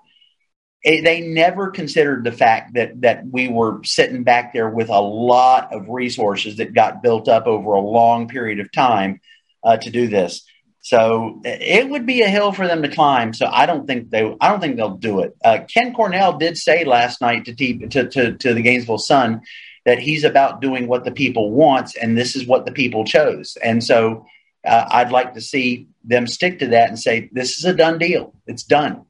Eh, 0.84 1.00
They 1.02 1.20
never 1.22 1.70
considered 1.70 2.24
the 2.24 2.32
fact 2.32 2.74
that 2.74 3.00
that 3.02 3.24
we 3.26 3.48
were 3.48 3.82
sitting 3.84 4.22
back 4.24 4.52
there 4.52 4.68
with 4.68 4.88
a 4.88 5.00
lot 5.00 5.72
of 5.72 5.88
resources 5.88 6.56
that 6.56 6.74
got 6.74 7.02
built 7.02 7.28
up 7.28 7.46
over 7.46 7.72
a 7.74 7.80
long 7.80 8.28
period 8.28 8.60
of 8.60 8.70
time 8.72 9.20
uh, 9.64 9.76
to 9.76 9.90
do 9.90 10.08
this. 10.08 10.44
So 10.84 11.40
it 11.44 11.88
would 11.88 12.06
be 12.06 12.22
a 12.22 12.28
hill 12.28 12.50
for 12.52 12.66
them 12.66 12.82
to 12.82 12.88
climb. 12.88 13.32
So 13.34 13.46
I 13.46 13.66
don't 13.66 13.86
think 13.86 14.10
they, 14.10 14.36
I 14.40 14.48
don't 14.48 14.60
think 14.60 14.76
they'll 14.76 14.96
do 14.96 15.20
it. 15.20 15.36
Uh, 15.44 15.60
Ken 15.72 15.94
Cornell 15.94 16.38
did 16.38 16.56
say 16.58 16.84
last 16.84 17.20
night 17.20 17.44
to, 17.44 17.54
T, 17.54 17.78
to, 17.86 18.08
to 18.08 18.36
to 18.36 18.52
the 18.54 18.62
Gainesville 18.62 18.98
Sun 18.98 19.42
that 19.86 20.00
he's 20.00 20.24
about 20.24 20.60
doing 20.60 20.88
what 20.88 21.04
the 21.04 21.12
people 21.12 21.52
want, 21.52 21.94
and 22.00 22.18
this 22.18 22.34
is 22.36 22.46
what 22.46 22.66
the 22.66 22.72
people 22.72 23.04
chose. 23.04 23.56
And 23.62 23.82
so 23.82 24.26
uh, 24.66 24.86
I'd 24.90 25.12
like 25.12 25.34
to 25.34 25.40
see 25.40 25.86
them 26.04 26.26
stick 26.26 26.58
to 26.60 26.66
that 26.68 26.88
and 26.88 26.98
say 26.98 27.28
this 27.32 27.58
is 27.58 27.64
a 27.64 27.74
done 27.74 27.98
deal. 27.98 28.34
It's 28.48 28.64
done. 28.64 29.04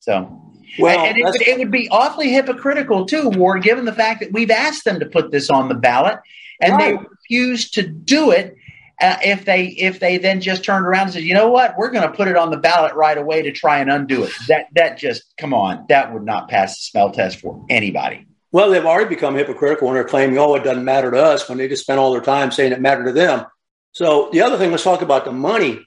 So. 0.00 0.40
Well, 0.78 0.98
and 0.98 1.16
it, 1.16 1.24
would- 1.24 1.42
it 1.42 1.58
would 1.58 1.70
be 1.70 1.88
awfully 1.88 2.30
hypocritical 2.30 3.06
too, 3.06 3.28
Ward, 3.30 3.62
given 3.62 3.84
the 3.84 3.92
fact 3.92 4.20
that 4.20 4.32
we've 4.32 4.50
asked 4.50 4.84
them 4.84 5.00
to 5.00 5.06
put 5.06 5.30
this 5.30 5.50
on 5.50 5.68
the 5.68 5.74
ballot 5.74 6.18
and 6.60 6.80
they 6.80 6.94
Right. 6.94 7.06
refused 7.10 7.74
to 7.74 7.82
do 7.86 8.30
it. 8.32 8.56
Uh, 9.04 9.18
if 9.22 9.44
they 9.44 9.66
if 9.66 10.00
they 10.00 10.16
then 10.16 10.40
just 10.40 10.64
turned 10.64 10.86
around 10.86 11.04
and 11.04 11.12
said, 11.12 11.24
you 11.24 11.34
know 11.34 11.50
what, 11.50 11.76
we're 11.76 11.90
going 11.90 12.08
to 12.10 12.16
put 12.16 12.26
it 12.26 12.38
on 12.38 12.50
the 12.50 12.56
ballot 12.56 12.94
right 12.94 13.18
away 13.18 13.42
to 13.42 13.52
try 13.52 13.80
and 13.80 13.90
undo 13.90 14.24
it. 14.24 14.32
That 14.48 14.68
that 14.76 14.96
just 14.96 15.24
come 15.36 15.52
on, 15.52 15.84
that 15.90 16.14
would 16.14 16.24
not 16.24 16.48
pass 16.48 16.76
the 16.78 16.82
smell 16.84 17.10
test 17.10 17.40
for 17.40 17.66
anybody. 17.68 18.26
Well, 18.50 18.70
they've 18.70 18.86
already 18.86 19.10
become 19.10 19.34
hypocritical 19.34 19.88
when 19.88 19.94
they're 19.96 20.04
claiming, 20.04 20.38
oh, 20.38 20.54
it 20.54 20.64
doesn't 20.64 20.86
matter 20.86 21.10
to 21.10 21.22
us 21.22 21.46
when 21.48 21.58
they 21.58 21.68
just 21.68 21.82
spent 21.82 21.98
all 21.98 22.12
their 22.12 22.22
time 22.22 22.50
saying 22.50 22.72
it 22.72 22.80
mattered 22.80 23.04
to 23.04 23.12
them. 23.12 23.44
So 23.92 24.30
the 24.32 24.40
other 24.40 24.56
thing, 24.56 24.70
let's 24.70 24.84
talk 24.84 25.02
about 25.02 25.26
the 25.26 25.32
money. 25.32 25.84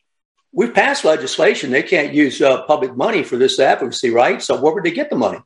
We've 0.52 0.74
passed 0.74 1.04
legislation. 1.04 1.72
They 1.72 1.82
can't 1.82 2.14
use 2.14 2.40
uh, 2.40 2.64
public 2.64 2.96
money 2.96 3.24
for 3.24 3.38
this 3.38 3.60
advocacy, 3.60 4.12
right? 4.12 4.44
So 4.44 4.62
where 4.62 4.74
would 4.74 4.84
they 4.84 4.92
get 4.92 5.10
the 5.10 5.16
money? 5.16 5.40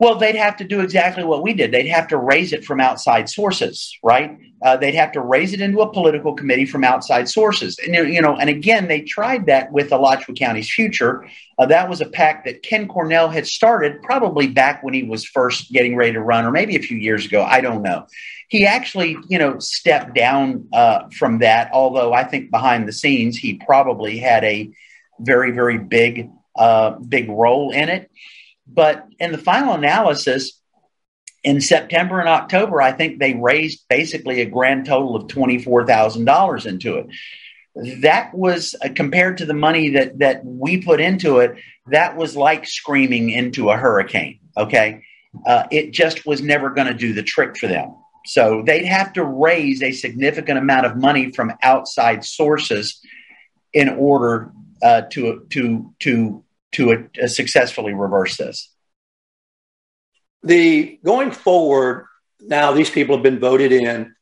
Well, 0.00 0.16
they'd 0.16 0.34
have 0.34 0.56
to 0.56 0.64
do 0.64 0.80
exactly 0.80 1.22
what 1.22 1.42
we 1.42 1.54
did. 1.54 1.70
They'd 1.70 1.86
have 1.86 2.08
to 2.08 2.18
raise 2.18 2.52
it 2.52 2.64
from 2.64 2.80
outside 2.80 3.28
sources, 3.28 3.96
right? 4.02 4.38
Uh, 4.60 4.76
they'd 4.76 4.96
have 4.96 5.12
to 5.12 5.20
raise 5.20 5.52
it 5.52 5.60
into 5.60 5.82
a 5.82 5.92
political 5.92 6.34
committee 6.34 6.66
from 6.66 6.82
outside 6.82 7.28
sources. 7.28 7.78
And 7.78 7.94
you 8.12 8.20
know, 8.20 8.36
and 8.36 8.50
again, 8.50 8.88
they 8.88 9.02
tried 9.02 9.46
that 9.46 9.70
with 9.70 9.92
Alachua 9.92 10.34
County's 10.34 10.68
future. 10.68 11.28
Uh, 11.58 11.66
that 11.66 11.88
was 11.88 12.00
a 12.00 12.06
PAC 12.06 12.44
that 12.44 12.62
Ken 12.62 12.88
Cornell 12.88 13.28
had 13.28 13.46
started 13.46 14.02
probably 14.02 14.48
back 14.48 14.82
when 14.82 14.94
he 14.94 15.04
was 15.04 15.24
first 15.24 15.70
getting 15.70 15.94
ready 15.94 16.12
to 16.12 16.20
run, 16.20 16.44
or 16.44 16.50
maybe 16.50 16.74
a 16.74 16.82
few 16.82 16.96
years 16.96 17.24
ago. 17.26 17.44
I 17.44 17.60
don't 17.60 17.82
know. 17.82 18.06
He 18.48 18.66
actually, 18.66 19.16
you 19.28 19.38
know, 19.38 19.60
stepped 19.60 20.14
down 20.14 20.68
uh, 20.72 21.08
from 21.10 21.38
that. 21.38 21.70
Although 21.72 22.12
I 22.12 22.24
think 22.24 22.50
behind 22.50 22.88
the 22.88 22.92
scenes, 22.92 23.36
he 23.36 23.60
probably 23.64 24.18
had 24.18 24.42
a 24.42 24.72
very, 25.20 25.52
very 25.52 25.78
big, 25.78 26.30
uh, 26.56 26.90
big 26.98 27.28
role 27.28 27.70
in 27.70 27.88
it. 27.88 28.10
But 28.66 29.06
in 29.18 29.32
the 29.32 29.38
final 29.38 29.74
analysis, 29.74 30.60
in 31.42 31.60
September 31.60 32.20
and 32.20 32.28
October, 32.28 32.80
I 32.80 32.92
think 32.92 33.18
they 33.18 33.34
raised 33.34 33.84
basically 33.88 34.40
a 34.40 34.46
grand 34.46 34.86
total 34.86 35.14
of 35.14 35.26
$24,000 35.26 36.66
into 36.66 36.96
it. 36.96 37.06
That 38.00 38.32
was 38.32 38.74
uh, 38.82 38.88
compared 38.94 39.38
to 39.38 39.46
the 39.46 39.54
money 39.54 39.90
that, 39.90 40.18
that 40.20 40.44
we 40.44 40.80
put 40.80 41.00
into 41.00 41.38
it, 41.38 41.56
that 41.88 42.16
was 42.16 42.36
like 42.36 42.66
screaming 42.66 43.30
into 43.30 43.70
a 43.70 43.76
hurricane. 43.76 44.40
Okay. 44.56 45.02
Uh, 45.44 45.64
it 45.70 45.90
just 45.90 46.24
was 46.24 46.40
never 46.40 46.70
going 46.70 46.86
to 46.86 46.94
do 46.94 47.12
the 47.12 47.22
trick 47.22 47.58
for 47.58 47.66
them. 47.66 47.94
So 48.26 48.62
they'd 48.64 48.86
have 48.86 49.12
to 49.14 49.24
raise 49.24 49.82
a 49.82 49.92
significant 49.92 50.58
amount 50.58 50.86
of 50.86 50.96
money 50.96 51.30
from 51.30 51.52
outside 51.62 52.24
sources 52.24 53.00
in 53.72 53.88
order 53.90 54.52
uh, 54.82 55.02
to 55.10 55.46
to 55.50 55.92
to 56.00 56.43
to 56.74 57.08
uh, 57.22 57.26
successfully 57.26 57.94
reverse 57.94 58.36
this. 58.36 58.70
The 60.42 60.98
going 61.04 61.30
forward, 61.30 62.06
now 62.40 62.72
these 62.72 62.90
people 62.90 63.16
have 63.16 63.22
been 63.22 63.38
voted 63.38 63.72
in. 63.72 64.14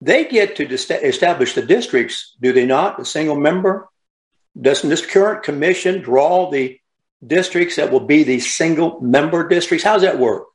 They 0.00 0.24
get 0.24 0.56
to 0.56 0.68
establish 0.68 1.54
the 1.54 1.62
districts, 1.62 2.34
do 2.40 2.52
they 2.52 2.66
not? 2.66 3.00
A 3.00 3.04
single 3.04 3.36
member. 3.36 3.88
Doesn't 4.60 4.90
this 4.90 5.06
current 5.06 5.44
commission 5.44 6.02
draw 6.02 6.50
the 6.50 6.80
districts 7.24 7.76
that 7.76 7.92
will 7.92 8.00
be 8.00 8.24
the 8.24 8.40
single 8.40 9.00
member 9.00 9.46
districts? 9.46 9.84
How 9.84 9.94
does 9.94 10.02
that 10.02 10.18
work? 10.18 10.48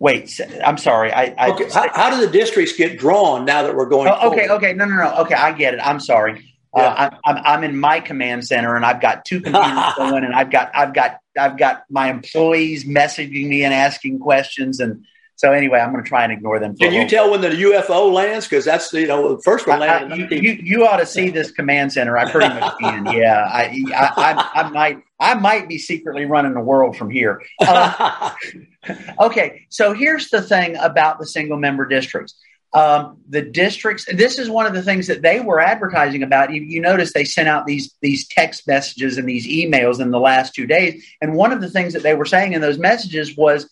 Wait, 0.00 0.40
I'm 0.64 0.78
sorry. 0.78 1.12
I, 1.12 1.34
I 1.38 1.50
Okay, 1.50 1.68
how, 1.70 1.88
how 1.94 2.10
do 2.10 2.26
the 2.26 2.32
districts 2.32 2.76
get 2.76 2.98
drawn 2.98 3.44
now 3.44 3.62
that 3.62 3.76
we're 3.76 3.86
going? 3.86 4.08
Oh, 4.08 4.30
okay, 4.30 4.46
forward? 4.46 4.64
okay, 4.64 4.72
no, 4.72 4.86
no, 4.86 4.96
no. 4.96 5.14
Okay, 5.22 5.34
I 5.34 5.52
get 5.52 5.74
it. 5.74 5.80
I'm 5.80 6.00
sorry. 6.00 6.53
Uh, 6.74 7.10
I'm, 7.24 7.36
I'm 7.36 7.42
I'm 7.44 7.64
in 7.64 7.78
my 7.78 8.00
command 8.00 8.46
center, 8.46 8.76
and 8.76 8.84
I've 8.84 9.00
got 9.00 9.24
two 9.24 9.40
computers 9.40 9.84
going, 9.96 10.24
and 10.24 10.34
I've 10.34 10.50
got 10.50 10.70
I've 10.74 10.94
got 10.94 11.18
I've 11.38 11.58
got 11.58 11.84
my 11.90 12.10
employees 12.10 12.84
messaging 12.84 13.48
me 13.48 13.64
and 13.64 13.72
asking 13.72 14.18
questions, 14.18 14.80
and 14.80 15.04
so 15.36 15.52
anyway, 15.52 15.80
I'm 15.80 15.90
going 15.92 16.02
to 16.02 16.08
try 16.08 16.22
and 16.22 16.32
ignore 16.32 16.60
them. 16.60 16.76
Can 16.76 16.92
you 16.92 17.08
tell 17.08 17.30
when 17.30 17.40
the 17.40 17.48
UFO 17.48 18.12
lands? 18.12 18.46
Because 18.46 18.64
that's 18.64 18.90
the 18.90 19.00
you 19.00 19.06
know 19.08 19.34
the 19.36 19.42
first 19.42 19.66
one 19.66 19.82
I- 19.82 20.04
I- 20.04 20.14
you, 20.14 20.58
you, 20.62 20.86
ought 20.86 20.98
to 20.98 21.06
see 21.06 21.30
this 21.30 21.50
command 21.50 21.92
center. 21.92 22.16
I 22.16 22.30
pretty 22.30 22.48
much 22.54 22.74
can. 22.80 23.04
Yeah, 23.14 23.48
I, 23.52 23.84
I, 23.94 24.12
I, 24.16 24.62
I 24.62 24.70
might, 24.70 24.98
I 25.20 25.34
might 25.34 25.68
be 25.68 25.78
secretly 25.78 26.24
running 26.24 26.54
the 26.54 26.60
world 26.60 26.96
from 26.96 27.10
here. 27.10 27.42
Uh, 27.60 28.30
okay, 29.20 29.66
so 29.68 29.92
here's 29.92 30.30
the 30.30 30.40
thing 30.40 30.76
about 30.76 31.18
the 31.18 31.26
single 31.26 31.58
member 31.58 31.84
districts. 31.86 32.34
Um, 32.74 33.18
the 33.28 33.40
districts. 33.40 34.04
This 34.12 34.36
is 34.36 34.50
one 34.50 34.66
of 34.66 34.74
the 34.74 34.82
things 34.82 35.06
that 35.06 35.22
they 35.22 35.38
were 35.38 35.60
advertising 35.60 36.24
about. 36.24 36.52
You, 36.52 36.60
you 36.60 36.80
notice 36.80 37.12
they 37.12 37.24
sent 37.24 37.48
out 37.48 37.66
these 37.66 37.94
these 38.02 38.26
text 38.26 38.66
messages 38.66 39.16
and 39.16 39.28
these 39.28 39.46
emails 39.46 40.00
in 40.00 40.10
the 40.10 40.18
last 40.18 40.54
two 40.56 40.66
days. 40.66 41.04
And 41.20 41.34
one 41.34 41.52
of 41.52 41.60
the 41.60 41.70
things 41.70 41.92
that 41.92 42.02
they 42.02 42.14
were 42.14 42.24
saying 42.24 42.52
in 42.52 42.60
those 42.60 42.76
messages 42.76 43.36
was, 43.36 43.70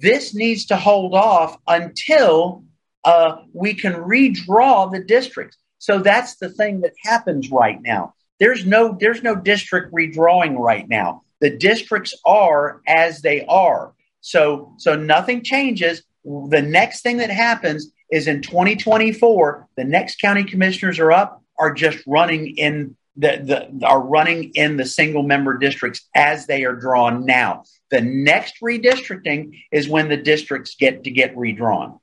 "This 0.00 0.34
needs 0.34 0.64
to 0.66 0.76
hold 0.76 1.14
off 1.14 1.58
until 1.66 2.64
uh, 3.04 3.36
we 3.52 3.74
can 3.74 3.92
redraw 3.92 4.90
the 4.90 5.04
districts." 5.04 5.58
So 5.76 5.98
that's 5.98 6.36
the 6.36 6.48
thing 6.48 6.80
that 6.80 6.94
happens 7.04 7.50
right 7.50 7.80
now. 7.82 8.14
There's 8.40 8.64
no 8.64 8.96
there's 8.98 9.22
no 9.22 9.34
district 9.34 9.92
redrawing 9.92 10.56
right 10.56 10.88
now. 10.88 11.22
The 11.40 11.50
districts 11.50 12.14
are 12.24 12.80
as 12.86 13.20
they 13.20 13.44
are. 13.44 13.92
So 14.22 14.72
so 14.78 14.96
nothing 14.96 15.44
changes. 15.44 16.02
The 16.24 16.62
next 16.62 17.02
thing 17.02 17.18
that 17.18 17.30
happens 17.30 17.92
is 18.10 18.26
in 18.26 18.42
2024, 18.42 19.68
the 19.76 19.84
next 19.84 20.20
county 20.20 20.44
commissioners 20.44 20.98
are 20.98 21.12
up 21.12 21.42
are 21.58 21.72
just 21.72 21.98
running 22.06 22.56
in 22.56 22.96
the, 23.16 23.70
the 23.80 23.86
are 23.86 24.00
running 24.00 24.52
in 24.54 24.76
the 24.76 24.86
single 24.86 25.24
member 25.24 25.58
districts 25.58 26.08
as 26.14 26.46
they 26.46 26.64
are 26.64 26.76
drawn 26.76 27.26
now. 27.26 27.64
The 27.90 28.00
next 28.00 28.56
redistricting 28.62 29.58
is 29.72 29.88
when 29.88 30.08
the 30.08 30.16
districts 30.16 30.76
get 30.76 31.04
to 31.04 31.10
get 31.10 31.36
redrawn. 31.36 31.98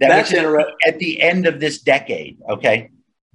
That 0.00 0.08
That's 0.08 0.30
which 0.30 0.38
is 0.38 0.44
inter- 0.44 0.72
at 0.86 0.98
the 0.98 1.22
end 1.22 1.46
of 1.46 1.60
this 1.60 1.80
decade. 1.80 2.38
Okay. 2.48 2.90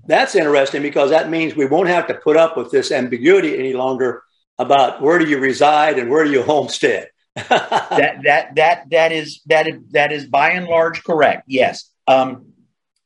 That's 0.07 0.35
interesting 0.35 0.81
because 0.81 1.11
that 1.11 1.29
means 1.29 1.55
we 1.55 1.65
won't 1.65 1.87
have 1.87 2.07
to 2.07 2.13
put 2.13 2.37
up 2.37 2.57
with 2.57 2.69
this 2.69 2.91
ambiguity 2.91 3.57
any 3.57 3.73
longer 3.73 4.23
about 4.57 5.01
where 5.01 5.17
do 5.17 5.25
you 5.25 5.39
reside 5.39 5.97
and 5.97 6.09
where 6.09 6.23
do 6.23 6.31
you 6.31 6.43
homestead. 6.43 7.09
that 7.35 8.21
that 8.23 8.55
that 8.55 8.89
that 8.89 9.11
is 9.11 9.41
that 9.45 9.67
is 9.67 9.79
that 9.91 10.11
is 10.11 10.25
by 10.25 10.51
and 10.51 10.67
large 10.67 11.03
correct. 11.03 11.43
Yes. 11.47 11.91
Um, 12.07 12.53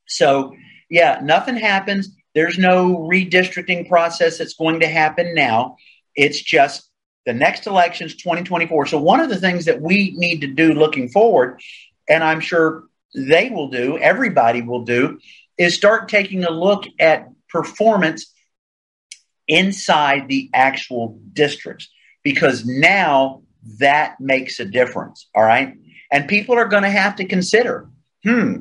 So, 0.08 0.56
yeah, 0.90 1.20
nothing 1.22 1.56
happens. 1.56 2.10
There's 2.34 2.58
no 2.58 2.98
redistricting 2.98 3.88
process 3.88 4.38
that's 4.38 4.56
going 4.56 4.80
to 4.80 4.88
happen 4.88 5.36
now. 5.36 5.78
It's 6.16 6.42
just 6.42 6.90
the 7.26 7.34
next 7.34 7.68
election's 7.68 8.16
2024. 8.16 8.88
So, 8.88 9.00
one 9.00 9.20
of 9.20 9.30
the 9.30 9.40
things 9.40 9.66
that 9.66 9.82
we 9.82 10.14
need 10.18 10.42
to 10.42 10.48
do 10.48 10.74
looking 10.74 11.10
forward, 11.10 11.62
and 12.10 12.24
I'm 12.24 12.40
sure 12.40 12.86
they 13.16 13.50
will 13.50 13.70
do, 13.70 13.98
everybody 13.98 14.62
will 14.62 14.84
do, 14.84 15.20
is 15.58 15.76
start 15.76 16.10
taking 16.10 16.44
a 16.44 16.52
look 16.52 16.86
at 17.00 17.30
performance 17.50 18.34
inside 19.48 20.28
the 20.28 20.50
actual 20.54 21.20
districts 21.34 21.90
because 22.24 22.66
now 22.66 23.44
that 23.80 24.20
makes 24.20 24.60
a 24.60 24.66
difference. 24.66 25.28
All 25.36 25.44
right. 25.44 25.76
And 26.12 26.28
people 26.28 26.56
are 26.56 26.68
going 26.68 26.84
to 26.84 26.90
have 26.90 27.18
to 27.18 27.26
consider 27.26 27.90
hmm, 28.24 28.56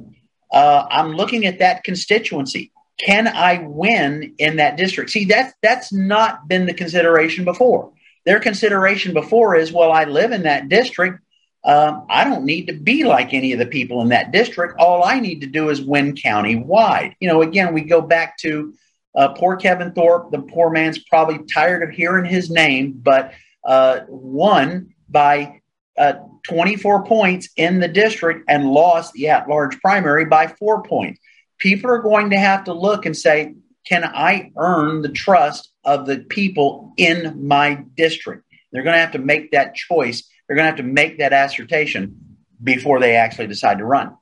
uh, 0.53 0.87
I'm 0.91 1.13
looking 1.13 1.47
at 1.47 1.59
that 1.59 1.85
constituency. 1.85 2.73
Can 2.99 3.29
I 3.29 3.63
win 3.65 4.35
in 4.39 4.57
that 4.57 4.77
district? 4.77 5.11
See, 5.11 5.25
that's, 5.27 5.55
that's 5.63 5.93
not 5.93 6.49
been 6.49 6.67
the 6.67 6.75
consideration 6.75 7.45
before. 7.45 7.93
Their 8.25 8.41
consideration 8.41 9.15
before 9.15 9.57
is, 9.57 9.73
well, 9.73 9.93
I 9.93 10.05
live 10.05 10.33
in 10.33 10.43
that 10.43 10.69
district. 10.69 11.21
Um, 11.65 12.07
I 12.09 12.25
don't 12.25 12.45
need 12.45 12.67
to 12.67 12.73
be 12.73 13.05
like 13.05 13.35
any 13.35 13.53
of 13.53 13.59
the 13.59 13.67
people 13.67 14.01
in 14.03 14.09
that 14.09 14.33
district. 14.33 14.79
All 14.79 15.05
I 15.05 15.21
need 15.21 15.41
to 15.43 15.47
do 15.47 15.71
is 15.71 15.81
win 15.81 16.17
county 16.17 16.57
wide. 16.57 17.17
You 17.21 17.29
know, 17.29 17.43
again, 17.43 17.75
we 17.75 17.83
go 17.83 18.01
back 18.01 18.39
to 18.39 18.75
uh, 19.15 19.29
poor 19.29 19.57
Kevin 19.57 19.93
Thorpe. 19.93 20.31
The 20.31 20.41
poor 20.41 20.71
man's 20.71 20.99
probably 20.99 21.45
tired 21.47 21.83
of 21.83 21.91
hearing 21.91 22.25
his 22.25 22.51
name, 22.51 23.01
but 23.03 23.33
uh, 23.65 24.01
won 24.09 24.95
by 25.09 25.61
uh, 25.99 26.15
24 26.49 27.05
points 27.05 27.49
in 27.57 27.81
the 27.81 27.89
district 27.89 28.45
and 28.49 28.71
lost 28.71 29.13
the 29.13 29.29
at 29.29 29.49
large 29.49 29.81
primary 29.81 30.25
by 30.25 30.47
four 30.47 30.83
points. 30.83 31.21
People 31.59 31.91
are 31.91 32.03
going 32.03 32.31
to 32.31 32.39
have 32.39 32.65
to 32.65 32.73
look 32.73 33.07
and 33.07 33.17
say, 33.17 33.55
can 33.87 34.05
I 34.05 34.53
earn 34.57 35.03
the 35.03 35.09
trust 35.09 35.71
of 35.85 36.07
the 36.07 36.19
people 36.19 36.93
in 36.97 37.47
my 37.47 37.85
district? 37.97 38.45
They're 38.71 38.83
going 38.83 38.95
to 38.95 39.01
have 39.01 39.13
to 39.13 39.19
make 39.19 39.53
that 39.53 39.75
choice. 39.75 40.25
They're 40.47 40.57
going 40.57 40.65
to 40.65 40.71
have 40.71 40.85
to 40.85 40.93
make 40.93 41.19
that 41.19 41.33
assertion 41.33 42.37
before 42.63 43.01
they 43.01 43.17
actually 43.17 43.47
decide 43.47 43.79
to 43.79 43.85
run. 43.85 44.17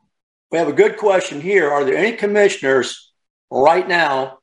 We 0.50 0.58
have 0.58 0.68
a 0.68 0.72
good 0.72 0.96
question 0.96 1.40
here. 1.40 1.70
Are 1.70 1.84
there 1.84 1.96
any 1.96 2.16
commissioners 2.16 3.12
right 3.50 3.86
now 3.86 4.38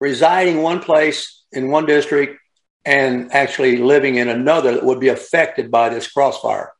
residing 0.00 0.62
one 0.62 0.80
place 0.80 1.42
in 1.52 1.70
one 1.70 1.86
district 1.86 2.38
and 2.84 3.32
actually 3.32 3.78
living 3.78 4.16
in 4.16 4.28
another 4.28 4.74
that 4.74 4.84
would 4.84 5.00
be 5.00 5.08
affected 5.08 5.70
by 5.70 5.88
this 5.88 6.10
crossfire? 6.10 6.72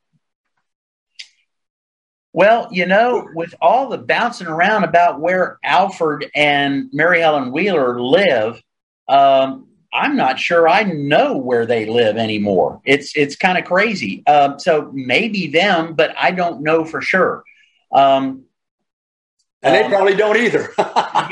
Well, 2.38 2.68
you 2.70 2.86
know, 2.86 3.28
with 3.34 3.52
all 3.60 3.88
the 3.88 3.98
bouncing 3.98 4.46
around 4.46 4.84
about 4.84 5.18
where 5.18 5.58
Alfred 5.64 6.30
and 6.36 6.88
Marihelen 6.92 7.50
Wheeler 7.50 8.00
live, 8.00 8.62
um, 9.08 9.66
I'm 9.92 10.14
not 10.14 10.38
sure 10.38 10.68
I 10.68 10.84
know 10.84 11.36
where 11.36 11.66
they 11.66 11.86
live 11.86 12.16
anymore. 12.16 12.80
It's 12.84 13.16
it's 13.16 13.34
kind 13.34 13.58
of 13.58 13.64
crazy. 13.64 14.24
Um, 14.28 14.60
so 14.60 14.88
maybe 14.94 15.48
them, 15.48 15.94
but 15.94 16.14
I 16.16 16.30
don't 16.30 16.62
know 16.62 16.84
for 16.84 17.02
sure. 17.02 17.42
Um, 17.92 18.44
and 19.60 19.74
they 19.74 19.82
um, 19.82 19.90
probably 19.90 20.14
don't 20.14 20.36
either. 20.36 20.72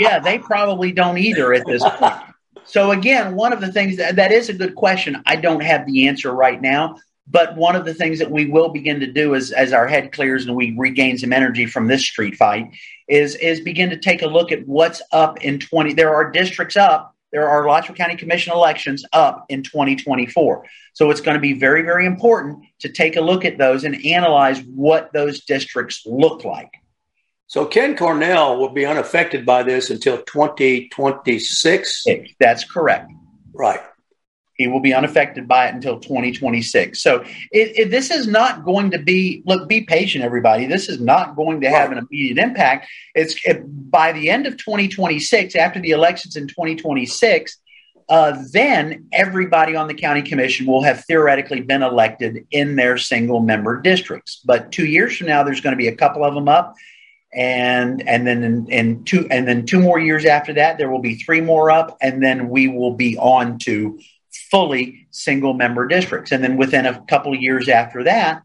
yeah, 0.00 0.18
they 0.18 0.40
probably 0.40 0.90
don't 0.90 1.18
either 1.18 1.54
at 1.54 1.64
this 1.66 1.84
point. 1.84 2.14
So 2.64 2.90
again, 2.90 3.36
one 3.36 3.52
of 3.52 3.60
the 3.60 3.70
things 3.70 3.98
that, 3.98 4.16
that 4.16 4.32
is 4.32 4.48
a 4.48 4.54
good 4.54 4.74
question. 4.74 5.22
I 5.24 5.36
don't 5.36 5.62
have 5.62 5.86
the 5.86 6.08
answer 6.08 6.32
right 6.32 6.60
now, 6.60 6.96
but 7.28 7.56
one 7.56 7.74
of 7.74 7.84
the 7.84 7.94
things 7.94 8.18
that 8.20 8.30
we 8.30 8.46
will 8.46 8.68
begin 8.68 9.00
to 9.00 9.06
do 9.06 9.34
is, 9.34 9.52
as 9.52 9.72
our 9.72 9.86
head 9.86 10.12
clears 10.12 10.46
and 10.46 10.54
we 10.54 10.76
regain 10.76 11.18
some 11.18 11.32
energy 11.32 11.66
from 11.66 11.88
this 11.88 12.02
street 12.02 12.36
fight, 12.36 12.70
is 13.08 13.34
is 13.36 13.60
begin 13.60 13.90
to 13.90 13.96
take 13.96 14.22
a 14.22 14.26
look 14.26 14.52
at 14.52 14.66
what's 14.66 15.02
up 15.12 15.42
in 15.42 15.58
twenty. 15.58 15.92
There 15.92 16.14
are 16.14 16.30
districts 16.30 16.76
up. 16.76 17.14
There 17.32 17.48
are 17.48 17.66
Alachua 17.66 17.96
County 17.96 18.16
Commission 18.16 18.52
elections 18.52 19.04
up 19.12 19.46
in 19.48 19.62
2024. 19.62 20.64
So 20.94 21.10
it's 21.10 21.20
going 21.20 21.34
to 21.34 21.40
be 21.40 21.52
very, 21.52 21.82
very 21.82 22.06
important 22.06 22.64
to 22.78 22.88
take 22.88 23.16
a 23.16 23.20
look 23.20 23.44
at 23.44 23.58
those 23.58 23.84
and 23.84 24.06
analyze 24.06 24.60
what 24.62 25.12
those 25.12 25.44
districts 25.44 26.02
look 26.06 26.44
like. 26.44 26.70
So 27.48 27.66
Ken 27.66 27.96
Cornell 27.96 28.58
will 28.58 28.70
be 28.70 28.86
unaffected 28.86 29.44
by 29.44 29.64
this 29.64 29.90
until 29.90 30.22
2026. 30.22 32.04
That's 32.40 32.64
correct. 32.64 33.12
Right. 33.52 33.80
He 34.56 34.68
will 34.68 34.80
be 34.80 34.94
unaffected 34.94 35.46
by 35.46 35.68
it 35.68 35.74
until 35.74 36.00
2026. 36.00 37.00
So 37.00 37.22
it, 37.52 37.78
it, 37.78 37.90
this 37.90 38.10
is 38.10 38.26
not 38.26 38.64
going 38.64 38.90
to 38.92 38.98
be. 38.98 39.42
Look, 39.44 39.68
be 39.68 39.82
patient, 39.82 40.24
everybody. 40.24 40.66
This 40.66 40.88
is 40.88 41.00
not 41.00 41.36
going 41.36 41.60
to 41.60 41.68
have 41.68 41.92
an 41.92 41.98
immediate 41.98 42.38
impact. 42.38 42.88
It's 43.14 43.36
it, 43.44 43.62
by 43.90 44.12
the 44.12 44.30
end 44.30 44.46
of 44.46 44.56
2026, 44.56 45.54
after 45.56 45.80
the 45.80 45.90
elections 45.90 46.36
in 46.36 46.48
2026. 46.48 47.58
Uh, 48.08 48.40
then 48.52 49.04
everybody 49.12 49.74
on 49.74 49.88
the 49.88 49.94
county 49.94 50.22
commission 50.22 50.64
will 50.64 50.80
have 50.80 51.04
theoretically 51.06 51.60
been 51.60 51.82
elected 51.82 52.46
in 52.52 52.76
their 52.76 52.96
single 52.96 53.40
member 53.40 53.80
districts. 53.82 54.40
But 54.44 54.70
two 54.70 54.86
years 54.86 55.16
from 55.16 55.26
now, 55.26 55.42
there's 55.42 55.60
going 55.60 55.72
to 55.72 55.76
be 55.76 55.88
a 55.88 55.96
couple 55.96 56.24
of 56.24 56.32
them 56.32 56.48
up 56.48 56.76
and 57.34 58.08
and 58.08 58.26
then 58.26 58.42
in, 58.42 58.66
in, 58.68 59.04
two 59.04 59.26
and 59.30 59.46
then 59.46 59.66
two 59.66 59.80
more 59.80 59.98
years 59.98 60.24
after 60.24 60.54
that 60.54 60.78
there 60.78 60.88
will 60.88 61.00
be 61.00 61.16
three 61.16 61.40
more 61.40 61.70
up 61.70 61.96
and 62.00 62.22
then 62.22 62.48
we 62.48 62.68
will 62.68 62.94
be 62.94 63.16
on 63.18 63.58
to 63.58 63.98
fully 64.50 65.06
single 65.10 65.54
member 65.54 65.86
districts 65.86 66.32
and 66.32 66.42
then 66.42 66.56
within 66.56 66.86
a 66.86 67.00
couple 67.06 67.32
of 67.32 67.40
years 67.40 67.68
after 67.68 68.04
that 68.04 68.42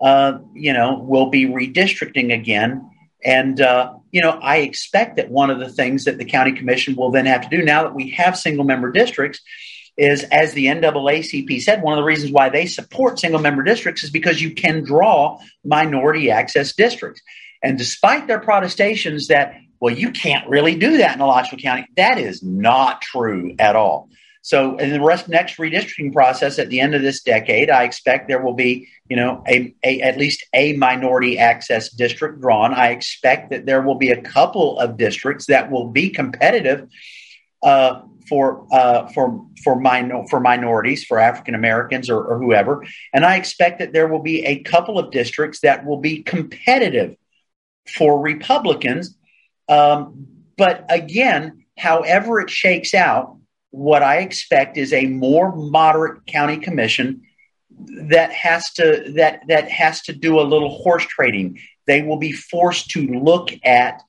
uh, 0.00 0.38
you 0.54 0.72
know 0.72 0.98
we'll 1.06 1.30
be 1.30 1.46
redistricting 1.46 2.32
again 2.32 2.88
and 3.24 3.60
uh, 3.60 3.92
you 4.10 4.20
know 4.20 4.38
i 4.42 4.58
expect 4.58 5.16
that 5.16 5.30
one 5.30 5.50
of 5.50 5.58
the 5.58 5.68
things 5.68 6.04
that 6.04 6.18
the 6.18 6.24
county 6.24 6.52
commission 6.52 6.94
will 6.96 7.10
then 7.10 7.26
have 7.26 7.42
to 7.42 7.56
do 7.56 7.62
now 7.62 7.82
that 7.82 7.94
we 7.94 8.10
have 8.10 8.36
single 8.36 8.64
member 8.64 8.90
districts 8.90 9.40
is 9.96 10.24
as 10.24 10.54
the 10.54 10.66
NAACP 10.66 11.60
said, 11.60 11.82
one 11.82 11.92
of 11.92 11.98
the 11.98 12.06
reasons 12.06 12.32
why 12.32 12.48
they 12.48 12.66
support 12.66 13.20
single 13.20 13.40
member 13.40 13.62
districts 13.62 14.02
is 14.02 14.10
because 14.10 14.40
you 14.40 14.54
can 14.54 14.82
draw 14.82 15.38
minority 15.64 16.30
access 16.30 16.72
districts. 16.72 17.20
And 17.62 17.78
despite 17.78 18.26
their 18.26 18.40
protestations 18.40 19.28
that, 19.28 19.54
well, 19.80 19.94
you 19.94 20.10
can't 20.10 20.48
really 20.48 20.76
do 20.76 20.96
that 20.98 21.14
in 21.14 21.20
Alachua 21.20 21.58
County, 21.58 21.86
that 21.96 22.18
is 22.18 22.42
not 22.42 23.02
true 23.02 23.54
at 23.58 23.76
all. 23.76 24.08
So 24.42 24.76
in 24.76 24.90
the 24.90 25.00
rest 25.00 25.28
next 25.28 25.56
redistricting 25.56 26.12
process 26.12 26.58
at 26.58 26.68
the 26.68 26.80
end 26.80 26.96
of 26.96 27.02
this 27.02 27.22
decade, 27.22 27.70
I 27.70 27.84
expect 27.84 28.26
there 28.26 28.42
will 28.42 28.54
be, 28.54 28.88
you 29.08 29.14
know, 29.14 29.42
a, 29.46 29.72
a, 29.84 30.00
at 30.00 30.18
least 30.18 30.44
a 30.52 30.72
minority 30.72 31.38
access 31.38 31.90
district 31.90 32.40
drawn. 32.40 32.74
I 32.74 32.88
expect 32.88 33.50
that 33.50 33.66
there 33.66 33.82
will 33.82 33.94
be 33.94 34.10
a 34.10 34.20
couple 34.20 34.80
of 34.80 34.96
districts 34.96 35.46
that 35.46 35.70
will 35.70 35.88
be 35.88 36.10
competitive 36.10 36.88
uh, 37.62 38.02
for 38.28 38.66
uh, 38.72 39.06
for 39.08 39.46
for 39.62 39.78
minor 39.78 40.24
for 40.28 40.40
minorities, 40.40 41.04
for 41.04 41.20
African 41.20 41.54
Americans 41.54 42.10
or, 42.10 42.20
or 42.24 42.38
whoever, 42.38 42.84
and 43.12 43.24
I 43.24 43.36
expect 43.36 43.78
that 43.78 43.92
there 43.92 44.08
will 44.08 44.22
be 44.22 44.44
a 44.44 44.62
couple 44.62 44.98
of 44.98 45.12
districts 45.12 45.60
that 45.60 45.84
will 45.84 45.98
be 45.98 46.22
competitive 46.22 47.16
for 47.96 48.20
Republicans. 48.20 49.16
Um, 49.68 50.26
but 50.56 50.84
again, 50.88 51.64
however 51.76 52.40
it 52.40 52.50
shakes 52.50 52.94
out, 52.94 53.36
what 53.72 54.02
I 54.02 54.18
expect 54.18 54.76
is 54.76 54.92
a 54.92 55.06
more 55.06 55.56
moderate 55.56 56.26
county 56.26 56.58
commission 56.58 57.22
that 58.08 58.30
has 58.32 58.70
to 58.74 59.12
that 59.16 59.42
that 59.48 59.68
has 59.70 60.02
to 60.02 60.12
do 60.12 60.38
a 60.38 60.42
little 60.42 60.82
horse 60.82 61.04
trading. 61.04 61.58
They 61.86 62.02
will 62.02 62.18
be 62.18 62.32
forced 62.32 62.90
to 62.90 63.06
look 63.06 63.50
at 63.64 64.02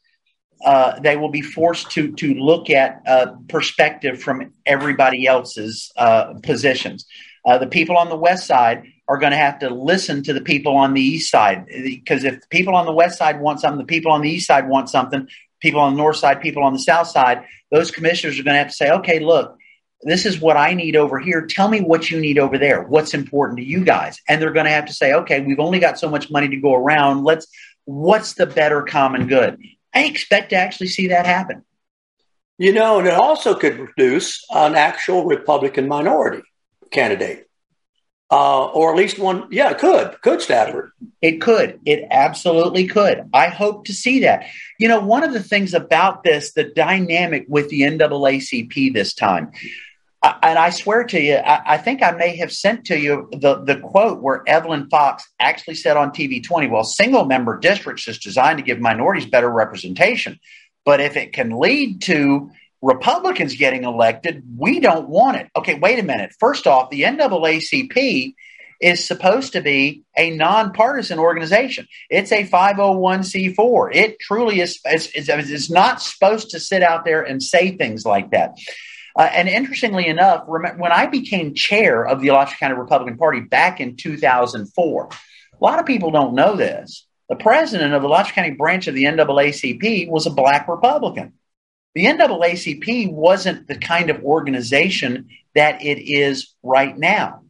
uh, 0.64 1.00
they 1.00 1.18
will 1.18 1.30
be 1.30 1.42
forced 1.42 1.90
to 1.92 2.12
to 2.12 2.34
look 2.36 2.70
at 2.70 3.02
uh, 3.08 3.36
perspective 3.48 4.22
from 4.22 4.54
everybody 4.66 5.26
else's 5.26 5.92
uh, 5.98 6.34
positions. 6.44 7.06
Uh, 7.46 7.58
the 7.58 7.68
people 7.68 7.98
on 7.98 8.10
the 8.10 8.18
west 8.18 8.46
side 8.46 8.84
are 9.08 9.18
going 9.18 9.32
to 9.32 9.38
have 9.38 9.60
to 9.60 9.70
listen 9.70 10.24
to 10.24 10.34
the 10.34 10.42
people 10.42 10.76
on 10.76 10.94
the 10.94 11.02
east 11.02 11.30
side 11.30 11.66
because 11.68 12.24
if 12.24 12.40
the 12.40 12.48
people 12.50 12.76
on 12.76 12.86
the 12.86 12.94
west 12.94 13.18
side 13.18 13.40
want 13.40 13.60
something, 13.60 13.80
the 13.80 13.86
people 13.86 14.12
on 14.12 14.22
the 14.22 14.30
east 14.30 14.48
side 14.48 14.68
want 14.68 14.90
something. 14.90 15.28
People 15.64 15.80
on 15.80 15.94
the 15.94 15.98
north 15.98 16.18
side, 16.18 16.42
people 16.42 16.62
on 16.62 16.74
the 16.74 16.80
south 16.80 17.08
side, 17.08 17.46
those 17.72 17.90
commissioners 17.90 18.38
are 18.38 18.44
going 18.44 18.54
to 18.54 18.60
have 18.60 18.68
to 18.68 18.74
say, 18.74 18.92
okay, 18.92 19.20
look, 19.20 19.58
this 20.02 20.26
is 20.26 20.42
what 20.42 20.58
I 20.58 20.74
need 20.74 20.98
over 20.98 21.20
here. 21.20 21.48
Tell 21.48 21.70
me 21.70 21.80
what 21.80 22.12
you 22.12 22.20
need 22.20 22.38
over 22.38 22.58
there. 22.58 22.84
What's 22.84 23.14
important 23.14 23.60
to 23.60 23.66
you 23.66 23.86
guys? 23.86 24.20
And 24.28 24.42
they're 24.42 24.52
going 24.52 24.66
to 24.66 24.72
have 24.72 24.88
to 24.88 24.94
say, 24.94 25.14
okay, 25.14 25.40
we've 25.40 25.62
only 25.62 25.80
got 25.80 25.98
so 25.98 26.10
much 26.10 26.30
money 26.30 26.50
to 26.50 26.58
go 26.58 26.76
around. 26.76 27.24
Let's, 27.24 27.48
what's 27.86 28.34
the 28.34 28.46
better 28.46 28.84
common 28.84 29.28
good? 29.28 29.58
I 29.96 30.04
expect 30.04 30.50
to 30.50 30.58
actually 30.58 30.88
see 30.88 31.08
that 31.08 31.26
happen. 31.26 31.64
You 32.58 32.74
know, 32.74 33.00
and 33.00 33.08
it 33.08 33.14
also 33.14 33.56
could 33.56 33.78
produce 33.78 34.46
an 34.50 34.76
actual 34.76 35.24
Republican 35.24 35.88
minority 35.88 36.44
candidate. 36.92 37.48
Uh, 38.34 38.66
or 38.66 38.92
at 38.92 38.98
least 38.98 39.20
one, 39.20 39.48
yeah, 39.52 39.70
it 39.70 39.78
could, 39.78 40.20
could 40.24 40.42
Stafford. 40.42 40.92
It 41.22 41.40
could. 41.40 41.80
It 41.86 42.08
absolutely 42.10 42.88
could. 42.88 43.30
I 43.32 43.50
hope 43.50 43.86
to 43.86 43.94
see 43.94 44.22
that. 44.22 44.48
You 44.80 44.88
know, 44.88 45.02
one 45.02 45.24
of 45.24 45.34
the 45.34 45.44
things 45.44 45.76
about 45.76 46.24
this, 46.24 46.52
the 46.54 46.64
dynamic 46.64 47.46
with 47.48 47.70
the 47.70 47.82
NAACP 47.82 48.92
this 48.92 49.14
time, 49.14 49.52
I, 50.24 50.36
and 50.42 50.58
I 50.58 50.72
swear 50.72 51.04
to 51.04 51.22
you, 51.22 51.36
I, 51.36 51.74
I, 51.74 51.78
think 51.78 52.02
I 52.02 52.10
may 52.10 52.36
have 52.38 52.52
sent 52.52 52.86
to 52.86 52.98
you 52.98 53.30
the, 53.32 53.64
the 53.64 53.80
quote 53.80 54.20
where 54.20 54.42
Evelyn 54.48 54.90
Foxx 54.90 55.30
actually 55.40 55.76
said 55.76 55.96
on 55.96 56.10
TV 56.10 56.44
20, 56.44 56.70
well, 56.70 56.84
single 56.84 57.26
member 57.26 57.60
districts 57.60 58.08
is 58.08 58.18
designed 58.18 58.58
to 58.58 58.64
give 58.64 58.80
minorities 58.80 59.28
better 59.28 59.50
representation. 59.50 60.40
But 60.86 61.02
if 61.02 61.18
it 61.18 61.34
can 61.34 61.60
lead 61.60 62.02
to 62.04 62.50
Republicans 62.84 63.56
getting 63.56 63.86
elected, 63.86 64.44
we 64.58 64.82
don't 64.82 65.08
want 65.08 65.38
it. 65.38 65.50
Okay, 65.56 65.76
wait 65.76 66.00
a 66.00 66.04
minute. 66.04 66.34
First 66.38 66.68
off, 66.68 66.90
the 66.90 67.04
NAACP 67.04 68.36
is 68.82 69.08
supposed 69.08 69.54
to 69.54 69.62
be 69.62 70.04
a 70.18 70.32
nonpartisan 70.32 71.18
organization. 71.18 71.88
It's 72.10 72.34
a 72.34 72.46
501c4. 72.46 73.96
It 73.96 74.20
truly 74.20 74.60
is, 74.60 74.82
it's, 74.84 75.72
not 75.72 76.02
supposed 76.02 76.50
to 76.50 76.60
sit 76.60 76.84
out 76.84 77.06
there 77.06 77.22
and 77.22 77.42
say 77.42 77.78
things 77.78 78.06
like 78.06 78.32
that. 78.32 78.58
Uh, 79.16 79.30
and 79.32 79.48
interestingly 79.48 80.08
enough, 80.08 80.44
when 80.46 80.92
I 80.92 81.06
became 81.06 81.54
chair 81.54 82.06
of 82.06 82.20
the 82.20 82.28
Alachua 82.30 82.58
County 82.60 82.76
Republican 82.76 83.18
Party 83.18 83.40
back 83.40 83.80
in 83.80 83.96
2004, 83.96 85.06
a 85.08 85.64
lot 85.64 85.80
of 85.80 85.86
people 85.86 86.12
don't 86.12 86.36
know 86.36 86.58
this. 86.58 87.08
The 87.30 87.38
president 87.38 87.94
of 87.94 88.02
the 88.02 88.10
Alachua 88.10 88.34
County 88.34 88.52
branch 88.52 88.88
of 88.88 88.96
the 88.96 89.06
NAACP 89.06 90.10
was 90.10 90.26
a 90.26 90.32
black 90.32 90.68
Republican. 90.68 91.32
The 91.96 92.06
NAACP 92.06 93.12
wasn't 93.12 93.68
the 93.68 93.78
kind 93.78 94.10
of 94.10 94.24
organization 94.24 95.30
that 95.56 95.84
it 95.84 96.00
is 96.00 96.54
right 96.64 96.98
now. 96.98 97.42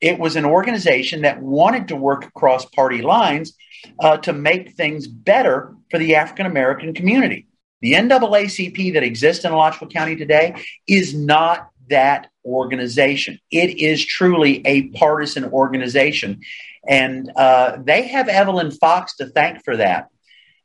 It 0.00 0.18
was 0.18 0.36
an 0.36 0.44
organization 0.44 1.22
that 1.22 1.42
wanted 1.42 1.88
to 1.88 1.96
work 1.96 2.24
across 2.24 2.64
party 2.64 3.02
lines 3.02 3.54
uh, 3.98 4.16
to 4.18 4.32
make 4.32 4.72
things 4.72 5.06
better 5.06 5.74
for 5.90 5.98
the 5.98 6.14
African 6.14 6.46
American 6.46 6.94
community. 6.94 7.46
The 7.82 7.94
NAACP 7.94 8.94
that 8.94 9.02
exists 9.02 9.44
in 9.44 9.52
Alachua 9.52 9.88
County 9.88 10.16
today 10.16 10.62
is 10.86 11.14
not 11.14 11.70
that 11.88 12.28
organization. 12.44 13.38
It 13.50 13.78
is 13.78 14.04
truly 14.04 14.64
a 14.66 14.88
partisan 14.88 15.44
organization. 15.46 16.40
And 16.86 17.30
uh, 17.36 17.78
they 17.82 18.08
have 18.08 18.28
Evelyn 18.28 18.70
Foxx 18.70 19.16
to 19.16 19.26
thank 19.26 19.64
for 19.64 19.76
that. 19.76 20.08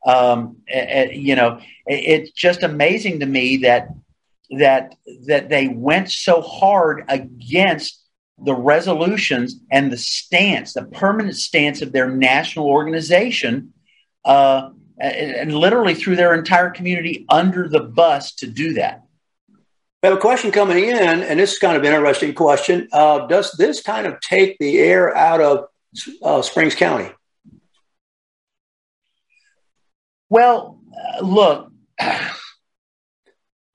Um, 0.05 0.57
you 0.67 1.35
know, 1.35 1.59
it's 1.87 2.31
just 2.31 2.63
amazing 2.63 3.19
to 3.21 3.25
me 3.25 3.57
that 3.57 3.89
that 4.51 4.95
that 5.25 5.49
they 5.49 5.67
went 5.67 6.11
so 6.11 6.41
hard 6.41 7.05
against 7.07 8.01
the 8.37 8.53
resolutions 8.53 9.59
and 9.71 9.91
the 9.91 9.97
stance, 9.97 10.73
the 10.73 10.83
permanent 10.83 11.35
stance 11.35 11.81
of 11.81 11.91
their 11.91 12.09
national 12.09 12.67
organization, 12.67 13.73
uh, 14.25 14.69
and, 14.99 15.35
and 15.35 15.55
literally 15.55 15.95
threw 15.95 16.15
their 16.15 16.33
entire 16.33 16.69
community 16.69 17.25
under 17.29 17.67
the 17.67 17.79
bus 17.79 18.33
to 18.35 18.47
do 18.47 18.73
that. 18.73 19.03
We 20.03 20.09
have 20.09 20.17
a 20.17 20.21
question 20.21 20.51
coming 20.51 20.83
in, 20.83 21.23
and 21.23 21.39
this 21.39 21.53
is 21.53 21.59
kind 21.59 21.75
of 21.75 21.83
an 21.83 21.93
interesting 21.93 22.35
question. 22.35 22.87
Uh, 22.91 23.25
does 23.25 23.51
this 23.53 23.81
kind 23.81 24.05
of 24.05 24.19
take 24.19 24.57
the 24.59 24.77
air 24.77 25.15
out 25.15 25.41
of 25.41 25.65
uh, 26.21 26.41
Springs 26.43 26.75
County? 26.75 27.09
Well, 30.29 30.79
uh, 30.95 31.25
look, 31.25 31.71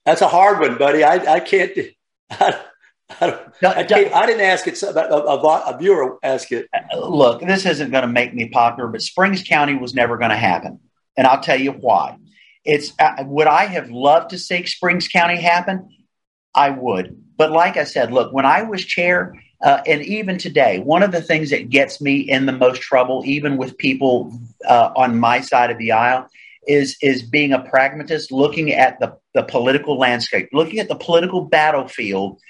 that's 0.04 0.22
a 0.22 0.28
hard 0.28 0.60
one, 0.60 0.78
buddy. 0.78 1.04
I, 1.04 1.34
I 1.34 1.40
can't. 1.40 1.72
I, 2.30 2.60
I, 3.20 3.26
I, 3.62 4.10
I, 4.14 4.26
didn't 4.26 4.40
ask 4.40 4.66
it. 4.66 4.80
A, 4.82 5.14
a, 5.14 5.36
a 5.36 5.78
viewer 5.78 6.18
asked 6.22 6.52
it. 6.52 6.68
Look, 6.96 7.40
this 7.40 7.66
isn't 7.66 7.90
going 7.90 8.02
to 8.02 8.08
make 8.08 8.34
me 8.34 8.48
popular, 8.48 8.88
but 8.88 9.02
Springs 9.02 9.42
County 9.42 9.74
was 9.74 9.94
never 9.94 10.16
going 10.16 10.30
to 10.30 10.36
happen, 10.36 10.80
and 11.16 11.26
I'll 11.26 11.40
tell 11.40 11.60
you 11.60 11.72
why. 11.72 12.16
It's 12.64 12.92
uh, 12.98 13.24
would 13.26 13.46
I 13.46 13.66
have 13.66 13.90
loved 13.90 14.30
to 14.30 14.38
see 14.38 14.64
Springs 14.66 15.08
County 15.08 15.40
happen? 15.40 15.88
I 16.54 16.70
would, 16.70 17.22
but 17.36 17.50
like 17.50 17.76
I 17.76 17.84
said, 17.84 18.12
look, 18.12 18.32
when 18.32 18.46
I 18.46 18.62
was 18.62 18.84
chair, 18.84 19.34
uh, 19.62 19.82
and 19.86 20.02
even 20.02 20.38
today, 20.38 20.78
one 20.78 21.02
of 21.02 21.12
the 21.12 21.20
things 21.20 21.50
that 21.50 21.68
gets 21.68 22.00
me 22.00 22.16
in 22.16 22.46
the 22.46 22.52
most 22.52 22.80
trouble, 22.80 23.22
even 23.26 23.56
with 23.56 23.76
people 23.76 24.32
uh, 24.66 24.90
on 24.96 25.20
my 25.20 25.40
side 25.40 25.70
of 25.70 25.78
the 25.78 25.92
aisle, 25.92 26.26
is 26.66 26.96
is 27.02 27.22
being 27.22 27.52
a 27.52 27.58
pragmatist, 27.58 28.32
looking 28.32 28.72
at 28.72 28.98
the 29.00 29.16
the 29.34 29.42
political 29.42 29.98
landscape, 29.98 30.48
looking 30.52 30.78
at 30.78 30.88
the 30.88 30.94
political 30.94 31.42
battlefield 31.42 32.40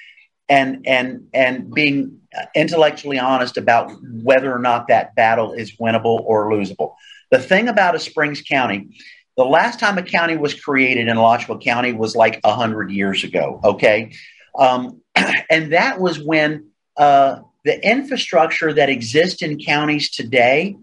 and 0.48 0.86
and 0.86 1.28
and 1.34 1.72
being 1.72 2.20
intellectually 2.54 3.18
honest 3.18 3.56
about 3.56 3.92
whether 4.22 4.54
or 4.54 4.60
not 4.60 4.88
that 4.88 5.14
battle 5.16 5.52
is 5.52 5.76
winnable 5.76 6.20
or 6.20 6.50
losable. 6.50 6.94
The 7.30 7.38
thing 7.38 7.68
about 7.68 7.94
a 7.94 7.98
Springs 7.98 8.42
County, 8.42 8.88
the 9.36 9.44
last 9.44 9.80
time 9.80 9.98
a 9.98 10.02
county 10.02 10.36
was 10.36 10.54
created 10.54 11.08
in 11.08 11.16
Alachua 11.16 11.58
County 11.58 11.92
was 11.92 12.14
like 12.14 12.40
a 12.44 12.54
hundred 12.54 12.90
years 12.90 13.24
ago. 13.24 13.60
Okay, 13.64 14.12
um, 14.56 15.00
and 15.50 15.72
that 15.72 16.00
was 16.00 16.20
when 16.20 16.69
uh, 16.96 17.40
the 17.64 17.88
infrastructure 17.88 18.72
that 18.72 18.88
exists 18.88 19.42
in 19.42 19.58
counties 19.58 20.10
today 20.10 20.76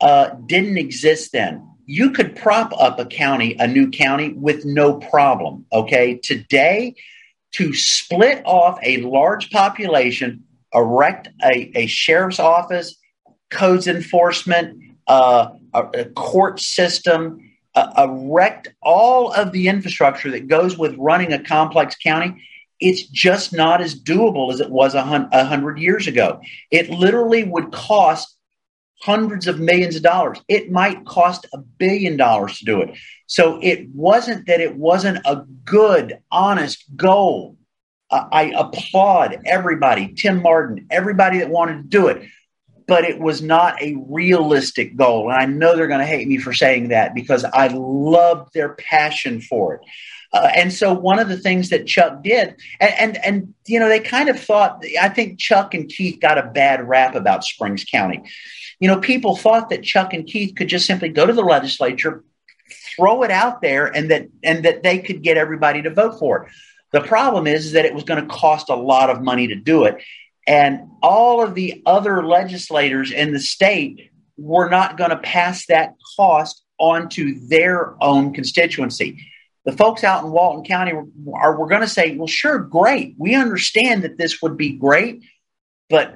uh, 0.00 0.30
didn't 0.46 0.78
exist 0.78 1.32
then. 1.32 1.68
You 1.86 2.10
could 2.10 2.36
prop 2.36 2.72
up 2.78 2.98
a 2.98 3.06
county, 3.06 3.56
a 3.58 3.66
new 3.66 3.90
county, 3.90 4.32
with 4.32 4.64
no 4.64 4.94
problem. 4.94 5.66
Okay, 5.72 6.18
today 6.18 6.94
to 7.52 7.72
split 7.72 8.42
off 8.44 8.78
a 8.82 8.98
large 8.98 9.50
population, 9.50 10.44
erect 10.74 11.28
a, 11.42 11.70
a 11.74 11.86
sheriff's 11.86 12.38
office, 12.38 12.96
codes 13.50 13.86
enforcement, 13.86 14.82
uh, 15.06 15.48
a, 15.72 15.82
a, 15.94 16.04
court 16.04 16.60
system, 16.60 17.40
uh, 17.74 17.92
erect 17.96 18.68
all 18.82 19.32
of 19.32 19.52
the 19.52 19.68
infrastructure 19.68 20.30
that 20.30 20.46
goes 20.46 20.76
with 20.76 20.94
running 20.98 21.32
a 21.32 21.42
complex 21.42 21.96
county. 21.96 22.42
It's 22.80 23.06
just 23.06 23.52
not 23.52 23.80
as 23.80 24.00
doable 24.00 24.52
as 24.52 24.60
it 24.60 24.70
was 24.70 24.94
a, 24.94 25.02
hundred 25.02 25.78
years 25.78 26.06
ago. 26.06 26.40
It 26.70 26.90
literally 26.90 27.44
would 27.44 27.72
cost 27.72 28.36
hundreds 29.00 29.46
of 29.46 29.60
millions 29.60 29.96
of 29.96 30.02
dollars. 30.02 30.40
It 30.48 30.70
might 30.70 31.04
cost 31.06 31.46
a 31.52 31.58
billion 31.58 32.16
dollars 32.16 32.58
to 32.58 32.64
do 32.64 32.82
it. 32.82 32.96
So 33.26 33.58
it 33.62 33.88
wasn't 33.94 34.46
that 34.46 34.60
it 34.60 34.76
wasn't 34.76 35.18
a 35.24 35.44
good, 35.64 36.18
honest 36.30 36.84
goal. 36.96 37.56
I 38.10 38.52
applaud 38.56 39.42
everybody, 39.44 40.14
Tim 40.14 40.42
Martin, 40.42 40.86
everybody 40.90 41.40
that 41.40 41.50
wanted 41.50 41.76
to 41.76 41.88
do 41.88 42.08
it, 42.08 42.22
but 42.86 43.04
it 43.04 43.20
was 43.20 43.42
not 43.42 43.80
a 43.82 43.96
realistic 44.08 44.96
goal. 44.96 45.30
And 45.30 45.38
I 45.38 45.44
know 45.44 45.76
they're 45.76 45.88
going 45.88 46.00
to 46.00 46.06
hate 46.06 46.26
me 46.26 46.38
for 46.38 46.54
saying 46.54 46.88
that 46.88 47.14
because 47.14 47.44
I 47.44 47.68
love 47.68 48.48
their 48.54 48.70
passion 48.70 49.42
for 49.42 49.74
it. 49.74 49.80
Uh, 50.32 50.50
and 50.54 50.72
so 50.72 50.92
one 50.92 51.18
of 51.18 51.28
the 51.28 51.38
things 51.38 51.70
that 51.70 51.86
Chuck 51.86 52.22
did, 52.22 52.56
and, 52.80 52.94
and, 52.98 53.24
and 53.24 53.54
you 53.66 53.80
know, 53.80 53.88
they 53.88 54.00
kind 54.00 54.28
of 54.28 54.38
thought. 54.38 54.84
I 55.00 55.08
think 55.08 55.38
Chuck 55.38 55.72
and 55.72 55.88
Keith 55.88 56.20
got 56.20 56.38
a 56.38 56.42
bad 56.42 56.86
rap 56.86 57.14
about 57.14 57.44
Springs 57.44 57.84
County. 57.84 58.22
You 58.78 58.88
know, 58.88 59.00
people 59.00 59.36
thought 59.36 59.70
that 59.70 59.82
Chuck 59.82 60.12
and 60.12 60.26
Keith 60.26 60.54
could 60.54 60.68
just 60.68 60.86
simply 60.86 61.08
go 61.08 61.26
to 61.26 61.32
the 61.32 61.42
legislature, 61.42 62.24
throw 62.94 63.22
it 63.22 63.30
out 63.30 63.62
there, 63.62 63.86
and 63.86 64.10
that 64.10 64.28
and 64.42 64.64
that 64.64 64.82
they 64.82 64.98
could 64.98 65.22
get 65.22 65.38
everybody 65.38 65.80
to 65.82 65.90
vote 65.90 66.18
for 66.18 66.44
it. 66.44 66.52
The 66.92 67.00
problem 67.00 67.46
is, 67.46 67.66
is 67.66 67.72
that 67.72 67.86
it 67.86 67.94
was 67.94 68.04
going 68.04 68.20
to 68.20 68.34
cost 68.34 68.68
a 68.68 68.76
lot 68.76 69.08
of 69.10 69.22
money 69.22 69.48
to 69.48 69.54
do 69.54 69.84
it, 69.84 69.96
and 70.46 70.90
all 71.02 71.42
of 71.42 71.54
the 71.54 71.82
other 71.86 72.26
legislators 72.26 73.12
in 73.12 73.32
the 73.32 73.40
state 73.40 74.10
were 74.36 74.68
not 74.68 74.98
going 74.98 75.10
to 75.10 75.16
pass 75.16 75.66
that 75.66 75.94
cost 76.16 76.62
onto 76.78 77.40
their 77.48 77.96
own 78.02 78.32
constituency. 78.32 79.18
The 79.68 79.76
folks 79.76 80.02
out 80.02 80.24
in 80.24 80.30
Walton 80.30 80.64
County 80.64 80.92
are, 81.34 81.58
were 81.58 81.66
going 81.66 81.82
to 81.82 81.86
say, 81.86 82.16
well, 82.16 82.26
sure, 82.26 82.58
great. 82.58 83.14
We 83.18 83.34
understand 83.34 84.02
that 84.02 84.16
this 84.16 84.40
would 84.40 84.56
be 84.56 84.72
great, 84.72 85.22
but 85.90 86.14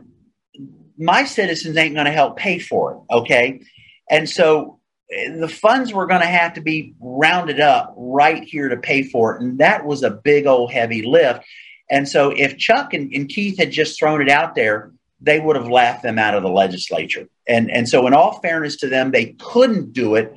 my 0.97 1.25
citizens 1.27 1.77
ain't 1.77 1.95
going 1.95 2.07
to 2.07 2.13
help 2.13 2.39
pay 2.39 2.59
for 2.59 2.93
it. 2.93 3.15
Okay. 3.15 3.61
And 4.09 4.27
so 4.27 4.81
the 5.11 5.51
funds 5.51 5.93
were 5.93 6.07
going 6.07 6.23
to 6.23 6.27
have 6.27 6.55
to 6.55 6.63
be 6.63 6.95
rounded 6.99 7.61
up 7.61 7.93
right 7.95 8.43
here 8.43 8.71
to 8.71 8.79
pay 8.79 9.03
for 9.03 9.37
it. 9.37 9.43
And 9.43 9.59
that 9.59 9.85
was 9.85 10.03
a 10.03 10.11
big 10.11 10.47
old 10.47 10.73
heavy 10.73 11.03
lift. 11.03 11.45
And 11.91 12.09
so 12.09 12.31
if 12.31 12.57
Chuck 12.57 12.95
and, 12.95 13.13
and 13.13 13.29
Keith 13.29 13.59
had 13.59 13.71
just 13.71 13.99
thrown 13.99 14.23
it 14.23 14.31
out 14.31 14.55
there, 14.55 14.93
they 15.21 15.41
would 15.41 15.57
have 15.57 15.69
laughed 15.69 16.03
them 16.03 16.19
out 16.19 16.35
of 16.35 16.43
the 16.43 16.49
legislature. 16.49 17.29
And, 17.47 17.71
and 17.71 17.87
so, 17.87 18.07
in 18.07 18.15
all 18.15 18.41
fairness 18.41 18.77
to 18.77 18.89
them, 18.89 19.11
they 19.11 19.37
couldn't 19.39 19.93
do 19.93 20.15
it. 20.15 20.33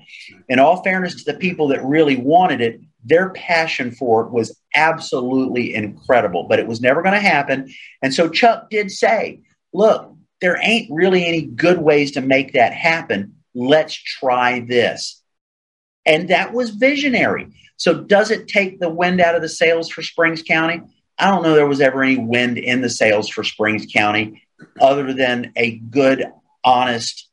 In 0.50 0.60
all 0.60 0.84
fairness 0.84 1.24
to 1.24 1.32
the 1.32 1.38
people 1.38 1.70
that 1.70 1.84
really 1.84 2.18
wanted 2.18 2.60
it, 2.62 2.82
their 3.06 3.30
passion 3.30 3.92
for 3.92 4.26
it 4.26 4.32
was 4.32 4.60
absolutely 4.74 5.74
incredible, 5.74 6.48
but 6.50 6.60
it 6.60 6.68
was 6.68 6.82
never 6.82 7.02
going 7.04 7.14
to 7.14 7.20
happen. 7.20 7.72
And 8.02 8.14
so, 8.14 8.28
Chuck 8.28 8.70
did 8.70 8.92
say, 8.92 9.42
Look, 9.74 10.12
there 10.42 10.60
ain't 10.62 10.92
really 10.92 11.26
any 11.26 11.44
good 11.44 11.80
ways 11.80 12.14
to 12.14 12.22
make 12.22 12.54
that 12.54 12.74
happen. 12.74 13.36
Let's 13.54 13.94
try 13.94 14.60
this. 14.62 15.22
And 16.06 16.30
that 16.30 16.54
was 16.54 16.72
visionary. 16.72 17.54
So, 17.78 18.02
does 18.02 18.32
it 18.32 18.48
take 18.48 18.80
the 18.80 18.90
wind 18.90 19.22
out 19.22 19.36
of 19.36 19.42
the 19.42 19.50
sails 19.50 19.90
for 19.90 20.02
Springs 20.02 20.42
County? 20.42 20.82
I 21.18 21.30
don't 21.30 21.44
know 21.44 21.56
there 21.56 21.68
was 21.68 21.82
ever 21.82 22.04
any 22.04 22.18
wind 22.18 22.58
in 22.58 22.82
the 22.82 22.90
sails 22.90 23.30
for 23.30 23.44
Springs 23.44 23.86
County 23.92 24.44
other 24.82 25.14
than 25.14 25.54
a 25.56 25.78
good, 25.78 26.26
honest 26.64 27.30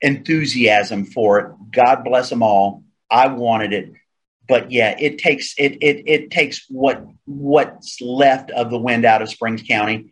enthusiasm 0.00 1.06
for 1.06 1.38
it. 1.40 1.52
God 1.70 2.04
bless 2.04 2.28
them 2.28 2.42
all. 2.42 2.84
I 3.10 3.28
wanted 3.28 3.72
it. 3.72 3.92
But 4.46 4.70
yeah, 4.70 4.96
it 4.98 5.18
takes 5.18 5.54
it 5.56 5.78
it 5.80 6.02
it 6.06 6.30
takes 6.30 6.66
what 6.68 7.04
what's 7.24 8.00
left 8.00 8.50
of 8.50 8.70
the 8.70 8.78
wind 8.78 9.04
out 9.04 9.22
of 9.22 9.30
Springs 9.30 9.62
County 9.62 10.10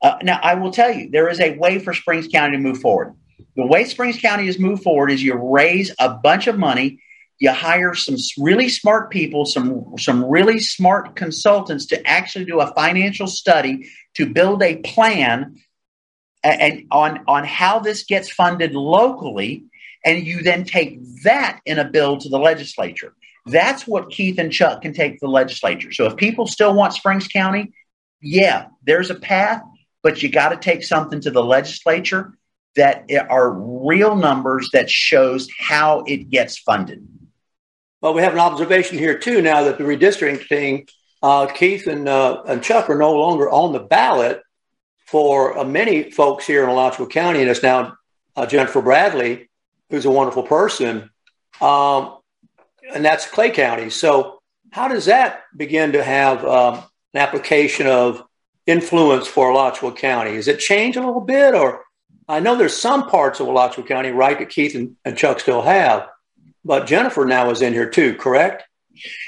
uh, 0.00 0.16
now, 0.22 0.38
I 0.40 0.54
will 0.54 0.70
tell 0.70 0.92
you, 0.92 1.10
there 1.10 1.28
is 1.28 1.40
a 1.40 1.56
way 1.56 1.80
for 1.80 1.92
Springs 1.92 2.28
County 2.28 2.56
to 2.56 2.62
move 2.62 2.78
forward. 2.78 3.14
The 3.56 3.66
way 3.66 3.84
Springs 3.84 4.20
County 4.20 4.46
has 4.46 4.56
moved 4.56 4.84
forward 4.84 5.10
is 5.10 5.22
you 5.22 5.34
raise 5.34 5.92
a 5.98 6.10
bunch 6.10 6.46
of 6.46 6.56
money 6.56 7.00
you 7.40 7.52
hire 7.52 7.94
some 7.94 8.16
really 8.38 8.68
smart 8.68 9.10
people, 9.10 9.46
some 9.46 9.96
some 9.98 10.24
really 10.24 10.58
smart 10.58 11.14
consultants 11.14 11.86
to 11.86 12.06
actually 12.06 12.44
do 12.44 12.60
a 12.60 12.74
financial 12.74 13.28
study 13.28 13.88
to 14.14 14.26
build 14.26 14.62
a 14.62 14.76
plan 14.78 15.56
and 16.42 16.84
on 16.90 17.24
on 17.28 17.44
how 17.44 17.78
this 17.78 18.04
gets 18.04 18.30
funded 18.30 18.74
locally 18.74 19.64
and 20.04 20.26
you 20.26 20.42
then 20.42 20.64
take 20.64 20.98
that 21.22 21.60
in 21.64 21.78
a 21.78 21.84
bill 21.84 22.18
to 22.18 22.28
the 22.28 22.38
legislature. 22.38 23.14
That's 23.50 23.86
what 23.86 24.10
Keith 24.10 24.38
and 24.38 24.52
Chuck 24.52 24.82
can 24.82 24.92
take 24.92 25.14
to 25.14 25.18
the 25.22 25.28
legislature. 25.28 25.92
So 25.92 26.06
if 26.06 26.16
people 26.16 26.46
still 26.46 26.74
want 26.74 26.92
Springs 26.92 27.28
County, 27.28 27.72
yeah, 28.20 28.66
there's 28.84 29.10
a 29.10 29.14
path, 29.14 29.62
but 30.02 30.22
you 30.22 30.28
got 30.28 30.50
to 30.50 30.56
take 30.56 30.84
something 30.84 31.20
to 31.20 31.30
the 31.30 31.42
legislature 31.42 32.34
that 32.76 33.10
are 33.28 33.50
real 33.50 34.14
numbers 34.16 34.70
that 34.72 34.90
shows 34.90 35.48
how 35.58 36.04
it 36.06 36.30
gets 36.30 36.58
funded. 36.58 37.06
Well, 38.00 38.14
we 38.14 38.22
have 38.22 38.32
an 38.32 38.38
observation 38.38 38.98
here 38.98 39.18
too 39.18 39.42
now 39.42 39.64
that 39.64 39.78
the 39.78 39.84
redistricting, 39.84 40.88
uh, 41.22 41.46
Keith 41.46 41.88
and, 41.88 42.08
uh, 42.08 42.42
and 42.46 42.62
Chuck 42.62 42.88
are 42.88 42.98
no 42.98 43.12
longer 43.14 43.50
on 43.50 43.72
the 43.72 43.80
ballot 43.80 44.40
for 45.06 45.58
uh, 45.58 45.64
many 45.64 46.10
folks 46.10 46.46
here 46.46 46.62
in 46.62 46.68
Alachua 46.68 47.08
County, 47.08 47.40
and 47.40 47.50
it's 47.50 47.62
now 47.62 47.96
uh, 48.36 48.46
Jennifer 48.46 48.80
Bradley, 48.80 49.50
who's 49.90 50.04
a 50.04 50.10
wonderful 50.10 50.44
person, 50.44 51.10
um, 51.60 52.17
and 52.92 53.04
that's 53.04 53.26
Clay 53.26 53.50
County. 53.50 53.90
So, 53.90 54.40
how 54.70 54.88
does 54.88 55.06
that 55.06 55.44
begin 55.56 55.92
to 55.92 56.02
have 56.02 56.44
um, 56.44 56.74
an 57.14 57.20
application 57.20 57.86
of 57.86 58.22
influence 58.66 59.26
for 59.26 59.50
Alachua 59.50 59.92
County? 59.92 60.32
Does 60.32 60.48
it 60.48 60.60
change 60.60 60.96
a 60.96 61.00
little 61.00 61.22
bit, 61.22 61.54
or 61.54 61.84
I 62.28 62.40
know 62.40 62.56
there's 62.56 62.76
some 62.76 63.08
parts 63.08 63.40
of 63.40 63.48
Alachua 63.48 63.84
County, 63.84 64.10
right, 64.10 64.38
that 64.38 64.50
Keith 64.50 64.74
and, 64.74 64.96
and 65.04 65.16
Chuck 65.16 65.40
still 65.40 65.62
have, 65.62 66.08
but 66.64 66.86
Jennifer 66.86 67.24
now 67.24 67.50
is 67.50 67.62
in 67.62 67.72
here 67.72 67.88
too, 67.88 68.14
correct? 68.14 68.64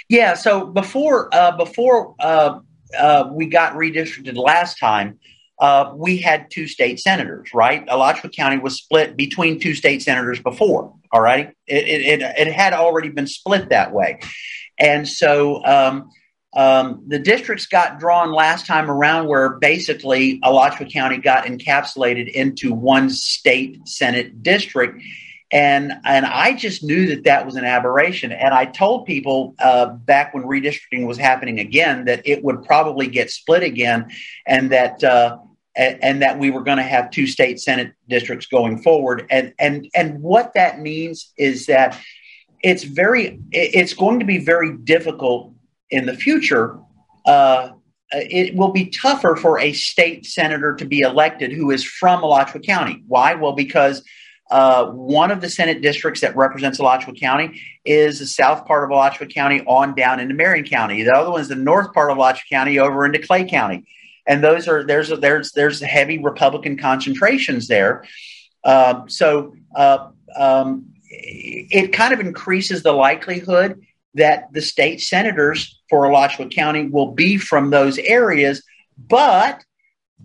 Yeah. 0.08 0.34
So 0.34 0.66
before 0.66 1.34
uh, 1.34 1.56
before 1.56 2.14
uh, 2.20 2.58
uh, 2.98 3.30
we 3.32 3.46
got 3.46 3.74
redistricted 3.74 4.36
last 4.36 4.78
time, 4.78 5.18
uh, 5.61 5.92
we 5.94 6.16
had 6.16 6.50
two 6.50 6.66
state 6.66 6.98
senators, 6.98 7.52
right? 7.54 7.84
Alachua 7.88 8.30
County 8.30 8.58
was 8.58 8.76
split 8.76 9.16
between 9.16 9.61
two 9.61 9.74
state 9.74 10.02
senators 10.02 10.40
before. 10.40 10.94
All 11.12 11.20
right, 11.20 11.54
it, 11.66 11.88
it, 11.88 12.22
it, 12.22 12.48
it 12.48 12.52
had 12.52 12.72
already 12.72 13.11
been 13.11 13.26
split 13.26 13.68
that 13.68 13.92
way, 13.92 14.20
and 14.78 15.06
so 15.06 15.64
um, 15.64 16.11
um, 16.56 17.04
the 17.06 17.18
districts 17.18 17.66
got 17.66 18.00
drawn 18.00 18.32
last 18.32 18.66
time 18.66 18.90
around 18.90 19.28
where 19.28 19.50
basically 19.50 20.40
Alachua 20.42 20.86
County 20.88 21.18
got 21.18 21.44
encapsulated 21.44 22.28
into 22.28 22.72
one 22.72 23.11
state 23.11 23.86
Senate 23.86 24.42
district. 24.42 25.02
And, 25.52 25.92
and 26.04 26.26
I 26.26 26.54
just 26.54 26.84
knew 26.84 27.08
that 27.08 27.24
that 27.24 27.44
was 27.44 27.56
an 27.56 27.64
aberration. 27.64 28.30
And 28.30 28.54
I 28.54 28.66
told 28.66 29.06
people 29.06 29.54
uh, 29.58 29.86
back 29.86 30.32
when 30.32 30.44
redistricting 30.44 31.06
was 31.06 31.18
happening 31.18 31.58
again 31.58 32.04
that 32.04 32.22
it 32.24 32.44
would 32.44 32.62
probably 32.64 33.08
get 33.08 33.30
split 33.30 33.64
again 33.64 34.11
and 34.46 34.70
that, 34.70 35.02
uh, 35.02 35.38
and, 35.76 36.02
and, 36.02 36.22
that 36.22 36.38
we 36.38 36.50
were 36.50 36.62
going 36.62 36.78
to 36.78 36.82
have 36.82 37.10
two 37.10 37.26
state 37.26 37.60
Senate 37.60 37.92
districts 38.08 38.46
going 38.46 38.82
forward. 38.82 39.26
And, 39.30 39.54
and, 39.58 39.88
and 39.94 40.20
what 40.20 40.52
that 40.54 40.80
means 40.80 41.32
is 41.36 41.66
that 41.66 41.98
it's 42.62 42.84
very, 42.84 43.40
it's 43.52 43.94
going 43.94 44.18
to 44.18 44.26
be 44.26 44.38
very 44.38 44.76
difficult 44.78 45.54
in 45.90 46.06
the 46.06 46.14
future, 46.14 46.78
uh, 47.26 47.70
it 48.12 48.54
will 48.56 48.72
be 48.72 48.86
tougher 48.86 49.36
for 49.36 49.58
a 49.60 49.72
state 49.72 50.26
senator 50.26 50.74
to 50.74 50.84
be 50.84 51.00
elected 51.00 51.52
who 51.52 51.70
is 51.70 51.84
from 51.84 52.22
Alachua 52.22 52.60
County. 52.60 53.02
Why? 53.06 53.34
Well, 53.34 53.52
because 53.52 54.02
uh, 54.50 54.86
one 54.86 55.30
of 55.30 55.40
the 55.40 55.48
Senate 55.48 55.80
districts 55.80 56.20
that 56.22 56.34
represents 56.36 56.80
Alachua 56.80 57.14
County 57.14 57.60
is 57.84 58.18
the 58.18 58.26
south 58.26 58.66
part 58.66 58.82
of 58.82 58.90
Alachua 58.90 59.28
County 59.28 59.60
on 59.66 59.94
down 59.94 60.18
into 60.18 60.34
Marion 60.34 60.64
County. 60.64 61.02
The 61.04 61.14
other 61.14 61.30
one 61.30 61.40
is 61.40 61.48
the 61.48 61.54
north 61.54 61.92
part 61.92 62.10
of 62.10 62.16
Alachua 62.16 62.42
County 62.50 62.78
over 62.80 63.06
into 63.06 63.20
Clay 63.20 63.48
County, 63.48 63.86
and 64.26 64.42
those 64.42 64.68
are 64.68 64.84
there's 64.84 65.08
there's 65.20 65.52
there's 65.52 65.80
heavy 65.80 66.18
Republican 66.18 66.78
concentrations 66.78 67.68
there. 67.68 68.04
Um, 68.64 69.08
so 69.08 69.54
uh, 69.74 70.08
um, 70.36 70.86
it 71.10 71.92
kind 71.92 72.12
of 72.12 72.20
increases 72.20 72.82
the 72.82 72.92
likelihood 72.92 73.80
that 74.14 74.52
the 74.52 74.62
state 74.62 75.00
senators 75.00 75.80
for 75.88 76.04
Alachua 76.04 76.48
County 76.48 76.86
will 76.86 77.12
be 77.12 77.36
from 77.36 77.70
those 77.70 77.98
areas. 77.98 78.62
But, 78.98 79.64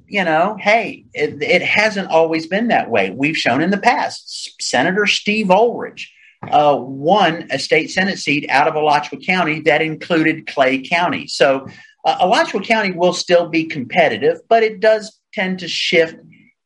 you 0.07 0.23
know, 0.23 0.57
hey, 0.59 1.05
it, 1.13 1.41
it 1.41 1.61
hasn't 1.61 2.09
always 2.09 2.47
been 2.47 2.69
that 2.69 2.89
way. 2.89 3.11
We've 3.11 3.37
shown 3.37 3.61
in 3.61 3.69
the 3.69 3.77
past, 3.77 4.61
Senator 4.61 5.05
Steve 5.05 5.47
Oelrich 5.47 6.07
uh, 6.43 6.77
won 6.79 7.47
a 7.51 7.59
state 7.59 7.91
Senate 7.91 8.19
seat 8.19 8.47
out 8.49 8.67
of 8.67 8.75
Alachua 8.75 9.19
County 9.19 9.61
that 9.61 9.81
included 9.81 10.47
Clay 10.47 10.81
County. 10.81 11.27
So 11.27 11.67
uh, 12.06 12.18
Alachua 12.22 12.62
County 12.62 12.91
will 12.91 13.14
still 13.14 13.49
be 13.49 13.66
competitive, 13.66 14.39
but 14.47 14.64
it 14.64 14.80
does 14.80 15.20
tend 15.34 15.60
to 15.60 15.68
shift 15.68 16.16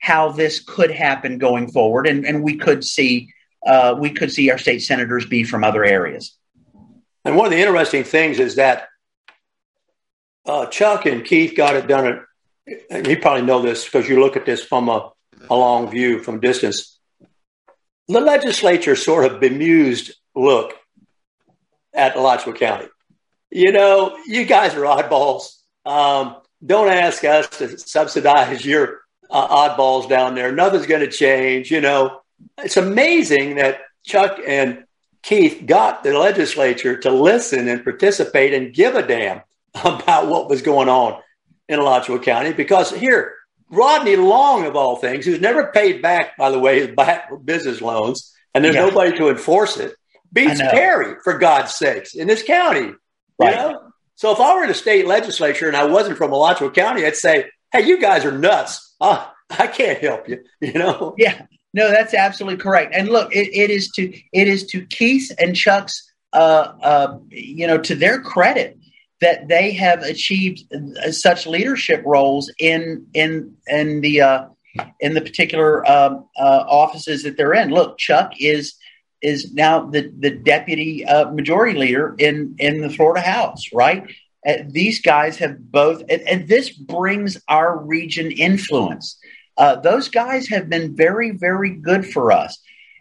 how 0.02 0.32
this 0.32 0.60
could 0.60 0.92
happen 0.92 1.38
going 1.38 1.72
forward. 1.72 2.08
And, 2.08 2.26
and 2.26 2.44
we 2.44 2.58
could 2.58 2.84
see 2.84 3.34
uh, 3.66 3.96
we 4.00 4.10
could 4.10 4.32
see 4.32 4.50
our 4.52 4.58
state 4.58 4.80
senators 4.80 5.26
be 5.26 5.44
from 5.44 5.64
other 5.64 5.84
areas. 5.84 6.38
And 7.26 7.36
one 7.36 7.48
of 7.48 7.52
the 7.52 7.60
interesting 7.60 8.04
things 8.06 8.40
is 8.40 8.56
that 8.56 8.88
uh, 10.46 10.66
Chuck 10.68 11.06
and 11.06 11.26
Keith 11.26 11.56
got 11.56 11.76
it 11.76 11.88
done. 11.88 12.26
and 12.90 13.06
you 13.06 13.18
probably 13.18 13.42
know 13.42 13.62
this 13.62 13.84
because 13.84 14.08
you 14.08 14.22
look 14.22 14.38
at 14.38 14.46
this 14.46 14.64
from 14.64 14.88
a, 14.88 15.12
a 15.50 15.56
long 15.56 15.90
view, 15.92 16.20
from 16.24 16.40
distance. 16.40 16.98
The 18.08 18.22
legislature 18.22 18.96
sort 18.96 19.26
of 19.26 19.42
bemused 19.42 20.14
look 20.36 20.74
at 21.94 22.16
Alachua 22.16 22.54
County. 22.54 22.88
You 23.52 23.72
know, 23.72 24.18
you 24.26 24.46
guys 24.46 24.76
are 24.76 24.82
oddballs. 24.82 25.56
Um, 25.86 26.38
don't 26.66 26.90
ask 26.90 27.24
us 27.24 27.48
to 27.58 27.78
subsidize 27.78 28.66
your 28.66 29.02
uh, 29.30 29.70
oddballs 29.70 30.10
down 30.10 30.36
there. 30.36 30.52
Nothing's 30.52 30.86
going 30.86 31.02
to 31.02 31.12
change. 31.12 31.72
You 31.72 31.82
know, 31.82 32.22
it's 32.58 32.78
amazing 32.78 33.56
that 33.56 33.82
Chuck 34.06 34.40
and 34.46 34.86
Keith 35.22 35.64
got 35.66 36.04
the 36.04 36.18
legislature 36.18 36.98
to 36.98 37.12
listen 37.12 37.68
and 37.68 37.84
participate 37.84 38.54
and 38.54 38.74
give 38.74 38.96
a 38.96 39.06
damn 39.06 39.42
about 39.84 40.28
what 40.28 40.50
was 40.50 40.62
going 40.62 40.90
on 40.90 41.22
in 41.68 41.80
Alachua 41.80 42.20
County. 42.20 42.54
Because 42.54 42.92
here, 42.92 43.34
Rodney 43.70 44.16
Long, 44.16 44.66
of 44.66 44.76
all 44.76 44.96
things, 44.96 45.26
who's 45.26 45.42
never 45.42 45.72
paid 45.72 46.02
back, 46.02 46.38
by 46.38 46.50
the 46.50 46.60
way, 46.60 46.80
his 46.80 46.96
back 46.96 47.30
business 47.46 47.82
loans, 47.82 48.34
and 48.54 48.64
there's 48.64 48.76
yeah. 48.76 48.86
nobody 48.86 49.16
to 49.18 49.30
enforce 49.30 49.78
it, 49.78 49.94
beats 50.34 50.60
Perry, 50.60 51.16
for 51.24 51.38
God's 51.38 51.76
sakes, 51.76 52.16
in 52.16 52.28
this 52.28 52.44
county. 52.44 52.94
Right. 53.40 53.52
You 53.52 53.56
know? 53.56 53.82
So 54.16 54.32
if 54.32 54.40
I 54.40 54.54
were 54.54 54.64
in 54.64 54.70
a 54.70 54.76
state 54.76 55.08
legislature 55.08 55.68
and 55.68 55.78
I 55.78 55.86
wasn't 55.86 56.18
from 56.18 56.34
Alachua 56.34 56.72
County, 56.72 57.06
I'd 57.06 57.16
say, 57.16 57.46
hey, 57.72 57.88
you 57.88 58.02
guys 58.02 58.26
are 58.26 58.38
nuts. 58.38 58.96
Uh, 59.00 59.26
I 59.50 59.68
can't 59.68 60.00
help 60.00 60.28
you, 60.28 60.44
you 60.62 60.74
know? 60.74 61.16
Yeah. 61.18 61.46
No, 61.74 61.90
that's 61.90 62.14
absolutely 62.14 62.62
correct. 62.62 62.94
And 62.96 63.10
look, 63.10 63.34
it, 63.34 63.50
it 63.56 63.70
is 63.70 63.92
to 63.92 64.12
it 64.34 64.48
is 64.48 64.66
to 64.68 64.86
Keith 64.88 65.32
and 65.38 65.56
Chuck's, 65.56 66.12
uh, 66.34 66.74
uh, 66.82 67.18
you 67.30 67.68
know, 67.68 67.78
to 67.78 67.96
their 67.96 68.22
credit 68.22 68.78
that 69.22 69.48
they 69.48 69.72
have 69.72 70.02
achieved 70.02 70.64
such 71.12 71.46
leadership 71.46 72.02
roles 72.06 72.52
in 72.60 73.06
in 73.14 73.56
in 73.68 74.02
the 74.02 74.22
uh, 74.22 74.46
in 75.00 75.14
the 75.14 75.22
particular 75.22 75.90
um, 75.90 76.26
uh, 76.38 76.64
offices 76.68 77.24
that 77.24 77.38
they're 77.38 77.54
in. 77.54 77.70
Look, 77.70 77.98
Chuck 77.98 78.32
is 78.40 78.74
is 79.22 79.54
now 79.54 79.86
the 79.86 80.12
the 80.18 80.32
deputy 80.32 81.06
uh, 81.06 81.32
majority 81.32 81.78
leader 81.78 82.16
in 82.18 82.56
in 82.60 82.82
the 82.82 82.90
Florida 82.90 83.22
House, 83.22 83.66
right? 83.74 84.10
Uh, 84.48 84.54
these 84.68 85.02
guys 85.02 85.38
have 85.38 85.60
both, 85.72 86.02
and, 86.10 86.22
and 86.22 86.48
this 86.48 86.70
brings 86.70 87.38
our 87.48 87.78
region 87.78 88.32
influence. 88.32 89.20
Uh, 89.58 89.76
those 89.76 90.08
guys 90.08 90.48
have 90.48 90.70
been 90.70 90.96
very, 90.96 91.32
very 91.32 91.72
good 91.72 92.06
for 92.06 92.32
us. 92.32 92.58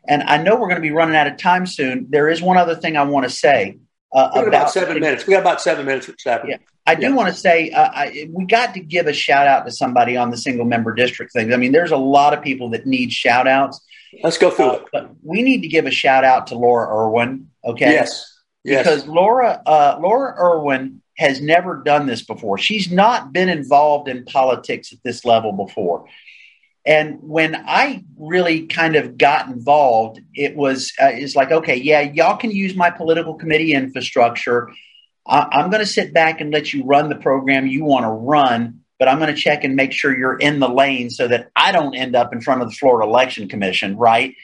And 0.08 0.22
I 0.24 0.38
know 0.38 0.54
we're 0.54 0.68
going 0.68 0.76
to 0.76 0.88
be 0.88 0.90
running 0.90 1.14
out 1.14 1.28
of 1.28 1.36
time 1.36 1.66
soon. 1.66 2.06
There 2.10 2.28
is 2.28 2.42
one 2.42 2.56
other 2.56 2.74
thing 2.74 2.96
I 2.96 3.04
want 3.04 3.24
to 3.24 3.30
say. 3.30 3.78
Uh, 4.12 4.30
about, 4.32 4.48
about, 4.48 4.70
seven 4.70 4.98
minutes. 5.00 5.26
We 5.26 5.34
got 5.34 5.40
about 5.40 5.60
seven 5.60 5.86
minutes. 5.86 6.10
Yeah. 6.24 6.56
I 6.86 6.94
do 6.94 7.14
want 7.14 7.28
to 7.28 7.34
say 7.38 7.70
uh, 7.70 7.90
I, 7.92 8.28
we 8.32 8.46
got 8.46 8.72
to 8.74 8.80
give 8.80 9.06
a 9.06 9.12
shout 9.12 9.46
out 9.46 9.66
to 9.66 9.70
somebody 9.70 10.16
on 10.16 10.30
the 10.30 10.38
single 10.38 10.64
member 10.64 10.94
district 10.94 11.34
thing. 11.34 11.52
I 11.52 11.58
mean, 11.58 11.72
there's 11.72 11.90
a 11.90 11.98
lot 11.98 12.32
of 12.32 12.42
people 12.42 12.70
that 12.70 12.86
need 12.86 13.12
shout 13.12 13.46
outs. 13.46 13.80
Let's 14.22 14.38
go 14.38 14.50
through 14.50 14.66
uh, 14.66 14.74
it. 14.74 14.84
But 14.92 15.11
we 15.22 15.42
need 15.42 15.62
to 15.62 15.68
give 15.68 15.86
a 15.86 15.90
shout 15.90 16.24
out 16.24 16.48
to 16.48 16.54
Laura 16.56 16.88
Irwin. 17.06 17.50
Okay. 17.64 17.92
Yes. 17.92 18.40
yes. 18.64 18.84
Because 18.84 19.06
Laura, 19.06 19.62
uh, 19.66 19.98
Laura 20.00 20.34
Irwin 20.38 21.02
has 21.18 21.40
never 21.40 21.82
done 21.82 22.06
this 22.06 22.22
before. 22.22 22.59
She's 22.59 22.90
not 22.90 23.32
been 23.32 23.48
involved 23.48 24.09
in 24.09 24.24
politics 24.24 24.92
at 24.92 24.98
this 25.04 25.24
level 25.24 25.52
before. 25.52 26.06
And 26.86 27.18
when 27.20 27.54
I 27.54 28.04
really 28.16 28.66
kind 28.66 28.96
of 28.96 29.18
got 29.18 29.48
involved, 29.48 30.20
it 30.34 30.56
was 30.56 30.92
uh, 31.00 31.11
it's 31.12 31.36
like, 31.36 31.50
okay, 31.50 31.76
yeah, 31.76 32.00
y'all 32.00 32.38
can 32.38 32.50
use 32.50 32.74
my 32.74 32.88
political 32.88 33.34
committee 33.34 33.74
infrastructure. 33.74 34.70
I- 35.26 35.61
am 35.61 35.70
going 35.70 35.82
to 35.82 35.86
sit 35.86 36.14
back 36.14 36.40
and 36.40 36.50
let 36.50 36.72
you 36.72 36.84
run 36.84 37.11
the 37.11 37.16
program 37.16 37.66
you 37.66 37.84
want 37.84 38.04
to 38.04 38.11
run, 38.11 38.80
but 38.99 39.09
I'm 39.09 39.18
going 39.18 39.34
to 39.34 39.40
check 39.40 39.64
and 39.64 39.76
make 39.76 39.92
sure 39.92 40.16
you're 40.16 40.38
in 40.38 40.61
the 40.61 40.68
lane 40.68 41.11
so 41.11 41.28
that 41.28 41.51
I 41.55 41.72
don't 41.72 41.94
end 41.94 42.16
up 42.16 42.32
in 42.32 42.40
front 42.40 42.62
of 42.62 42.68
the 42.68 42.74
Florida 42.74 43.09
Election 43.09 43.49
Commission, 43.49 43.96
right? 43.96 44.34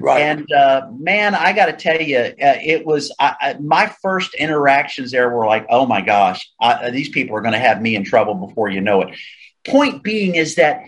Right. 0.00 0.22
And 0.22 0.50
uh, 0.52 0.88
man, 0.96 1.34
I 1.34 1.52
got 1.52 1.66
to 1.66 1.72
tell 1.72 2.00
you, 2.00 2.18
uh, 2.18 2.32
it 2.38 2.86
was 2.86 3.12
I, 3.18 3.34
I, 3.40 3.54
my 3.54 3.92
first 4.02 4.34
interactions 4.34 5.10
there 5.10 5.28
were 5.28 5.46
like, 5.46 5.66
oh 5.70 5.86
my 5.86 6.00
gosh, 6.00 6.48
I, 6.60 6.90
these 6.90 7.08
people 7.08 7.36
are 7.36 7.40
going 7.40 7.52
to 7.52 7.58
have 7.58 7.82
me 7.82 7.96
in 7.96 8.04
trouble 8.04 8.34
before 8.34 8.68
you 8.68 8.80
know 8.80 9.02
it. 9.02 9.16
Point 9.66 10.02
being 10.02 10.34
is 10.34 10.54
that 10.54 10.84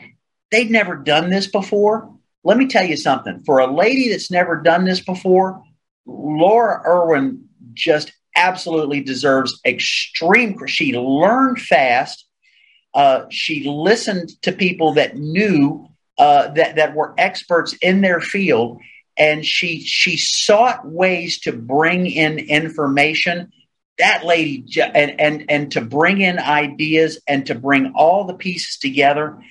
they'd 0.51 0.71
never 0.71 0.97
done 0.97 1.29
this 1.31 1.49
before. 1.49 2.15
Let 2.45 2.57
me 2.57 2.69
tell 2.69 2.85
you 2.85 2.97
something. 2.97 3.43
For 3.45 3.59
a 3.59 3.67
lady 3.67 4.11
that's 4.11 4.31
never 4.31 4.57
done 4.57 4.85
this 4.85 5.01
before, 5.01 5.63
Laura 6.07 6.81
Irwin 6.87 7.49
just 7.75 8.13
absolutely 8.37 9.01
deserves 9.01 9.61
extreme. 9.65 10.57
She 10.67 10.97
learned 10.97 11.61
fast. 11.61 12.27
Uh, 12.93 13.27
she 13.31 13.69
listened 13.69 14.31
to 14.43 14.53
people 14.53 14.95
that 14.95 15.17
knew 15.17 15.89
uh, 16.19 16.49
that 16.49 16.77
that 16.77 16.95
were 16.95 17.15
experts 17.17 17.73
in 17.75 18.01
their 18.01 18.21
field, 18.21 18.81
and 19.17 19.45
she 19.45 19.81
she 19.81 20.17
sought 20.17 20.87
ways 20.87 21.41
to 21.41 21.53
bring 21.53 22.07
in 22.07 22.39
information. 22.39 23.53
That 23.99 24.25
lady 24.25 24.65
and 24.81 25.21
and 25.21 25.45
and 25.49 25.73
to 25.73 25.81
bring 25.81 26.21
in 26.21 26.39
ideas 26.39 27.21
and 27.27 27.47
to 27.47 27.55
bring 27.55 27.93
all 27.95 28.25
the 28.25 28.35
pieces 28.35 28.79
together. 28.79 29.43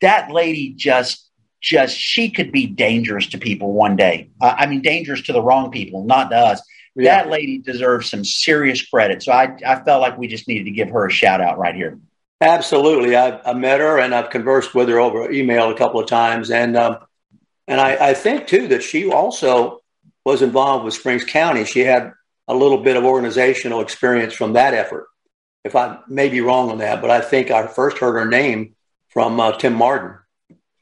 That 0.00 0.30
lady 0.30 0.74
just 0.76 1.28
just 1.60 1.96
she 1.96 2.30
could 2.30 2.52
be 2.52 2.66
dangerous 2.66 3.28
to 3.28 3.38
people 3.38 3.72
one 3.72 3.96
day. 3.96 4.30
Uh, 4.40 4.54
I 4.56 4.66
mean, 4.66 4.82
dangerous 4.82 5.22
to 5.22 5.32
the 5.32 5.42
wrong 5.42 5.70
people, 5.70 6.04
not 6.04 6.30
to 6.30 6.36
us. 6.36 6.62
Yeah. 6.94 7.22
That 7.22 7.30
lady 7.30 7.58
deserves 7.58 8.10
some 8.10 8.24
serious 8.24 8.84
credit. 8.84 9.22
So 9.22 9.32
I, 9.32 9.56
I 9.66 9.82
felt 9.84 10.00
like 10.00 10.18
we 10.18 10.26
just 10.26 10.48
needed 10.48 10.64
to 10.64 10.70
give 10.70 10.90
her 10.90 11.06
a 11.06 11.10
shout 11.10 11.40
out 11.40 11.58
right 11.58 11.74
here. 11.74 11.98
Absolutely. 12.40 13.16
I've, 13.16 13.40
I 13.44 13.52
met 13.52 13.80
her 13.80 13.98
and 13.98 14.14
I've 14.14 14.30
conversed 14.30 14.74
with 14.74 14.88
her 14.88 15.00
over 15.00 15.30
email 15.30 15.70
a 15.70 15.76
couple 15.76 16.00
of 16.00 16.06
times. 16.06 16.50
And, 16.50 16.76
um, 16.76 16.98
and 17.66 17.80
I, 17.80 18.10
I 18.10 18.14
think 18.14 18.46
too 18.46 18.68
that 18.68 18.82
she 18.82 19.10
also 19.10 19.80
was 20.24 20.42
involved 20.42 20.84
with 20.84 20.94
Springs 20.94 21.24
County. 21.24 21.64
She 21.64 21.80
had 21.80 22.12
a 22.46 22.54
little 22.54 22.78
bit 22.78 22.96
of 22.96 23.04
organizational 23.04 23.80
experience 23.80 24.34
from 24.34 24.54
that 24.54 24.74
effort. 24.74 25.06
If 25.64 25.74
I 25.74 25.98
may 26.08 26.28
be 26.28 26.40
wrong 26.40 26.70
on 26.70 26.78
that, 26.78 27.00
but 27.00 27.10
I 27.10 27.20
think 27.20 27.50
I 27.50 27.66
first 27.66 27.98
heard 27.98 28.14
her 28.14 28.24
name 28.24 28.74
from 29.08 29.38
uh, 29.40 29.52
Tim 29.52 29.74
Martin. 29.74 30.16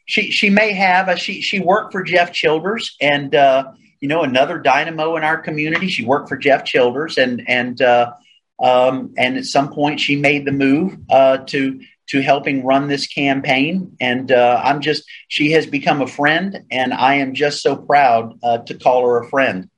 She 0.05 0.31
she 0.31 0.51
may 0.51 0.73
have. 0.73 1.09
Uh, 1.09 1.17
she 1.17 1.41
she 1.41 1.59
worked 1.59 1.91
for 1.93 2.05
Jeff 2.05 2.33
Childers, 2.33 2.97
and 3.01 3.35
uh, 3.35 3.73
you 4.01 4.07
know 4.07 4.23
another 4.23 4.59
dynamo 4.59 5.17
in 5.17 5.25
our 5.25 5.39
community. 5.39 5.89
She 5.89 6.05
worked 6.05 6.29
for 6.29 6.37
Jeff 6.37 6.65
Childers, 6.65 7.19
and 7.19 7.43
and 7.49 7.83
uh, 7.83 8.13
um, 8.59 9.15
and 9.17 9.37
at 9.37 9.45
some 9.45 9.73
point 9.73 10.01
she 10.01 10.17
made 10.17 10.45
the 10.45 10.53
move 10.53 10.97
uh, 11.11 11.39
to 11.39 11.81
to 12.09 12.23
helping 12.23 12.65
run 12.65 12.87
this 12.87 13.07
campaign. 13.07 13.97
And 14.01 14.31
uh, 14.31 14.61
I'm 14.65 14.81
just 14.81 15.05
she 15.29 15.53
has 15.53 15.67
become 15.67 16.03
a 16.03 16.07
friend, 16.07 16.65
and 16.71 16.95
I 16.95 17.17
am 17.17 17.35
just 17.35 17.63
so 17.63 17.77
proud 17.77 18.39
uh, 18.43 18.59
to 18.59 18.75
call 18.75 19.07
her 19.07 19.19
a 19.19 19.29
friend. 19.29 19.69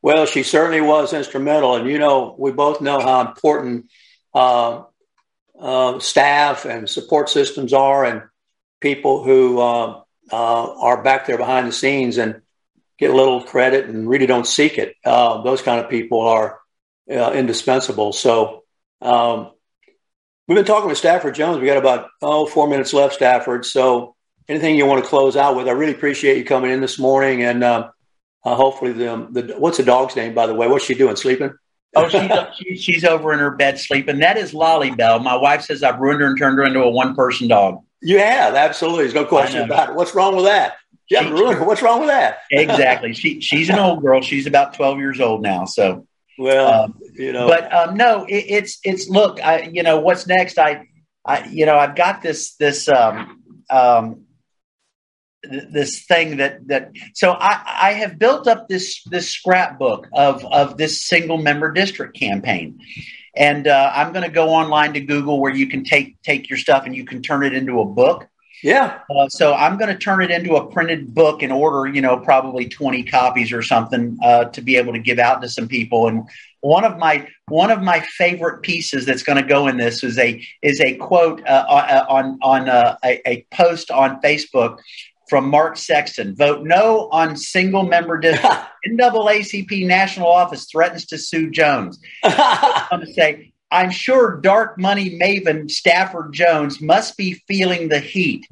Well, 0.00 0.26
she 0.26 0.44
certainly 0.44 0.80
was 0.80 1.12
instrumental, 1.12 1.76
and 1.76 1.90
you 1.90 1.98
know 1.98 2.34
we 2.38 2.52
both 2.52 2.80
know 2.80 3.00
how 3.00 3.20
important 3.20 3.90
uh, 4.34 4.84
uh, 5.58 5.98
staff 5.98 6.64
and 6.64 6.88
support 6.88 7.28
systems 7.28 7.72
are, 7.72 8.04
and 8.04 8.22
people 8.80 9.24
who 9.24 9.60
uh, 9.60 10.00
are 10.30 11.02
back 11.02 11.26
there 11.26 11.38
behind 11.38 11.66
the 11.66 11.72
scenes 11.72 12.16
and 12.16 12.40
get 12.98 13.10
a 13.10 13.16
little 13.16 13.42
credit 13.42 13.86
and 13.86 14.08
really 14.08 14.26
don't 14.26 14.46
seek 14.46 14.78
it. 14.78 14.94
those 15.04 15.62
kind 15.62 15.80
of 15.80 15.90
people 15.90 16.20
are 16.20 16.60
uh, 17.10 17.32
indispensable. 17.32 18.12
So 18.12 18.64
um, 19.00 19.50
we've 20.46 20.56
been 20.56 20.64
talking 20.64 20.88
with 20.88 20.98
Stafford 20.98 21.34
Jones. 21.34 21.60
We 21.60 21.66
got 21.66 21.76
about 21.76 22.08
oh 22.22 22.46
four 22.46 22.68
minutes 22.68 22.92
left, 22.92 23.14
Stafford. 23.14 23.64
So 23.64 24.14
anything 24.48 24.76
you 24.76 24.86
want 24.86 25.02
to 25.02 25.08
close 25.08 25.36
out 25.36 25.56
with? 25.56 25.68
I 25.68 25.72
really 25.72 25.94
appreciate 25.94 26.38
you 26.38 26.44
coming 26.44 26.70
in 26.70 26.80
this 26.80 26.98
morning, 26.98 27.42
and 27.42 27.62
uh, 27.62 27.90
uh, 28.44 28.54
hopefully 28.54 28.92
the, 28.92 29.28
the 29.30 29.54
what's 29.58 29.78
the 29.78 29.84
dog's 29.84 30.16
name 30.16 30.34
by 30.34 30.46
the 30.46 30.54
way? 30.54 30.68
What's 30.68 30.84
she 30.84 30.94
doing? 30.94 31.16
Sleeping? 31.16 31.52
oh, 31.96 32.08
she's, 32.08 32.80
she's 32.82 33.04
over 33.04 33.32
in 33.32 33.38
her 33.38 33.50
bed 33.50 33.78
sleeping. 33.78 34.18
That 34.18 34.36
is 34.36 34.54
Lolly 34.54 34.90
Bell. 34.90 35.18
My 35.20 35.36
wife 35.36 35.62
says 35.62 35.82
I've 35.82 35.98
ruined 35.98 36.20
her 36.20 36.26
and 36.26 36.38
turned 36.38 36.58
her 36.58 36.64
into 36.64 36.80
a 36.82 36.90
one 36.90 37.14
person 37.14 37.48
dog. 37.48 37.82
You 38.00 38.18
have 38.18 38.54
absolutely. 38.54 39.04
There's 39.04 39.14
no 39.14 39.24
question 39.24 39.62
about 39.62 39.90
it. 39.90 39.94
What's 39.96 40.14
wrong 40.14 40.36
with 40.36 40.44
that? 40.44 40.76
Yeah, 41.10 41.30
What's 41.64 41.80
wrong 41.80 42.00
with 42.00 42.08
that? 42.10 42.40
exactly. 42.50 43.14
She 43.14 43.40
she's 43.40 43.70
an 43.70 43.78
old 43.78 44.02
girl. 44.02 44.20
She's 44.20 44.46
about 44.46 44.74
twelve 44.74 44.98
years 44.98 45.20
old 45.20 45.42
now. 45.42 45.64
So 45.64 46.06
well, 46.38 46.84
um, 46.84 46.98
you 47.14 47.32
know, 47.32 47.48
but 47.48 47.72
um, 47.72 47.96
no, 47.96 48.24
it, 48.24 48.44
it's 48.48 48.78
it's 48.84 49.08
look, 49.08 49.42
I 49.42 49.62
you 49.72 49.82
know 49.82 50.00
what's 50.00 50.26
next? 50.26 50.58
I, 50.58 50.88
I 51.24 51.46
you 51.48 51.66
know 51.66 51.76
I've 51.76 51.96
got 51.96 52.22
this 52.22 52.54
this 52.56 52.88
um, 52.88 53.42
um, 53.70 54.24
this 55.42 56.04
thing 56.06 56.38
that 56.38 56.66
that 56.68 56.92
so 57.14 57.32
I, 57.32 57.62
I 57.64 57.92
have 57.92 58.18
built 58.18 58.46
up 58.46 58.68
this 58.68 59.02
this 59.04 59.30
scrapbook 59.30 60.08
of 60.12 60.44
of 60.44 60.76
this 60.76 61.02
single 61.02 61.38
member 61.38 61.72
district 61.72 62.18
campaign. 62.18 62.80
And 63.36 63.68
uh, 63.68 63.92
i'm 63.94 64.12
going 64.12 64.24
to 64.24 64.32
go 64.32 64.48
online 64.48 64.94
to 64.94 65.00
google 65.00 65.40
where 65.40 65.54
you 65.54 65.68
can 65.68 65.84
take 65.84 66.20
take 66.22 66.50
your 66.50 66.58
stuff 66.58 66.86
and 66.86 66.96
you 66.96 67.04
can 67.04 67.22
turn 67.22 67.44
it 67.44 67.54
into 67.54 67.80
a 67.80 67.84
book 67.84 68.26
yeah. 68.62 69.00
Uh, 69.10 69.28
so 69.28 69.54
I'm 69.54 69.78
going 69.78 69.92
to 69.92 69.98
turn 69.98 70.22
it 70.22 70.30
into 70.30 70.56
a 70.56 70.70
printed 70.70 71.14
book 71.14 71.42
and 71.42 71.52
order, 71.52 71.86
you 71.92 72.00
know, 72.00 72.18
probably 72.18 72.68
20 72.68 73.04
copies 73.04 73.52
or 73.52 73.62
something 73.62 74.18
uh, 74.22 74.44
to 74.46 74.60
be 74.60 74.76
able 74.76 74.92
to 74.92 74.98
give 74.98 75.18
out 75.18 75.42
to 75.42 75.48
some 75.48 75.68
people. 75.68 76.08
And 76.08 76.28
one 76.60 76.84
of 76.84 76.98
my 76.98 77.28
one 77.48 77.70
of 77.70 77.82
my 77.82 78.00
favorite 78.00 78.62
pieces 78.62 79.06
that's 79.06 79.22
going 79.22 79.40
to 79.40 79.48
go 79.48 79.68
in 79.68 79.76
this 79.76 80.02
is 80.02 80.18
a 80.18 80.44
is 80.62 80.80
a 80.80 80.96
quote 80.96 81.40
uh, 81.46 81.64
uh 81.68 82.06
on 82.08 82.38
on 82.42 82.68
uh, 82.68 82.96
a, 83.04 83.28
a 83.28 83.46
post 83.52 83.90
on 83.90 84.20
Facebook 84.20 84.78
from 85.28 85.48
Mark 85.48 85.76
Sexton. 85.76 86.34
Vote 86.34 86.64
no 86.64 87.08
on 87.12 87.36
single 87.36 87.84
member 87.84 88.18
district. 88.18 88.54
NAACP 88.88 89.86
national 89.86 90.28
office 90.28 90.66
threatens 90.70 91.06
to 91.06 91.18
sue 91.18 91.50
Jones. 91.50 91.98
I'm 92.24 92.86
going 92.90 93.06
to 93.06 93.12
say 93.12 93.52
I'm 93.70 93.90
sure 93.90 94.40
dark 94.40 94.78
money 94.78 95.18
maven 95.18 95.70
Stafford 95.70 96.32
Jones 96.32 96.80
must 96.80 97.16
be 97.16 97.34
feeling 97.46 97.88
the 97.88 98.00
heat. 98.00 98.46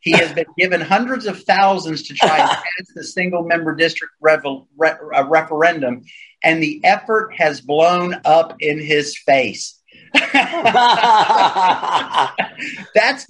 He 0.00 0.12
has 0.12 0.32
been 0.32 0.46
given 0.56 0.80
hundreds 0.80 1.26
of 1.26 1.42
thousands 1.42 2.04
to 2.04 2.14
try 2.14 2.38
and 2.38 2.48
pass 2.50 2.86
the 2.94 3.04
single 3.04 3.44
member 3.44 3.74
district 3.74 4.14
revel, 4.20 4.68
re, 4.76 4.92
uh, 5.14 5.26
referendum, 5.26 6.02
and 6.42 6.62
the 6.62 6.80
effort 6.84 7.34
has 7.36 7.60
blown 7.60 8.14
up 8.24 8.56
in 8.60 8.80
his 8.80 9.18
face. 9.18 9.74
That's 10.14 10.36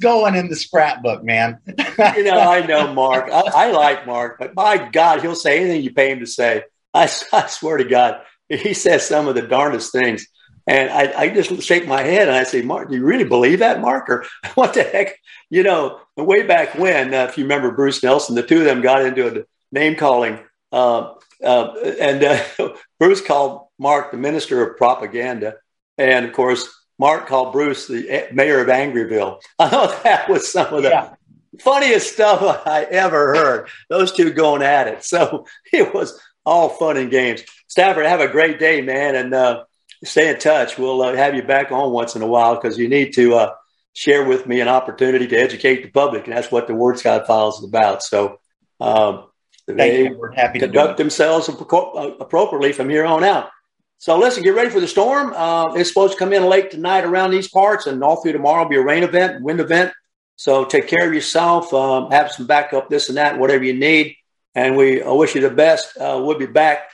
going 0.01 0.37
in 0.37 0.49
the 0.49 0.57
scrapbook, 0.57 1.25
man. 1.25 1.59
you 1.67 2.25
know, 2.25 2.39
I 2.39 2.65
know 2.67 2.93
Mark. 2.93 3.31
I, 3.33 3.43
I, 3.55 3.71
like 3.71 4.07
Mark, 4.07 4.39
but 4.39 4.55
my 4.55 4.89
God, 4.93 5.23
he'll 5.23 5.35
say 5.35 5.61
anything 5.61 5.83
you 5.83 5.93
pay 5.93 6.13
him 6.13 6.21
to 6.21 6.27
say. 6.27 6.65
I, 6.95 7.11
I 7.33 7.47
swear 7.47 7.79
to 7.79 7.85
God, 7.85 8.21
he 8.49 8.75
says 8.75 9.07
some 9.07 9.27
of 9.27 9.35
the 9.35 9.43
darndest 9.43 9.93
things. 9.93 10.27
And 10.69 10.91
I, 10.91 11.13
I, 11.19 11.29
just 11.31 11.63
shake 11.63 11.89
my 11.89 12.03
head 12.03 12.29
and 12.29 12.37
I 12.37 12.45
say, 12.45 12.61
Mark, 12.61 12.91
do 12.91 12.97
you 12.97 13.03
really 13.03 13.25
believe 13.25 13.61
that, 13.61 13.81
Mark? 13.81 14.11
Or 14.11 14.27
what 14.55 14.75
the 14.75 14.83
heck? 14.83 15.19
You 15.49 15.63
know, 15.63 16.01
way 16.15 16.43
back 16.43 16.75
when, 16.75 17.15
uh, 17.15 17.25
if 17.25 17.39
you 17.39 17.45
remember 17.45 17.71
Bruce 17.71 18.03
Nelson, 18.03 18.35
the 18.35 18.43
two 18.43 18.59
of 18.59 18.65
them 18.65 18.83
got 18.83 19.03
into 19.03 19.41
a 19.41 19.45
name 19.73 19.97
calling. 19.97 20.39
Uh, 20.71 21.15
uh, 21.43 21.73
and 21.99 22.23
uh, 22.23 22.45
Bruce 23.01 23.23
called 23.23 23.69
Mark 23.79 24.11
the 24.11 24.19
minister 24.19 24.63
of 24.63 24.77
propaganda. 24.77 25.55
And 25.97 26.27
of 26.27 26.35
course, 26.35 26.69
Mark 26.99 27.29
called 27.29 27.53
Bruce 27.53 27.87
the 27.87 28.29
mayor 28.35 28.61
of 28.61 28.69
Angryville. 28.69 29.41
I 29.59 29.71
thought 29.71 30.03
that 30.05 30.29
was 30.29 30.53
some 30.53 30.75
of 30.75 30.83
the 30.83 30.91
yeah. 30.91 31.15
funniest 31.61 32.13
stuff 32.13 32.67
I 32.67 32.83
ever 32.83 33.35
heard. 33.35 33.69
Those 33.89 34.13
two 34.13 34.33
going 34.35 34.61
at 34.61 34.87
it. 34.87 35.03
So 35.03 35.47
it 35.73 35.95
was 35.95 36.21
all 36.45 36.69
fun 36.69 36.99
and 36.99 37.11
games. 37.11 37.43
Stafford, 37.69 38.05
have 38.05 38.21
a 38.21 38.29
great 38.29 38.59
day, 38.59 38.83
man. 38.83 39.15
And, 39.15 39.33
uh, 39.33 39.65
stay 40.05 40.31
in 40.31 40.39
touch. 40.39 40.79
We'll 40.79 41.03
uh, 41.03 41.15
have 41.15 41.35
you 41.35 41.43
back 41.43 41.73
on 41.73 41.93
once 41.93 42.17
in 42.17 42.23
a 42.23 42.27
while 42.27 42.55
because 42.55 42.79
you 42.79 42.89
need 42.89 43.15
to 43.15 43.35
uh, 43.35 43.55
share 43.93 44.25
with 44.25 44.47
me 44.47 44.61
an 44.61 44.69
opportunity 44.69 45.27
to 45.27 45.37
educate 45.37 45.83
the 45.83 45.91
public, 45.91 46.27
and 46.27 46.37
that's 46.37 46.51
what 46.51 46.67
the 46.67 46.75
Ward 46.75 46.99
Scott 46.99 47.27
Files 47.27 47.59
is 47.59 47.65
about. 47.65 48.03
So 48.03 48.39
um, 48.81 49.25
they 49.67 50.11
conduct 50.55 50.99
themselves 50.99 51.49
appropriately 51.49 52.73
from 52.73 52.89
here 52.89 53.05
on 53.05 53.25
out. 53.25 53.51
So 53.99 54.17
listen, 54.17 54.45
get 54.45 54.55
ready 54.55 54.71
for 54.71 54.79
the 54.79 54.87
storm. 54.87 55.33
Uh, 55.35 55.75
it's 55.75 55.89
supposed 55.89 56.13
to 56.13 56.19
come 56.19 56.33
in 56.33 56.45
late 56.45 56.71
tonight 56.71 57.05
around 57.05 57.33
these 57.33 57.49
parts, 57.49 57.87
and 57.87 58.03
all 58.05 58.23
through 58.23 58.33
tomorrow 58.33 58.63
will 58.63 58.71
be 58.71 58.77
a 58.77 58.83
rain 58.83 59.03
event, 59.03 59.43
wind 59.43 59.59
event. 59.59 59.93
So 60.37 60.65
take 60.65 60.87
care 60.87 61.09
of 61.09 61.13
yourself. 61.13 61.75
Um, 61.75 62.13
have 62.13 62.31
some 62.31 62.47
backup, 62.47 62.89
this 62.89 63.09
and 63.09 63.19
that, 63.19 63.39
whatever 63.39 63.65
you 63.65 63.75
need. 63.75 64.15
And 64.55 64.77
we 64.77 65.03
uh, 65.03 65.13
wish 65.13 65.35
you 65.35 65.41
the 65.41 65.51
best. 65.51 65.97
Uh, 65.97 66.23
we'll 66.25 66.39
be 66.39 66.47
back 66.47 66.91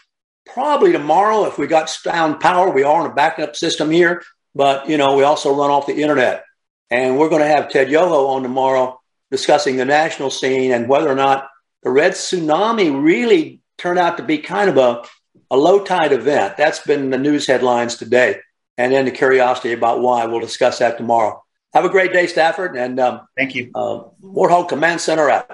probably 0.47 0.93
tomorrow 0.93 1.45
if 1.47 1.59
we 1.59 1.67
got 1.67 1.91
sound 1.91 2.41
power. 2.41 2.71
We 2.71 2.83
are 2.83 3.03
on 3.03 3.11
a 3.11 3.15
backup 3.15 3.57
system 3.57 3.91
here, 3.91 4.23
but 4.55 4.89
you 4.89 4.97
know 4.97 5.17
we 5.17 5.23
also 5.23 5.55
run 5.55 5.71
off 5.71 5.87
the 5.87 6.01
internet, 6.01 6.45
and 6.91 7.19
we're 7.19 7.29
going 7.29 7.43
to 7.43 7.49
have 7.49 7.71
Ted 7.71 7.91
Yoho 7.91 8.27
on 8.27 8.43
tomorrow 8.43 9.01
discussing 9.31 9.77
the 9.77 9.85
national 9.85 10.31
scene 10.31 10.71
and 10.73 10.89
whether 10.89 11.11
or 11.11 11.15
not 11.15 11.49
the 11.83 11.91
red 11.91 12.13
tsunami 12.13 13.03
really 13.03 13.61
turned 13.79 13.99
out 13.99 14.17
to 14.17 14.23
be 14.23 14.39
kind 14.39 14.71
of 14.71 14.77
a, 14.77 15.03
a 15.51 15.57
low 15.57 15.85
tide 15.85 16.13
event. 16.13 16.57
That's 16.57 16.81
been 16.81 17.11
the 17.11 17.19
news 17.19 17.47
headlines 17.47 17.97
today, 17.97 18.41
and 18.79 18.93
then 18.93 19.05
the 19.05 19.11
curiosity 19.11 19.73
about 19.73 20.01
why. 20.01 20.27
We'll 20.27 20.41
discuss 20.41 20.79
that 20.79 20.99
tomorrow. 20.99 21.43
Have 21.73 21.85
a 21.85 21.89
great 21.89 22.13
day, 22.13 22.29
Stafford, 22.29 22.77
and 22.77 23.01
um, 23.01 23.27
thank 23.37 23.55
you. 23.57 23.71
Uh, 23.75 24.05
Warthog 24.23 24.69
Command 24.69 25.01
Center 25.01 25.29
out. 25.29 25.51